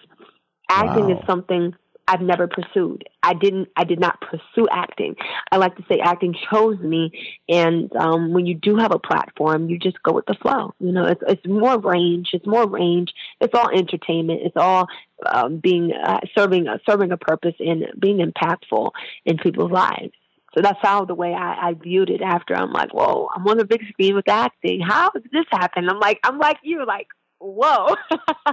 acting 0.71 1.07
wow. 1.09 1.19
is 1.19 1.27
something 1.27 1.75
I've 2.07 2.21
never 2.21 2.47
pursued. 2.47 3.05
I 3.23 3.33
didn't. 3.33 3.69
I 3.77 3.85
did 3.85 3.99
not 3.99 4.21
pursue 4.21 4.69
acting. 4.71 5.17
I 5.51 5.57
like 5.57 5.77
to 5.77 5.85
say 5.91 6.01
acting 6.01 6.35
chose 6.51 6.79
me. 6.81 7.11
And 7.49 7.95
um, 7.97 8.35
when 8.35 8.45
you 8.45 8.55
do 8.55 8.77
have 8.77 8.93
a 8.93 8.99
platform, 8.99 9.71
you 9.71 9.79
just 9.79 10.03
go 10.03 10.13
with 10.13 10.27
the 10.27 10.35
flow. 10.35 10.75
You 10.81 10.93
know, 10.93 11.07
it's 11.07 11.23
it's 11.27 11.47
more 11.47 11.79
range. 11.79 12.31
It's 12.35 12.47
more 12.47 12.69
range. 12.69 13.15
It's 13.41 13.55
all 13.55 13.71
entertainment. 13.71 14.43
It's 14.45 14.57
all 14.57 14.87
um, 15.25 15.59
being 15.59 15.93
uh, 15.93 16.21
serving 16.37 16.69
uh, 16.69 16.79
serving 16.89 17.11
a 17.11 17.17
purpose 17.17 17.55
and 17.59 17.87
being 17.99 18.19
impactful 18.19 18.91
in 19.25 19.39
people's 19.39 19.73
lives. 19.73 20.13
So 20.55 20.63
that's 20.63 20.79
how 20.81 21.05
the 21.05 21.15
way 21.15 21.35
I, 21.35 21.69
I 21.69 21.75
viewed 21.75 22.11
it. 22.11 22.23
After 22.23 22.55
I'm 22.55 22.73
like, 22.73 22.93
whoa, 22.95 23.29
I'm 23.35 23.47
on 23.47 23.59
the 23.59 23.65
big 23.65 23.83
screen 23.89 24.15
with 24.15 24.29
acting. 24.29 24.81
How 24.81 25.11
did 25.11 25.25
this 25.33 25.47
happen? 25.51 25.89
I'm 25.89 25.99
like, 25.99 26.21
I'm 26.25 26.39
like 26.39 26.59
you, 26.63 26.85
like 26.87 27.09
whoa. 27.45 27.95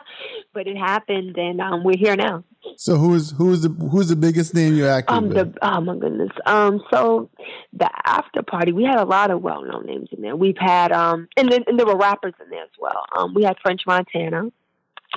but 0.54 0.68
it 0.68 0.78
happened, 0.78 1.38
and 1.38 1.62
um, 1.62 1.84
we're 1.84 1.98
here 1.98 2.16
now. 2.16 2.44
So 2.76 2.98
who's 2.98 3.32
who's 3.32 3.62
the 3.62 3.70
who's 3.70 4.10
the 4.10 4.16
biggest 4.16 4.54
name 4.54 4.76
you 4.76 4.88
acted 4.88 5.16
um, 5.16 5.30
with? 5.30 5.54
The, 5.54 5.68
oh 5.68 5.82
my 5.82 5.96
goodness. 5.96 6.32
Um, 6.46 6.82
so 6.92 7.30
the 7.74 7.90
after 8.06 8.44
party, 8.44 8.72
we 8.72 8.84
had 8.84 9.00
a 9.00 9.06
lot 9.06 9.32
of 9.32 9.42
well 9.42 9.64
known 9.64 9.86
names 9.86 10.10
in 10.12 10.22
there. 10.22 10.36
We've 10.36 10.58
had 10.58 10.92
um, 10.92 11.28
and 11.38 11.52
then 11.52 11.64
and 11.68 11.80
there 11.80 11.86
were 11.86 11.98
rappers 11.98 12.34
in 12.44 12.50
there 12.50 12.64
as 12.64 12.70
well. 12.80 13.06
Um, 13.16 13.34
we 13.34 13.44
had 13.44 13.58
French 13.62 13.82
Montana, 13.88 14.52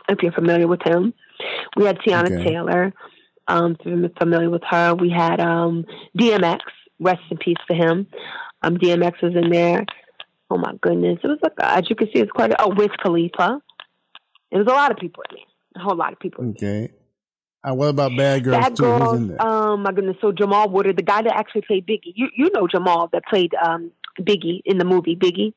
if 0.08 0.22
you're 0.22 0.32
familiar 0.32 0.66
with 0.66 0.82
him. 0.82 1.12
We 1.76 1.84
had 1.84 1.98
Teyana 1.98 2.32
okay. 2.32 2.44
Taylor. 2.44 2.92
Um, 3.48 3.76
if 3.80 3.86
you're 3.86 4.08
familiar 4.18 4.50
with 4.50 4.62
her, 4.68 4.94
we 4.94 5.10
had 5.10 5.40
um 5.40 5.84
DMX. 6.18 6.60
Rest 7.00 7.22
in 7.30 7.38
peace 7.38 7.56
for 7.66 7.74
him. 7.74 8.06
Um, 8.62 8.76
DMX 8.76 9.20
was 9.22 9.34
in 9.34 9.50
there. 9.50 9.84
Oh 10.50 10.58
my 10.58 10.74
goodness, 10.80 11.18
it 11.22 11.26
was 11.26 11.38
like 11.42 11.52
as 11.60 11.88
you 11.90 11.96
can 11.96 12.06
see, 12.08 12.20
it's 12.20 12.30
quite 12.30 12.52
a, 12.52 12.62
oh 12.62 12.74
Wiz 12.74 12.90
Khalifa. 13.02 13.60
It 14.50 14.58
was 14.58 14.66
a 14.68 14.70
lot 14.70 14.92
of 14.92 14.98
people 14.98 15.22
in 15.30 15.36
there, 15.36 15.82
a 15.82 15.84
whole 15.84 15.96
lot 15.96 16.12
of 16.12 16.20
people. 16.20 16.44
Okay. 16.50 16.92
Uh, 17.66 17.74
what 17.74 17.88
about 17.88 18.16
Bad 18.16 18.44
Girls? 18.44 18.58
Bad 18.58 18.76
too? 18.76 18.82
Girls. 18.82 19.30
Um, 19.40 19.82
my 19.82 19.92
goodness. 19.92 20.16
So 20.20 20.32
Jamal 20.32 20.68
Woolard, 20.68 20.96
the 20.96 21.02
guy 21.02 21.22
that 21.22 21.34
actually 21.34 21.62
played 21.62 21.86
Biggie, 21.86 22.12
you 22.14 22.28
you 22.36 22.50
know 22.54 22.68
Jamal 22.68 23.08
that 23.12 23.24
played 23.24 23.54
um 23.54 23.90
Biggie 24.20 24.60
in 24.64 24.78
the 24.78 24.84
movie 24.84 25.16
Biggie. 25.16 25.54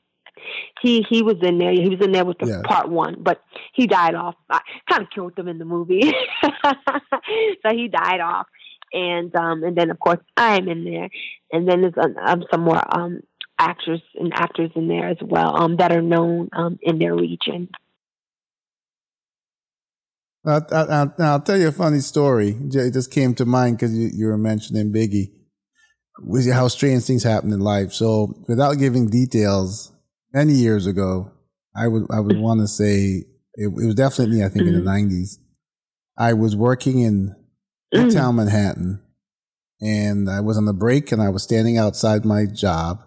He 0.82 1.06
he 1.10 1.22
was 1.24 1.38
in 1.42 1.58
there. 1.58 1.72
He 1.72 1.90
was 1.90 2.00
in 2.02 2.12
there 2.12 2.26
with 2.26 2.40
the 2.40 2.64
part 2.66 2.90
one, 2.90 3.18
but 3.22 3.42
he 3.74 3.88
died 3.88 4.16
off. 4.16 4.36
I 4.50 4.60
kind 4.90 5.04
of 5.04 5.10
killed 5.10 5.38
him 5.38 5.48
in 5.48 5.58
the 5.58 5.66
movie, 5.66 6.02
so 6.44 7.70
he 7.72 7.88
died 7.88 8.22
off. 8.22 8.48
And 8.94 9.36
um 9.36 9.64
and 9.64 9.78
then 9.78 9.92
of 9.92 10.00
course 10.00 10.20
I'm 10.36 10.68
in 10.68 10.86
there, 10.86 11.10
and 11.52 11.68
then 11.68 11.82
there's 11.82 12.16
um, 12.26 12.44
some 12.52 12.62
more 12.62 12.82
um 12.98 13.22
actors 13.60 14.02
and 14.16 14.34
actors 14.34 14.72
in 14.76 14.88
there 14.88 15.10
as 15.10 15.18
well 15.22 15.62
um, 15.62 15.78
that 15.78 15.92
are 15.92 16.02
known 16.02 16.50
um, 16.54 16.78
in 16.82 17.00
their 17.00 17.16
region. 17.16 17.70
I, 20.46 20.62
I, 20.72 21.08
I'll 21.20 21.42
tell 21.42 21.58
you 21.58 21.68
a 21.68 21.74
funny 21.74 22.00
story. 22.00 22.56
It 22.60 22.94
just 22.94 23.12
came 23.12 23.36
to 23.36 23.46
mind 23.46 23.78
because 23.78 23.98
you, 23.98 24.10
you, 24.14 24.28
were 24.28 24.38
mentioning 24.38 24.94
Biggie, 24.94 25.32
with 26.20 26.50
how 26.52 26.70
strange 26.70 27.04
things 27.04 27.24
happen 27.24 27.52
in 27.52 27.60
life. 27.60 27.92
So, 27.92 28.34
without 28.48 28.76
giving 28.76 29.10
details, 29.10 29.92
many 30.38 30.54
years 30.54 30.86
ago, 30.86 31.32
I 31.76 31.88
would 31.88 32.06
I 32.12 32.20
would 32.20 32.38
want 32.38 32.62
to 32.62 32.68
say 32.68 33.26
it, 33.56 33.66
it, 33.66 33.86
was 33.86 33.96
definitely 33.96 34.44
I 34.44 34.50
think 34.50 34.66
mm-hmm. 34.66 34.78
in 34.78 34.86
the 34.86 34.92
'90s. 34.92 35.38
Mm-hmm. 35.38 36.24
I 36.24 36.34
was 36.34 36.56
working 36.56 37.00
in 37.00 37.36
Midtown 37.94 38.12
mm-hmm. 38.12 38.38
Manhattan, 38.38 39.02
and 39.82 40.30
I 40.30 40.42
was 40.42 40.58
on 40.58 40.68
a 40.68 40.74
break, 40.74 41.12
and 41.12 41.22
I 41.22 41.30
was 41.30 41.44
standing 41.44 41.78
outside 41.78 42.26
my 42.26 42.46
job, 42.46 43.00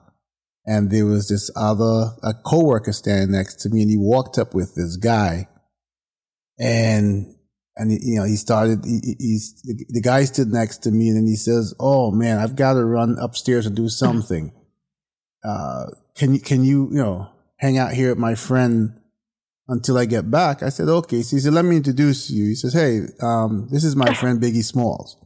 and 0.67 0.91
there 0.91 1.07
was 1.07 1.29
this 1.29 1.51
other 1.57 2.13
a 2.23 2.35
coworker 2.45 2.93
standing 2.93 3.33
next 3.33 3.57
to 3.61 3.69
me, 3.69 3.83
and 3.83 3.91
he 3.91 3.97
walked 3.97 4.39
up 4.39 4.55
with 4.55 4.75
this 4.75 4.97
guy, 4.97 5.49
and 6.59 7.35
and 7.77 7.93
you 7.93 8.19
know 8.19 8.25
he 8.25 8.37
started. 8.37 8.85
He, 8.85 9.17
he's 9.19 9.63
the, 9.63 9.85
the 9.89 10.03
guy 10.03 10.25
stood 10.25 10.49
next 10.49 10.79
to 10.79 10.91
me, 10.91 11.09
and 11.09 11.17
then 11.17 11.27
he 11.27 11.37
says, 11.37 11.75
"Oh 11.79 12.11
man, 12.11 12.39
I've 12.39 12.57
got 12.57 12.75
to 12.75 12.85
run 12.85 13.17
upstairs 13.21 13.67
and 13.67 13.77
do 13.77 13.89
something. 13.89 14.53
Uh, 15.43 15.87
can 16.21 16.35
you 16.35 16.41
can 16.41 16.65
you 16.65 16.89
you 16.91 16.99
know 16.99 17.31
hang 17.57 17.79
out 17.79 17.93
here 17.93 18.11
with 18.11 18.19
my 18.19 18.35
friend?" 18.35 18.97
Until 19.73 19.99
I 19.99 20.05
get 20.05 20.29
back, 20.29 20.65
I 20.65 20.69
said, 20.69 20.89
okay. 20.89 21.23
So 21.23 21.37
he 21.37 21.41
said, 21.41 21.53
let 21.53 21.65
me 21.65 21.77
introduce 21.77 22.29
you. 22.29 22.47
He 22.47 22.57
says, 22.57 22.73
hey, 22.73 23.03
um, 23.23 23.69
this 23.71 23.85
is 23.85 23.95
my 23.95 24.13
friend 24.15 24.43
Biggie 24.43 24.65
Smalls. 24.65 25.17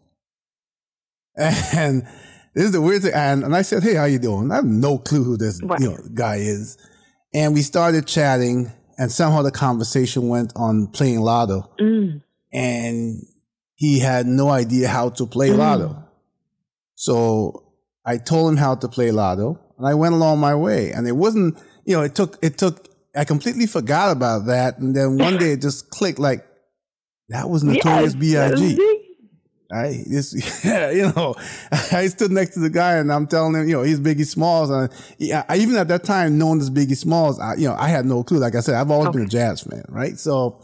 And 1.39 2.07
this 2.55 2.65
is 2.65 2.73
the 2.73 2.81
weird 2.81 3.03
thing. 3.03 3.13
And, 3.15 3.45
and 3.45 3.55
I 3.55 3.63
said, 3.63 3.83
Hey, 3.83 3.95
how 3.95 4.05
you 4.05 4.19
doing? 4.19 4.51
I 4.53 4.57
have 4.57 4.65
no 4.65 4.99
clue 4.99 5.25
who 5.25 5.37
this 5.37 5.61
you 5.61 5.91
know, 5.91 5.99
guy 6.15 6.37
is. 6.37 6.79
And 7.33 7.53
we 7.53 7.63
started 7.63 8.07
chatting 8.07 8.73
and 8.97 9.11
somehow 9.11 9.43
the 9.43 9.51
conversation 9.51 10.29
went 10.29 10.53
on 10.55 10.87
playing 10.87 11.21
lotto. 11.21 11.69
Mm. 11.81 12.23
And 12.53 13.27
he 13.75 13.99
had 13.99 14.27
no 14.27 14.51
idea 14.51 14.87
how 14.89 15.11
to 15.11 15.27
play 15.27 15.49
mm. 15.49 15.59
lotto. 15.59 16.05
So 16.95 17.73
I 18.07 18.19
told 18.19 18.53
him 18.53 18.57
how 18.57 18.77
to 18.77 18.89
play 18.89 19.11
lotto 19.11 19.59
and 19.85 19.91
I 19.91 19.95
went 19.95 20.15
along 20.15 20.39
my 20.39 20.55
way. 20.55 20.93
And 20.93 21.07
it 21.07 21.13
wasn't, 21.13 21.59
you 21.85 21.95
know, 21.95 22.03
it 22.03 22.15
took, 22.15 22.39
it 22.43 22.57
took, 22.57 22.89
I 23.15 23.25
completely 23.25 23.67
forgot 23.67 24.17
about 24.17 24.47
that. 24.47 24.79
And 24.79 24.97
then 24.97 25.19
one 25.19 25.37
day 25.37 25.53
it 25.53 25.61
just 25.61 25.91
clicked 25.91 26.19
like, 26.19 26.47
that 27.29 27.51
was 27.51 27.63
Notorious 27.63 28.15
yes, 28.15 28.55
B.I.G. 28.55 29.01
I 29.71 30.05
this 30.07 30.65
yeah, 30.65 30.91
you 30.91 31.13
know, 31.13 31.35
I 31.93 32.07
stood 32.07 32.31
next 32.31 32.55
to 32.55 32.61
the 32.61 32.71
guy 32.71 32.95
and 32.95 33.13
I'm 33.13 33.27
telling 33.27 33.55
him, 33.55 33.69
you 33.69 33.75
know, 33.75 33.83
he's 33.83 34.01
Biggie 34.01 34.27
Smalls. 34.27 34.71
And 34.71 34.91
yeah, 35.19 35.45
I, 35.51 35.57
even 35.59 35.77
at 35.77 35.89
that 35.89 36.05
time, 36.05 36.39
knowing 36.39 36.61
this 36.61 36.71
Biggie 36.71 36.97
Smalls, 36.97 37.39
I, 37.39 37.55
you 37.57 37.69
know, 37.69 37.75
I 37.75 37.89
had 37.89 38.07
no 38.07 38.25
clue. 38.25 38.39
Like 38.39 38.55
I 38.55 38.61
said, 38.61 38.77
I've 38.77 38.91
always 38.91 39.09
okay. 39.09 39.19
been 39.19 39.27
a 39.27 39.31
jazz 39.31 39.61
fan, 39.61 39.85
right? 39.89 40.19
So 40.19 40.64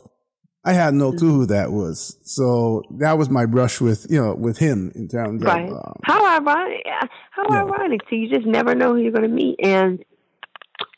I 0.62 0.74
had 0.74 0.92
no 0.92 1.12
clue 1.12 1.32
who 1.32 1.46
that 1.46 1.72
was. 1.72 2.18
So 2.22 2.82
that 2.98 3.16
was 3.16 3.30
my 3.30 3.46
brush 3.46 3.80
with, 3.80 4.06
you 4.10 4.20
know, 4.20 4.34
with 4.34 4.58
him 4.58 4.92
in 4.94 5.08
terms 5.08 5.42
right. 5.42 5.66
of. 5.66 5.72
Um, 5.72 5.94
how 6.04 6.38
ironic. 6.38 6.84
How 7.30 7.46
yeah. 7.48 7.62
ironic. 7.62 8.02
So 8.10 8.16
you 8.16 8.28
just 8.28 8.46
never 8.46 8.74
know 8.74 8.94
who 8.94 9.00
you're 9.00 9.12
going 9.12 9.28
to 9.28 9.28
meet. 9.28 9.58
And 9.62 10.04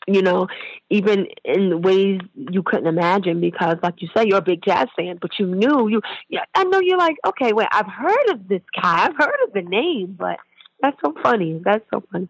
you 0.07 0.21
know, 0.21 0.47
even 0.89 1.27
in 1.45 1.81
ways 1.81 2.19
you 2.35 2.61
couldn't 2.63 2.87
imagine 2.87 3.39
because, 3.39 3.77
like 3.81 4.01
you 4.01 4.09
say, 4.15 4.25
you're 4.25 4.39
a 4.39 4.41
big 4.41 4.61
jazz 4.61 4.87
fan, 4.95 5.17
but 5.21 5.31
you 5.39 5.45
knew 5.45 5.87
you. 5.87 6.01
Yeah, 6.29 6.43
I 6.53 6.65
know 6.65 6.79
you're 6.79 6.97
like, 6.97 7.15
okay, 7.25 7.53
wait, 7.53 7.67
I've 7.71 7.87
heard 7.87 8.29
of 8.31 8.47
this 8.47 8.61
guy, 8.81 9.05
I've 9.05 9.15
heard 9.17 9.35
of 9.47 9.53
the 9.53 9.61
name, 9.61 10.15
but 10.17 10.39
that's 10.81 10.97
so 11.03 11.13
funny. 11.23 11.61
That's 11.63 11.85
so 11.93 12.03
funny. 12.11 12.27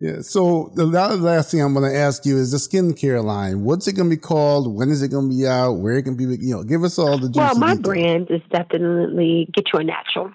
Yeah. 0.00 0.20
So 0.20 0.72
the 0.74 0.84
last 0.86 1.50
thing 1.50 1.62
I'm 1.62 1.72
going 1.72 1.90
to 1.90 1.96
ask 1.96 2.26
you 2.26 2.36
is 2.36 2.50
the 2.50 2.58
skincare 2.58 3.22
line. 3.22 3.64
What's 3.64 3.86
it 3.86 3.92
going 3.94 4.10
to 4.10 4.16
be 4.16 4.20
called? 4.20 4.74
When 4.74 4.90
is 4.90 5.02
it 5.02 5.10
going 5.10 5.30
to 5.30 5.36
be 5.36 5.46
out? 5.46 5.74
Where 5.74 5.94
it 5.94 6.02
can 6.02 6.16
be? 6.16 6.24
You 6.24 6.56
know, 6.56 6.64
give 6.64 6.84
us 6.84 6.98
all 6.98 7.16
the. 7.16 7.28
Details. 7.28 7.36
Well, 7.36 7.58
my 7.58 7.74
details. 7.74 7.82
brand 7.82 8.30
is 8.30 8.42
definitely 8.50 9.48
Get 9.52 9.66
You 9.72 9.80
a 9.80 9.84
Natural. 9.84 10.32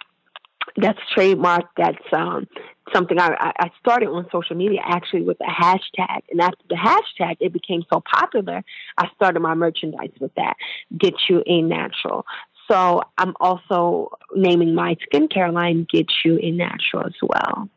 That's 0.77 0.99
trademark. 1.13 1.65
That's 1.75 1.97
um, 2.13 2.47
something 2.93 3.19
I, 3.19 3.51
I 3.59 3.69
started 3.79 4.07
on 4.07 4.27
social 4.31 4.55
media 4.55 4.79
actually 4.83 5.23
with 5.23 5.37
a 5.41 5.51
hashtag. 5.51 6.21
And 6.31 6.41
after 6.41 6.63
the 6.69 6.75
hashtag, 6.75 7.37
it 7.39 7.51
became 7.51 7.83
so 7.91 8.01
popular, 8.01 8.63
I 8.97 9.09
started 9.15 9.41
my 9.41 9.55
merchandise 9.55 10.11
with 10.19 10.33
that. 10.35 10.55
Get 10.97 11.15
you 11.27 11.43
a 11.45 11.61
natural. 11.61 12.25
So 12.71 13.01
I'm 13.17 13.33
also 13.39 14.11
naming 14.35 14.75
my 14.75 14.95
skincare 15.11 15.51
line 15.51 15.87
Get 15.91 16.07
You 16.23 16.39
a 16.41 16.51
Natural 16.51 17.07
as 17.07 17.15
well. 17.21 17.69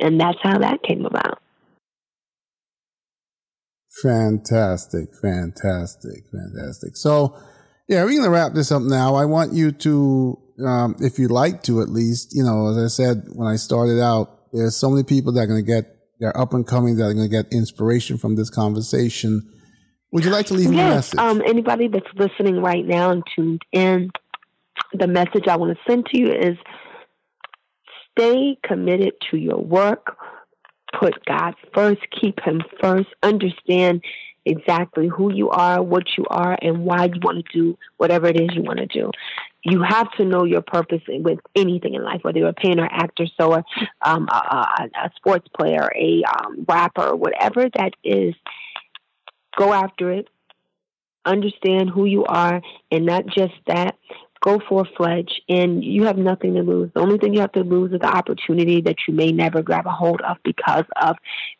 And 0.00 0.20
that's 0.20 0.38
how 0.42 0.58
that 0.58 0.82
came 0.82 1.04
about. 1.06 1.40
Fantastic, 4.02 5.08
fantastic, 5.20 6.24
fantastic. 6.32 6.96
So, 6.96 7.36
yeah, 7.88 8.04
we're 8.04 8.10
going 8.10 8.24
to 8.24 8.30
wrap 8.30 8.54
this 8.54 8.72
up 8.72 8.82
now. 8.82 9.14
I 9.14 9.24
want 9.24 9.52
you 9.52 9.72
to, 9.72 10.38
um, 10.64 10.96
if 11.00 11.18
you'd 11.18 11.30
like 11.30 11.62
to 11.64 11.82
at 11.82 11.88
least, 11.88 12.34
you 12.34 12.44
know, 12.44 12.68
as 12.68 12.78
I 12.78 12.86
said 12.86 13.24
when 13.34 13.48
I 13.48 13.56
started 13.56 14.00
out, 14.00 14.52
there's 14.52 14.76
so 14.76 14.90
many 14.90 15.02
people 15.02 15.32
that 15.32 15.40
are 15.40 15.46
going 15.46 15.64
to 15.64 15.66
get, 15.66 15.96
they're 16.18 16.36
up 16.38 16.54
and 16.54 16.66
coming 16.66 16.96
that 16.96 17.04
are 17.04 17.14
going 17.14 17.28
to 17.28 17.42
get 17.42 17.52
inspiration 17.52 18.16
from 18.16 18.36
this 18.36 18.48
conversation. 18.48 19.42
Would 20.12 20.24
you 20.24 20.30
like 20.30 20.46
to 20.46 20.54
leave 20.54 20.72
yes, 20.72 21.12
a 21.12 21.16
message? 21.16 21.18
Um, 21.18 21.42
anybody 21.46 21.88
that's 21.88 22.06
listening 22.14 22.62
right 22.62 22.86
now 22.86 23.10
and 23.10 23.22
tuned 23.34 23.62
in, 23.72 24.10
the 24.92 25.06
message 25.06 25.46
I 25.46 25.56
want 25.56 25.76
to 25.76 25.82
send 25.90 26.06
to 26.06 26.18
you 26.18 26.32
is 26.32 26.56
stay 28.20 28.58
committed 28.62 29.14
to 29.30 29.36
your 29.36 29.58
work. 29.58 30.16
Put 30.98 31.24
God 31.24 31.54
first. 31.72 32.00
Keep 32.20 32.40
Him 32.40 32.62
first. 32.80 33.08
Understand 33.22 34.02
exactly 34.44 35.08
who 35.08 35.32
you 35.32 35.50
are, 35.50 35.82
what 35.82 36.04
you 36.16 36.26
are, 36.28 36.58
and 36.60 36.84
why 36.84 37.04
you 37.04 37.20
want 37.22 37.44
to 37.44 37.52
do 37.52 37.78
whatever 37.98 38.26
it 38.26 38.40
is 38.40 38.50
you 38.54 38.62
want 38.62 38.78
to 38.78 38.86
do 38.86 39.10
you 39.62 39.82
have 39.82 40.10
to 40.12 40.24
know 40.24 40.44
your 40.44 40.62
purpose 40.62 41.02
with 41.06 41.38
anything 41.54 41.94
in 41.94 42.02
life, 42.02 42.20
whether 42.22 42.38
you're 42.38 42.48
a 42.48 42.54
painter, 42.54 42.88
actor, 42.90 43.26
sewer, 43.38 43.62
um, 44.02 44.26
a, 44.32 44.34
a, 44.34 44.90
a, 45.04 45.10
sports 45.16 45.46
player, 45.56 45.90
a 45.94 46.22
um, 46.24 46.64
rapper, 46.66 47.14
whatever 47.14 47.68
that 47.76 47.92
is. 48.02 48.34
Go 49.58 49.72
after 49.72 50.10
it. 50.12 50.28
understand 51.26 51.90
who 51.90 52.06
you 52.06 52.24
are, 52.24 52.62
and 52.90 53.04
not 53.04 53.26
just 53.26 53.52
that, 53.66 53.98
go 54.40 54.60
for 54.68 54.82
a 54.82 54.96
fledge 54.96 55.30
and 55.48 55.84
you 55.84 56.04
have 56.04 56.16
nothing 56.16 56.54
to 56.54 56.62
lose. 56.62 56.90
The 56.94 57.00
only 57.00 57.18
thing 57.18 57.34
you 57.34 57.40
have 57.40 57.52
to 57.52 57.62
lose 57.62 57.92
is 57.92 58.00
the 58.00 58.06
opportunity 58.06 58.80
that 58.82 58.96
you 59.06 59.14
may 59.14 59.32
never 59.32 59.62
grab 59.62 59.86
a 59.86 59.90
hold 59.90 60.20
of 60.22 60.38
because 60.44 60.84
of, 61.00 61.16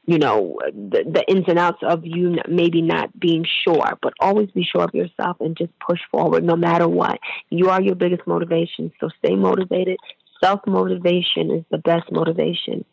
you 0.06 0.18
know, 0.18 0.58
the, 0.72 1.04
the 1.04 1.24
ins 1.28 1.44
and 1.48 1.58
outs 1.58 1.82
of 1.82 2.00
you 2.04 2.36
maybe 2.48 2.80
not 2.80 3.18
being 3.18 3.44
sure, 3.64 3.98
but 4.00 4.14
always 4.20 4.50
be 4.52 4.64
sure 4.64 4.82
of 4.82 4.94
yourself 4.94 5.36
and 5.40 5.56
just 5.56 5.72
push 5.78 6.00
forward 6.10 6.42
no 6.42 6.56
matter 6.56 6.88
what. 6.88 7.18
You 7.50 7.68
are 7.68 7.82
your 7.82 7.94
biggest 7.96 8.26
motivation. 8.26 8.92
So 8.98 9.10
stay 9.18 9.36
motivated. 9.36 9.98
Self 10.42 10.60
motivation 10.66 11.50
is 11.50 11.64
the 11.70 11.78
best 11.78 12.10
motivation. 12.10 12.86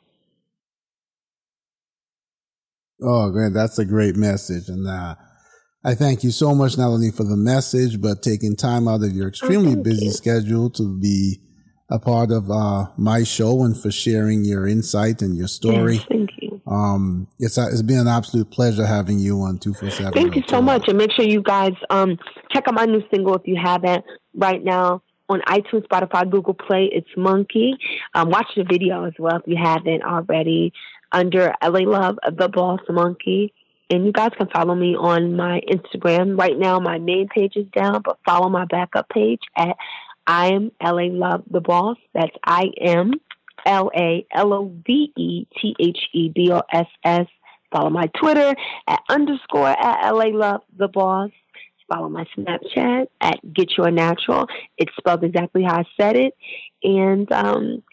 Oh, 3.02 3.32
man, 3.32 3.54
that's 3.54 3.80
a 3.80 3.86
great 3.86 4.16
message. 4.16 4.68
And, 4.68 4.88
uh, 4.88 5.16
I 5.84 5.96
thank 5.96 6.24
you 6.24 6.32
so 6.32 6.56
much, 6.56 6.78
not 6.78 6.88
only 6.88 7.12
for 7.12 7.24
the 7.24 7.38
message, 7.38 8.02
but 8.02 8.22
taking 8.22 8.56
time 8.56 8.88
out 8.88 9.04
of 9.04 9.12
your 9.12 9.28
extremely 9.28 9.74
oh, 9.74 9.84
busy 9.84 10.06
you. 10.06 10.12
schedule 10.12 10.70
to 10.72 11.00
be 11.00 11.40
a 11.90 12.00
part 12.00 12.32
of 12.32 12.50
uh, 12.52 12.88
my 12.98 13.24
show 13.24 13.64
and 13.64 13.80
for 13.80 13.92
sharing 13.92 14.44
your 14.44 14.68
insight 14.68 15.22
and 15.22 15.38
your 15.38 15.48
story. 15.48 15.96
Yes, 15.96 16.06
thank 16.10 16.30
you. 16.42 16.62
Um, 16.68 17.28
it's 17.40 17.58
it's 17.58 17.82
been 17.82 18.00
an 18.00 18.08
absolute 18.08 18.52
pleasure 18.52 18.86
having 18.86 19.20
you 19.20 19.42
on 19.42 19.58
two 19.58 19.74
four 19.74 19.90
seven. 19.90 20.14
Thank 20.14 20.36
you 20.36 20.44
so 20.50 20.62
much, 20.62 20.88
and 20.88 20.98
make 20.98 21.12
sure 21.14 21.24
you 21.24 21.42
guys 21.42 21.74
um, 21.90 22.18
check 22.52 22.68
out 22.68 22.74
my 22.74 22.86
new 22.86 23.02
single 23.14 23.36
if 23.36 23.44
you 23.46 23.56
haven't 23.56 24.04
right 24.34 24.62
now 24.62 25.02
on 25.30 25.42
iTunes, 25.42 25.88
Spotify, 25.88 26.30
Google 26.30 26.54
Play. 26.54 26.90
It's 26.92 27.10
Monkey. 27.16 27.76
Um, 28.14 28.30
watch 28.30 28.48
the 28.58 28.64
video 28.64 29.06
as 29.06 29.14
well 29.18 29.38
if 29.38 29.44
you 29.46 29.58
haven't 29.62 30.04
already. 30.04 30.74
Under 31.14 31.54
LA 31.64 31.90
Love, 31.90 32.18
the 32.38 32.50
Boss 32.50 32.82
Monkey. 32.90 33.54
And 33.90 34.06
you 34.06 34.12
guys 34.12 34.32
can 34.38 34.48
follow 34.48 34.76
me 34.76 34.96
on 34.96 35.36
my 35.36 35.62
Instagram. 35.70 36.38
Right 36.38 36.58
now, 36.58 36.80
my 36.80 36.98
main 36.98 37.30
page 37.30 37.56
is 37.56 37.68
down, 37.76 38.02
but 38.04 38.20
follow 38.26 38.50
my 38.50 38.66
backup 38.66 39.08
page 39.10 39.42
at 39.56 39.78
I 40.26 40.48
am 40.48 40.72
LA 40.84 41.08
Love 41.10 41.44
the 41.50 41.62
Boss. 41.62 41.98
That's 42.14 42.36
I 42.44 42.66
am 42.82 43.14
L 43.66 43.90
A 43.96 44.26
L 44.32 44.54
O 44.54 44.74
V 44.86 45.14
E 45.16 45.48
T 45.60 45.76
H 45.80 46.00
E 46.14 46.30
B 46.30 46.52
O 46.52 46.62
S 46.72 46.88
S. 47.04 47.28
Follow 47.72 47.90
my 47.90 48.08
Twitter 48.08 48.56
at 48.88 49.02
underscore 49.10 49.70
at 49.70 50.12
LA 50.12 50.26
Love 50.26 50.62
the 50.78 50.90
Boss. 50.90 51.32
Follow 51.88 52.10
my 52.10 52.26
Snapchat 52.38 53.08
at 53.22 53.54
Get 53.54 53.78
Your 53.78 53.92
Natural. 53.92 54.48
It's 54.78 54.94
spelled 54.98 55.24
exactly 55.24 55.64
how 55.64 55.80
I 55.80 55.84
said 56.00 56.18
it. 56.18 56.36
And 56.84 57.32
um, 57.32 57.84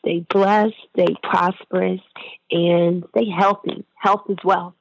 stay 0.00 0.26
blessed, 0.28 0.74
stay 0.92 1.14
prosperous, 1.22 2.00
and 2.50 3.04
stay 3.10 3.30
healthy. 3.30 3.84
Health 3.94 4.22
is 4.28 4.38
wealth. 4.44 4.74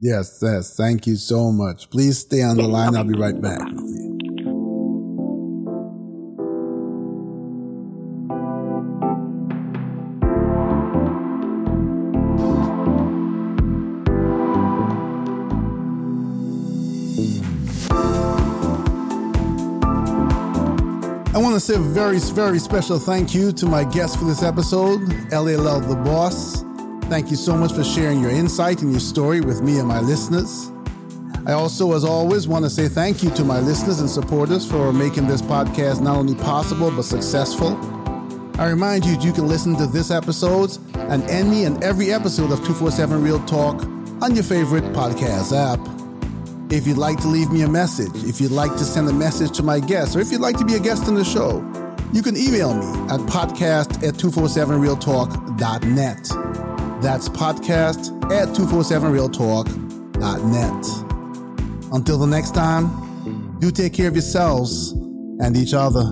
Yes, 0.00 0.40
yes. 0.42 0.76
Thank 0.76 1.06
you 1.06 1.16
so 1.16 1.50
much. 1.50 1.88
Please 1.90 2.18
stay 2.18 2.42
on 2.42 2.56
the 2.56 2.68
line. 2.68 2.94
I'll 2.94 3.04
be 3.04 3.18
right 3.18 3.40
back 3.40 3.62
with 3.64 3.76
you. 3.76 4.06
I 21.34 21.38
want 21.38 21.54
to 21.54 21.60
say 21.60 21.74
a 21.74 21.78
very, 21.78 22.18
very 22.18 22.58
special 22.58 22.98
thank 22.98 23.34
you 23.34 23.52
to 23.52 23.66
my 23.66 23.84
guest 23.84 24.18
for 24.18 24.24
this 24.24 24.42
episode, 24.42 25.00
LA 25.32 25.56
Love 25.60 25.88
the 25.88 25.96
Boss. 25.96 26.65
Thank 27.08 27.30
you 27.30 27.36
so 27.36 27.56
much 27.56 27.72
for 27.72 27.84
sharing 27.84 28.20
your 28.20 28.32
insight 28.32 28.82
and 28.82 28.90
your 28.90 29.00
story 29.00 29.40
with 29.40 29.62
me 29.62 29.78
and 29.78 29.86
my 29.86 30.00
listeners. 30.00 30.72
I 31.46 31.52
also, 31.52 31.92
as 31.92 32.02
always, 32.04 32.48
want 32.48 32.64
to 32.64 32.70
say 32.70 32.88
thank 32.88 33.22
you 33.22 33.30
to 33.30 33.44
my 33.44 33.60
listeners 33.60 34.00
and 34.00 34.10
supporters 34.10 34.68
for 34.68 34.92
making 34.92 35.28
this 35.28 35.40
podcast 35.40 36.00
not 36.00 36.16
only 36.16 36.34
possible 36.34 36.90
but 36.90 37.04
successful. 37.04 37.78
I 38.60 38.68
remind 38.68 39.04
you 39.04 39.14
that 39.14 39.24
you 39.24 39.32
can 39.32 39.46
listen 39.46 39.76
to 39.76 39.86
this 39.86 40.10
episode 40.10 40.76
and 40.94 41.22
any 41.30 41.62
and 41.64 41.84
every 41.84 42.12
episode 42.12 42.50
of 42.50 42.58
247 42.58 43.22
Real 43.22 43.38
Talk 43.46 43.84
on 44.20 44.34
your 44.34 44.42
favorite 44.42 44.82
podcast 44.92 45.52
app. 45.54 45.78
If 46.72 46.88
you'd 46.88 46.98
like 46.98 47.20
to 47.20 47.28
leave 47.28 47.52
me 47.52 47.62
a 47.62 47.68
message, 47.68 48.24
if 48.24 48.40
you'd 48.40 48.50
like 48.50 48.72
to 48.72 48.84
send 48.84 49.08
a 49.08 49.12
message 49.12 49.56
to 49.58 49.62
my 49.62 49.78
guests, 49.78 50.16
or 50.16 50.20
if 50.20 50.32
you'd 50.32 50.40
like 50.40 50.58
to 50.58 50.64
be 50.64 50.74
a 50.74 50.80
guest 50.80 51.06
on 51.06 51.14
the 51.14 51.24
show, 51.24 51.62
you 52.12 52.22
can 52.22 52.36
email 52.36 52.74
me 52.74 52.86
at 53.12 53.20
podcast 53.20 54.02
at 54.02 54.14
247realtalk.net. 54.14 56.65
That's 57.00 57.28
podcast 57.28 58.10
at 58.32 58.48
247realtalk.net. 58.56 60.86
Until 61.92 62.18
the 62.18 62.26
next 62.26 62.54
time, 62.54 63.58
do 63.60 63.70
take 63.70 63.92
care 63.92 64.08
of 64.08 64.14
yourselves 64.14 64.92
and 65.40 65.56
each 65.56 65.74
other. 65.74 66.02